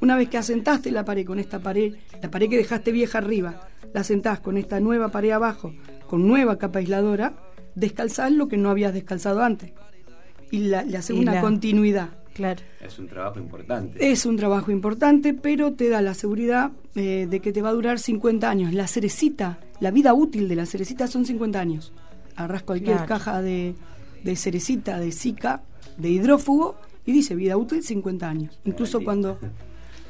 Una 0.00 0.16
vez 0.16 0.28
que 0.28 0.36
asentaste 0.38 0.90
la 0.90 1.04
pared 1.04 1.24
con 1.24 1.38
esta 1.38 1.60
pared, 1.60 1.94
la 2.20 2.30
pared 2.30 2.50
que 2.50 2.56
dejaste 2.58 2.92
vieja 2.92 3.18
arriba, 3.18 3.68
la 3.94 4.00
asentás 4.00 4.40
con 4.40 4.56
esta 4.58 4.80
nueva 4.80 5.08
pared 5.10 5.30
abajo, 5.30 5.72
con 6.06 6.26
nueva 6.26 6.58
capa 6.58 6.80
aisladora, 6.80 7.34
descalzás 7.74 8.32
lo 8.32 8.48
que 8.48 8.56
no 8.58 8.68
habías 8.70 8.92
descalzado 8.92 9.42
antes. 9.42 9.72
Y 10.50 10.58
la- 10.64 10.82
le 10.82 10.98
haces 10.98 11.16
una 11.16 11.34
la- 11.34 11.40
continuidad. 11.40 12.10
Claro. 12.34 12.62
Es 12.80 12.98
un 12.98 13.08
trabajo 13.08 13.38
importante. 13.38 14.10
Es 14.12 14.24
un 14.26 14.36
trabajo 14.36 14.70
importante, 14.70 15.34
pero 15.34 15.72
te 15.74 15.88
da 15.88 16.00
la 16.00 16.14
seguridad 16.14 16.72
eh, 16.94 17.26
de 17.28 17.40
que 17.40 17.52
te 17.52 17.60
va 17.62 17.68
a 17.68 17.72
durar 17.72 17.98
50 17.98 18.48
años. 18.48 18.72
La 18.72 18.86
cerecita, 18.86 19.58
la 19.80 19.90
vida 19.90 20.14
útil 20.14 20.48
de 20.48 20.56
la 20.56 20.64
cerecita 20.66 21.06
son 21.08 21.24
50 21.26 21.60
años. 21.60 21.92
Agarrás 22.36 22.62
cualquier 22.62 22.96
Claro. 22.96 23.08
caja 23.08 23.42
de, 23.42 23.74
de 24.24 24.36
cerecita, 24.36 24.98
de 24.98 25.12
zika, 25.12 25.62
de 25.98 26.08
hidrófugo 26.08 26.76
y 27.04 27.12
dice 27.12 27.34
vida 27.34 27.56
útil 27.58 27.82
50 27.82 28.28
años. 28.28 28.58
Incluso 28.64 29.00
Garantía. 29.00 29.04
cuando, 29.36 29.38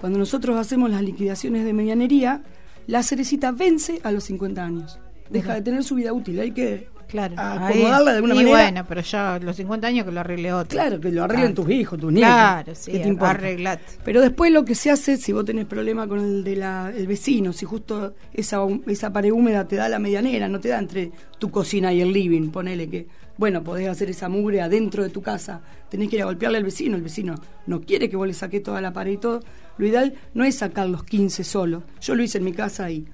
cuando 0.01 0.19
nosotros 0.21 0.57
hacemos 0.57 0.91
las 0.91 1.03
liquidaciones 1.03 1.65
de 1.65 1.73
medianería, 1.73 2.43
la 2.87 3.03
cerecita 3.03 3.51
vence 3.53 4.01
a 4.05 4.13
los 4.13 4.25
50 4.25 4.65
años. 4.65 4.99
deja 5.31 5.55
de 5.55 5.63
tener 5.63 5.83
su 5.83 5.95
vida 5.95 6.13
útil. 6.13 6.39
Hay 6.41 6.53
que 6.53 6.89
Claro. 7.13 7.35
acomodarla 7.39 7.99
Ahí- 7.99 8.05
de 8.07 8.11
alguna 8.17 8.35
y 8.35 8.37
manera. 8.39 8.51
bueno, 8.57 8.85
pero 8.89 9.01
ya 9.03 9.39
los 9.41 9.55
50 9.55 9.87
años 9.87 10.07
que 10.07 10.13
lo 10.13 10.21
arregle 10.21 10.53
otro. 10.53 10.71
Claro, 10.71 10.99
que 10.99 11.11
lo 11.13 11.25
arreglen 11.25 11.55
tus 11.55 11.69
hijos, 11.71 12.01
tus 12.01 12.11
nietos. 12.13 12.31
Claro, 12.33 12.75
sí, 12.75 12.91
¿qué 12.93 12.99
te 13.01 13.25
arreglate. 13.25 13.83
Pero 14.03 14.21
después 14.23 14.51
lo 14.51 14.65
que 14.65 14.75
se 14.75 14.91
hace, 14.91 15.19
si 15.19 15.33
vos 15.33 15.45
tenés 15.45 15.67
problema 15.67 16.09
con 16.09 16.19
el 16.21 16.43
de 16.43 16.57
la, 16.57 16.91
el 16.97 17.07
vecino, 17.07 17.53
si 17.53 17.67
justo 17.67 18.15
esa, 18.33 18.61
esa 18.87 19.13
pared 19.13 19.31
húmeda 19.31 19.69
te 19.69 19.77
da 19.77 19.89
la 19.89 19.99
medianera, 19.99 20.49
no 20.49 20.59
te 20.59 20.71
da 20.71 20.79
entre 20.79 21.13
tu 21.39 21.51
cocina 21.51 21.93
y 21.93 22.01
el 22.01 22.13
living, 22.13 22.49
ponele 22.51 22.89
que, 22.89 23.07
bueno, 23.37 23.63
podés 23.63 23.89
hacer 23.89 24.09
esa 24.11 24.29
mugre 24.29 24.63
adentro 24.63 25.03
de 25.03 25.11
tu 25.11 25.21
casa, 25.21 25.61
tenés 25.91 26.09
que 26.09 26.17
ir 26.17 26.23
a 26.23 26.25
golpearle 26.25 26.57
al 26.59 26.65
vecino, 26.65 26.97
el 26.97 27.03
vecino 27.03 27.35
no 27.67 27.83
quiere 27.83 28.09
que 28.09 28.17
vos 28.17 28.27
le 28.27 28.33
saques 28.35 28.63
toda 28.63 28.81
la 28.81 28.93
pared 28.93 29.13
y 29.13 29.17
todo. 29.19 29.41
Lo 29.77 29.87
ideal 29.87 30.15
no 30.35 30.45
es 30.45 30.57
sacar 30.57 30.89
los 30.89 31.05
15 31.05 31.45
solo. 31.45 31.83
Yo 32.01 32.15
lo 32.15 32.23
hice 32.23 32.39
en 32.39 32.45
mi 32.45 32.53
casa 32.53 32.91
y 32.91 33.07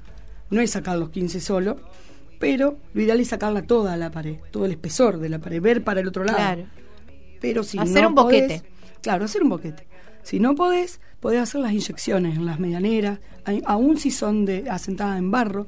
no 0.50 0.61
es 0.61 0.70
sacar 0.70 0.96
los 0.98 1.11
15 1.11 1.40
solo, 1.40 1.78
pero 2.38 2.77
lo 2.94 3.03
ideal 3.03 3.20
es 3.20 3.29
sacarla 3.29 3.62
toda 3.62 3.96
la 3.96 4.11
pared, 4.11 4.37
todo 4.51 4.64
el 4.66 4.72
espesor 4.72 5.18
de 5.18 5.29
la 5.29 5.38
pared, 5.38 5.61
ver 5.61 5.83
para 5.85 6.01
el 6.01 6.09
otro 6.09 6.24
lado. 6.24 6.37
Claro. 6.38 6.64
Pero 7.40 7.62
si 7.62 7.79
Hacer 7.79 8.03
no 8.03 8.09
un 8.11 8.14
boquete. 8.14 8.57
podés- 8.61 8.62
claro, 9.03 9.24
hacer 9.24 9.42
un 9.42 9.48
boquete. 9.51 9.87
Si 10.22 10.40
no 10.40 10.55
podés, 10.55 11.01
podés 11.20 11.40
hacer 11.40 11.61
las 11.61 11.72
inyecciones 11.72 12.37
en 12.37 12.44
las 12.46 12.59
medianeras, 12.61 13.18
aún 13.64 13.96
si 13.96 14.11
son 14.11 14.44
de 14.44 14.68
asentadas 14.68 15.18
en 15.18 15.31
barro, 15.31 15.66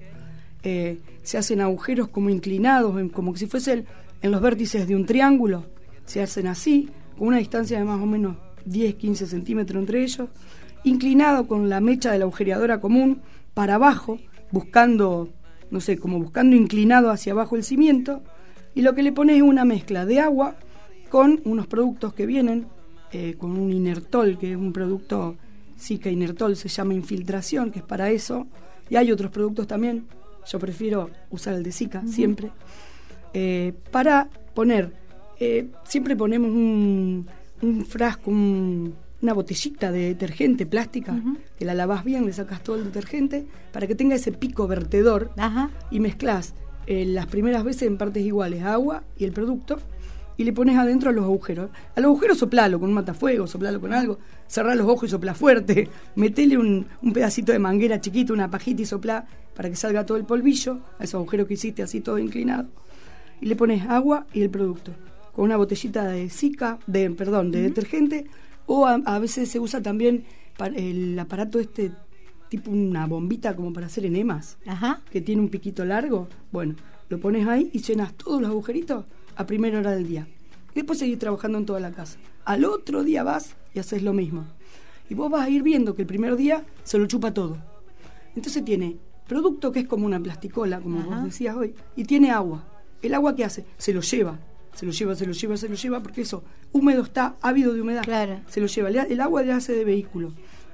eh, 0.63 0.99
se 1.23 1.39
hacen 1.39 1.61
agujeros 1.61 2.09
como 2.09 2.29
inclinados, 2.31 2.95
como 3.13 3.35
si 3.37 3.47
fuesen 3.47 3.87
en 4.21 4.31
los 4.31 4.41
vértices 4.43 4.87
de 4.87 4.95
un 4.97 5.07
triángulo, 5.07 5.65
se 6.05 6.21
hacen 6.21 6.47
así, 6.47 6.91
con 7.17 7.29
una 7.29 7.39
distancia 7.39 7.79
de 7.79 7.85
más 7.85 8.01
o 8.03 8.07
menos 8.07 8.37
10, 8.67 8.97
15 8.97 9.27
centímetros 9.27 9.81
entre 9.81 10.03
ellos, 10.03 10.29
inclinado 10.85 11.47
con 11.47 11.69
la 11.69 11.81
mecha 11.81 12.13
de 12.13 12.19
la 12.19 12.25
agujereadora 12.25 12.81
común 12.81 13.23
para 13.55 13.77
abajo, 13.77 14.19
buscando, 14.51 15.31
no 15.71 15.81
sé, 15.81 15.99
como 15.99 16.19
buscando 16.19 16.57
inclinado 16.57 17.11
hacia 17.11 17.33
abajo 17.33 17.57
el 17.57 17.65
cimiento, 17.65 18.23
y 18.75 18.83
lo 18.83 18.95
que 18.95 19.03
le 19.03 19.13
pones 19.13 19.37
es 19.37 19.43
una 19.43 19.65
mezcla 19.65 20.07
de 20.07 20.21
agua 20.21 20.57
con 21.09 21.41
unos 21.45 21.67
productos 21.67 22.13
que 22.15 22.27
vienen, 22.27 22.67
eh, 23.13 23.35
con 23.39 23.53
un 23.59 23.73
inertol, 23.73 24.39
que 24.39 24.53
es 24.53 24.57
un 24.57 24.73
producto, 24.73 25.37
Zika 25.79 26.11
inertol, 26.11 26.57
se 26.57 26.69
llama 26.69 26.95
infiltración, 26.95 27.71
que 27.71 27.79
es 27.81 27.85
para 27.85 28.11
eso, 28.11 28.47
y 28.89 28.97
hay 28.97 29.11
otros 29.11 29.31
productos 29.31 29.67
también, 29.67 30.05
yo 30.47 30.59
prefiero 30.59 31.11
usar 31.31 31.55
el 31.55 31.63
de 31.63 31.73
Zika 31.73 32.03
siempre, 32.07 32.51
eh, 33.33 33.73
para 33.91 34.29
poner, 34.55 34.93
eh, 35.39 35.69
siempre 35.85 36.15
ponemos 36.17 36.51
un, 36.51 37.27
un 37.63 37.85
frasco, 37.87 38.31
un- 38.31 38.95
una 39.23 39.35
botellita 39.35 39.93
de 39.93 40.07
detergente 40.07 40.67
plástica, 40.67 41.21
que 41.59 41.65
la 41.65 41.75
lavas 41.75 42.05
bien, 42.05 42.25
le 42.25 42.33
sacas 42.33 42.63
todo 42.63 42.77
el 42.77 42.85
detergente, 42.85 43.47
para 43.73 43.87
que 43.87 43.95
tenga 43.95 44.15
ese 44.15 44.33
pico 44.33 44.67
vertedor 44.67 45.33
Ajá. 45.37 45.71
y 45.91 46.01
mezclas 46.01 46.55
eh, 46.87 47.05
las 47.05 47.27
primeras 47.27 47.65
veces 47.65 47.83
en 47.83 47.99
partes 47.99 48.25
iguales 48.25 48.63
agua 48.63 49.05
y 49.19 49.25
el 49.25 49.33
producto 49.33 49.79
y 50.41 50.45
le 50.45 50.55
pones 50.55 50.79
adentro 50.79 51.11
a 51.11 51.13
los 51.13 51.25
agujeros. 51.25 51.71
A 51.95 52.01
los 52.01 52.09
agujeros 52.09 52.39
soplalo 52.39 52.81
con 52.81 52.89
un 52.89 52.95
matafuego, 52.95 53.47
soplalo 53.47 53.79
con 53.79 53.93
algo, 53.93 54.19
cerrá 54.47 54.75
los 54.75 54.89
ojos 54.89 55.07
y 55.07 55.11
sopla 55.11 55.35
fuerte, 55.35 55.91
metele 56.17 56.57
un, 56.57 56.87
un 57.03 57.13
pedacito 57.13 57.53
de 57.53 57.59
manguera 57.59 58.01
chiquito, 58.01 58.33
una 58.33 58.51
pajita 58.51 58.81
y 58.81 58.87
sopla 58.87 59.27
para 59.55 59.69
que 59.69 59.77
salga 59.77 60.07
todo 60.07 60.17
el 60.17 60.25
polvillo, 60.25 60.79
a 60.99 61.05
esos 61.05 61.17
agujeros 61.17 61.47
que 61.47 61.55
hiciste 61.55 61.83
así 61.83 62.01
todo 62.01 62.19
inclinado. 62.19 62.69
Y 63.43 63.47
le 63.47 63.57
pones 63.57 63.87
agua 63.87 64.27
y 64.33 64.41
el 64.41 64.49
producto, 64.49 64.93
con 65.35 65.45
una 65.45 65.59
botellita 65.59 66.05
de 66.05 66.31
Zika, 66.31 66.79
de, 66.87 67.11
perdón, 67.11 67.51
de 67.51 67.61
detergente, 67.61 68.25
o 68.73 68.87
a, 68.87 68.95
a 69.05 69.19
veces 69.19 69.49
se 69.49 69.59
usa 69.59 69.83
también 69.83 70.23
el 70.77 71.19
aparato 71.19 71.59
este 71.59 71.91
tipo 72.49 72.71
una 72.71 73.05
bombita 73.07 73.57
como 73.57 73.73
para 73.73 73.87
hacer 73.87 74.07
enemas 74.07 74.59
Ajá. 74.65 75.01
que 75.11 75.21
tiene 75.21 75.43
un 75.43 75.49
piquito 75.49 75.85
largo, 75.85 76.29
bueno, 76.53 76.77
lo 77.09 77.19
pones 77.19 77.49
ahí 77.49 77.69
y 77.73 77.81
llenas 77.81 78.15
todos 78.15 78.41
los 78.41 78.49
agujeritos 78.49 79.07
a 79.35 79.45
primera 79.45 79.81
hora 79.81 79.91
del 79.91 80.07
día. 80.07 80.29
Y 80.73 80.77
después 80.77 81.01
seguís 81.01 81.19
trabajando 81.19 81.59
en 81.59 81.67
toda 81.67 81.81
la 81.81 81.91
casa. 81.91 82.19
Al 82.45 82.65
otro 82.65 83.03
día 83.03 83.25
vas 83.25 83.57
y 83.75 83.81
haces 83.81 84.05
lo 84.05 84.13
mismo. 84.13 84.45
Y 85.09 85.15
vos 85.15 85.29
vas 85.33 85.47
a 85.47 85.51
ir 85.51 85.65
viendo 85.65 85.97
que 85.97 86.03
el 86.03 86.09
primer 86.09 86.37
día 86.37 86.65
se 86.85 86.97
lo 86.97 87.07
chupa 87.07 87.35
todo. 87.35 87.57
Entonces 88.37 88.65
tiene 88.65 88.99
producto 89.27 89.73
que 89.73 89.81
es 89.81 89.87
como 89.89 90.07
una 90.07 90.21
plasticola, 90.21 90.81
como 90.81 91.01
Ajá. 91.01 91.09
vos 91.09 91.25
decías 91.25 91.57
hoy, 91.57 91.75
y 91.97 92.05
tiene 92.05 92.31
agua. 92.31 92.65
¿El 93.03 93.15
agua 93.15 93.35
qué 93.35 93.45
hace? 93.45 93.65
Se 93.79 93.93
lo 93.93 94.01
lleva. 94.01 94.39
Se 94.75 94.87
lo 94.87 94.93
lleva, 94.93 95.15
se 95.15 95.27
lo 95.27 95.33
lleva, 95.33 95.57
se 95.57 95.69
lo 95.69 95.75
lleva, 95.75 96.01
porque 96.01 96.23
eso, 96.23 96.43
húmedo 96.73 97.03
está, 97.03 97.35
ávido 97.43 97.73
de 97.75 97.81
humedad. 97.83 98.03
Claro. 98.03 98.41
Se 98.49 98.61
lo 98.61 98.67
lleva. 98.67 98.89
Le- 98.91 99.13
El 99.13 99.21
agua 99.21 99.43
le 99.43 99.53
hace 99.53 99.73
de 99.75 99.85
vehículo. 99.85 100.33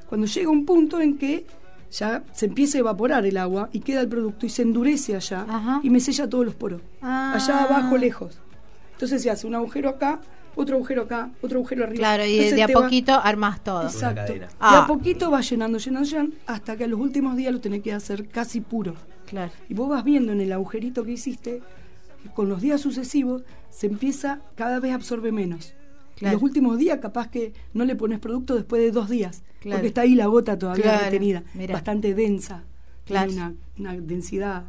Cuando 0.08 0.26
llega 0.26 0.50
un 0.50 0.64
punto 0.64 1.00
en 1.00 1.16
que 1.18 1.46
ya 1.90 2.22
se 2.32 2.46
empieza 2.46 2.78
a 2.78 2.80
evaporar 2.80 3.24
el 3.26 3.36
agua 3.36 3.68
y 3.72 3.80
queda 3.80 4.00
el 4.02 4.08
producto 4.08 4.46
y 4.46 4.48
se 4.50 4.62
endurece 4.62 5.16
allá 5.16 5.46
Ajá. 5.48 5.80
y 5.82 5.90
me 5.90 5.98
sella 6.00 6.28
todos 6.28 6.44
los 6.44 6.54
poros. 6.54 6.80
Ah. 7.02 7.32
Allá 7.34 7.64
abajo, 7.64 7.96
lejos. 7.96 8.38
Entonces 8.92 9.22
se 9.22 9.30
hace 9.30 9.46
un 9.46 9.54
agujero 9.54 9.88
acá, 9.90 10.20
otro 10.54 10.76
agujero 10.76 11.02
acá, 11.02 11.30
otro 11.42 11.58
agujero 11.58 11.84
arriba. 11.84 11.98
Claro, 11.98 12.24
y 12.24 12.32
Entonces 12.34 12.56
de 12.56 12.62
a 12.62 12.66
te 12.66 12.74
va- 12.74 12.82
poquito 12.82 13.12
armas 13.22 13.62
todo. 13.64 13.82
Exacto. 13.82 14.22
cadena. 14.26 14.46
Y 14.46 14.54
Ah. 14.60 14.82
a 14.82 14.86
poquito 14.86 15.30
va 15.30 15.40
llenando, 15.40 15.78
llenando, 15.78 16.08
llenando, 16.08 16.36
hasta 16.46 16.76
que 16.76 16.84
a 16.84 16.86
los 16.88 17.00
últimos 17.00 17.36
días 17.36 17.52
lo 17.52 17.60
tenés 17.60 17.82
que 17.82 17.92
hacer 17.92 18.28
casi 18.28 18.60
puro. 18.60 18.94
Claro. 19.26 19.50
Y 19.68 19.74
vos 19.74 19.88
vas 19.88 20.04
viendo 20.04 20.32
en 20.32 20.40
el 20.40 20.52
agujerito 20.52 21.02
que 21.04 21.12
hiciste, 21.12 21.62
con 22.34 22.48
los 22.48 22.60
días 22.62 22.80
sucesivos 22.80 23.42
se 23.70 23.86
empieza, 23.86 24.40
cada 24.54 24.80
vez 24.80 24.92
absorbe 24.94 25.32
menos. 25.32 25.74
Claro. 26.16 26.34
Los 26.34 26.42
últimos 26.42 26.78
días 26.78 26.98
capaz 27.00 27.28
que 27.28 27.52
no 27.74 27.84
le 27.84 27.94
pones 27.94 28.18
producto 28.20 28.54
después 28.54 28.80
de 28.82 28.90
dos 28.90 29.08
días, 29.10 29.42
Claro. 29.60 29.78
porque 29.78 29.88
está 29.88 30.00
ahí 30.02 30.14
la 30.14 30.26
gota 30.26 30.58
todavía 30.58 30.84
Claro, 30.84 31.04
retenida, 31.04 31.42
mirá. 31.54 31.74
bastante 31.74 32.14
densa, 32.14 32.62
tiene 33.04 33.32
una, 33.32 33.54
una 33.78 33.94
densidad 33.96 34.64